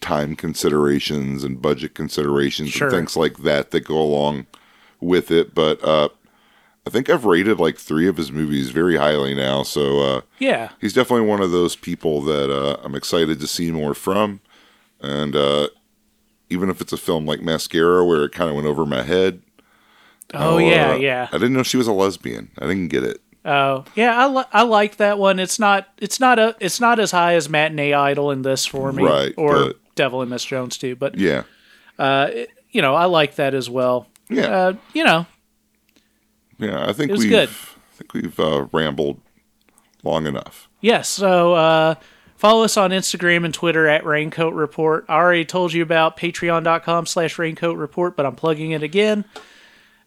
time 0.00 0.36
considerations 0.36 1.42
and 1.42 1.60
budget 1.60 1.94
considerations 1.94 2.70
Sure. 2.70 2.88
and 2.88 2.96
things 2.96 3.16
like 3.16 3.38
that 3.38 3.70
that 3.72 3.80
go 3.80 4.00
along 4.00 4.46
with 5.00 5.30
it, 5.30 5.54
but 5.54 5.82
uh, 5.84 6.08
I 6.86 6.90
think 6.90 7.10
I've 7.10 7.24
rated 7.24 7.58
like 7.58 7.76
three 7.76 8.06
of 8.06 8.16
his 8.16 8.30
movies 8.30 8.70
very 8.70 8.96
highly 8.96 9.34
now, 9.34 9.62
so 9.62 10.00
uh, 10.00 10.20
Yeah, 10.38 10.70
he's 10.80 10.92
definitely 10.92 11.26
one 11.26 11.40
of 11.42 11.50
those 11.50 11.76
people 11.76 12.22
that 12.22 12.50
uh, 12.50 12.78
I'm 12.82 12.94
excited 12.94 13.40
to 13.40 13.46
see 13.46 13.70
more 13.72 13.94
from. 13.94 14.40
And 15.00 15.34
uh, 15.36 15.68
even 16.48 16.70
if 16.70 16.80
it's 16.80 16.92
a 16.92 16.96
film 16.96 17.26
like 17.26 17.42
Mascara, 17.42 18.04
where 18.04 18.24
it 18.24 18.32
kind 18.32 18.48
of 18.48 18.54
went 18.56 18.66
over 18.68 18.86
my 18.86 19.02
head. 19.02 19.42
Oh, 20.34 20.58
yeah, 20.58 20.92
uh, 20.92 20.96
yeah. 20.96 21.28
I 21.32 21.38
didn't 21.38 21.52
know 21.54 21.62
she 21.62 21.76
was 21.76 21.86
a 21.86 21.92
lesbian. 21.92 22.50
I 22.58 22.66
didn't 22.66 22.88
get 22.88 23.04
it. 23.04 23.20
Oh 23.44 23.84
yeah, 23.94 24.18
I, 24.18 24.26
li- 24.28 24.44
I 24.52 24.62
like 24.62 24.96
that 24.96 25.18
one. 25.18 25.38
It's 25.38 25.60
not 25.60 25.86
it's 25.98 26.18
not 26.18 26.40
a 26.40 26.56
it's 26.58 26.80
not 26.80 26.98
as 26.98 27.12
high 27.12 27.34
as 27.34 27.48
Matinee 27.48 27.92
Idol 27.92 28.32
in 28.32 28.42
this 28.42 28.66
for 28.66 28.92
me, 28.92 29.04
Right, 29.04 29.32
Or 29.36 29.54
but- 29.54 29.76
Devil 29.94 30.20
and 30.20 30.30
Miss 30.30 30.44
Jones 30.44 30.76
too. 30.78 30.96
But 30.96 31.16
Yeah, 31.16 31.44
uh, 31.96 32.28
it- 32.32 32.50
you 32.72 32.82
know, 32.82 32.94
I 32.96 33.04
like 33.04 33.36
that 33.36 33.54
as 33.54 33.70
well. 33.70 34.08
yeah, 34.28 34.46
Uh, 34.48 34.72
you 34.94 35.04
know, 35.04 35.26
yeah. 36.58 36.88
I 36.88 36.92
think 36.92 37.12
we've 37.12 37.28
good. 37.30 37.48
I 37.48 37.94
think 37.96 38.12
we've 38.14 38.40
uh, 38.40 38.66
rambled 38.72 39.20
long 40.02 40.26
enough. 40.26 40.68
yes. 40.80 41.08
So 41.08 41.54
uh, 41.54 41.94
follow 42.36 42.64
us 42.64 42.76
on 42.76 42.90
Instagram 42.90 43.44
and 43.44 43.54
Twitter 43.54 43.86
at 43.86 44.04
Raincoat 44.04 44.54
Report. 44.54 45.04
I 45.08 45.14
already 45.14 45.44
told 45.44 45.72
you 45.72 45.82
about 45.82 46.16
Patreon.com/slash 46.16 47.38
Raincoat 47.38 47.76
Report, 47.78 48.16
but 48.16 48.26
I'm 48.26 48.34
plugging 48.34 48.72
it 48.72 48.82
again. 48.82 49.24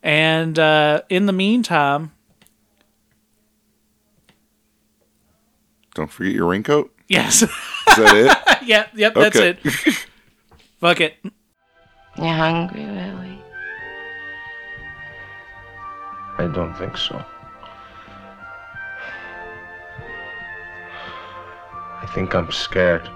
And 0.02 0.58
uh, 0.58 1.02
in 1.10 1.26
the 1.26 1.34
meantime, 1.34 2.12
Don't 5.96 6.10
forget 6.12 6.34
your 6.34 6.46
raincoat. 6.46 6.94
yes. 7.10 7.42
Is 7.42 7.50
that 7.98 8.16
it? 8.62 8.68
yep, 8.68 8.90
yep, 8.96 9.14
that's 9.16 9.36
Okay. 9.36 9.60
it. 9.62 10.08
Fuck 10.80 11.02
it. 11.02 11.16
You're 12.18 12.28
hungry, 12.28 12.86
really? 12.86 13.42
I 16.38 16.48
don't 16.54 16.74
think 16.78 16.96
so. 16.96 17.22
I 22.02 22.06
think 22.14 22.34
I'm 22.34 22.50
scared. 22.52 23.10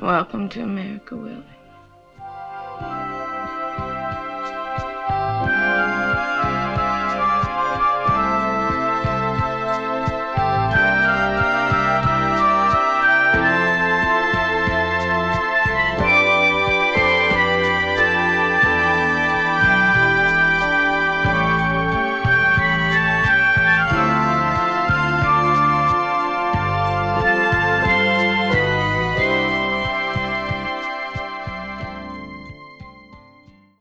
Welcome 0.00 0.48
to 0.50 0.62
America, 0.62 1.16
Willie. 1.16 1.57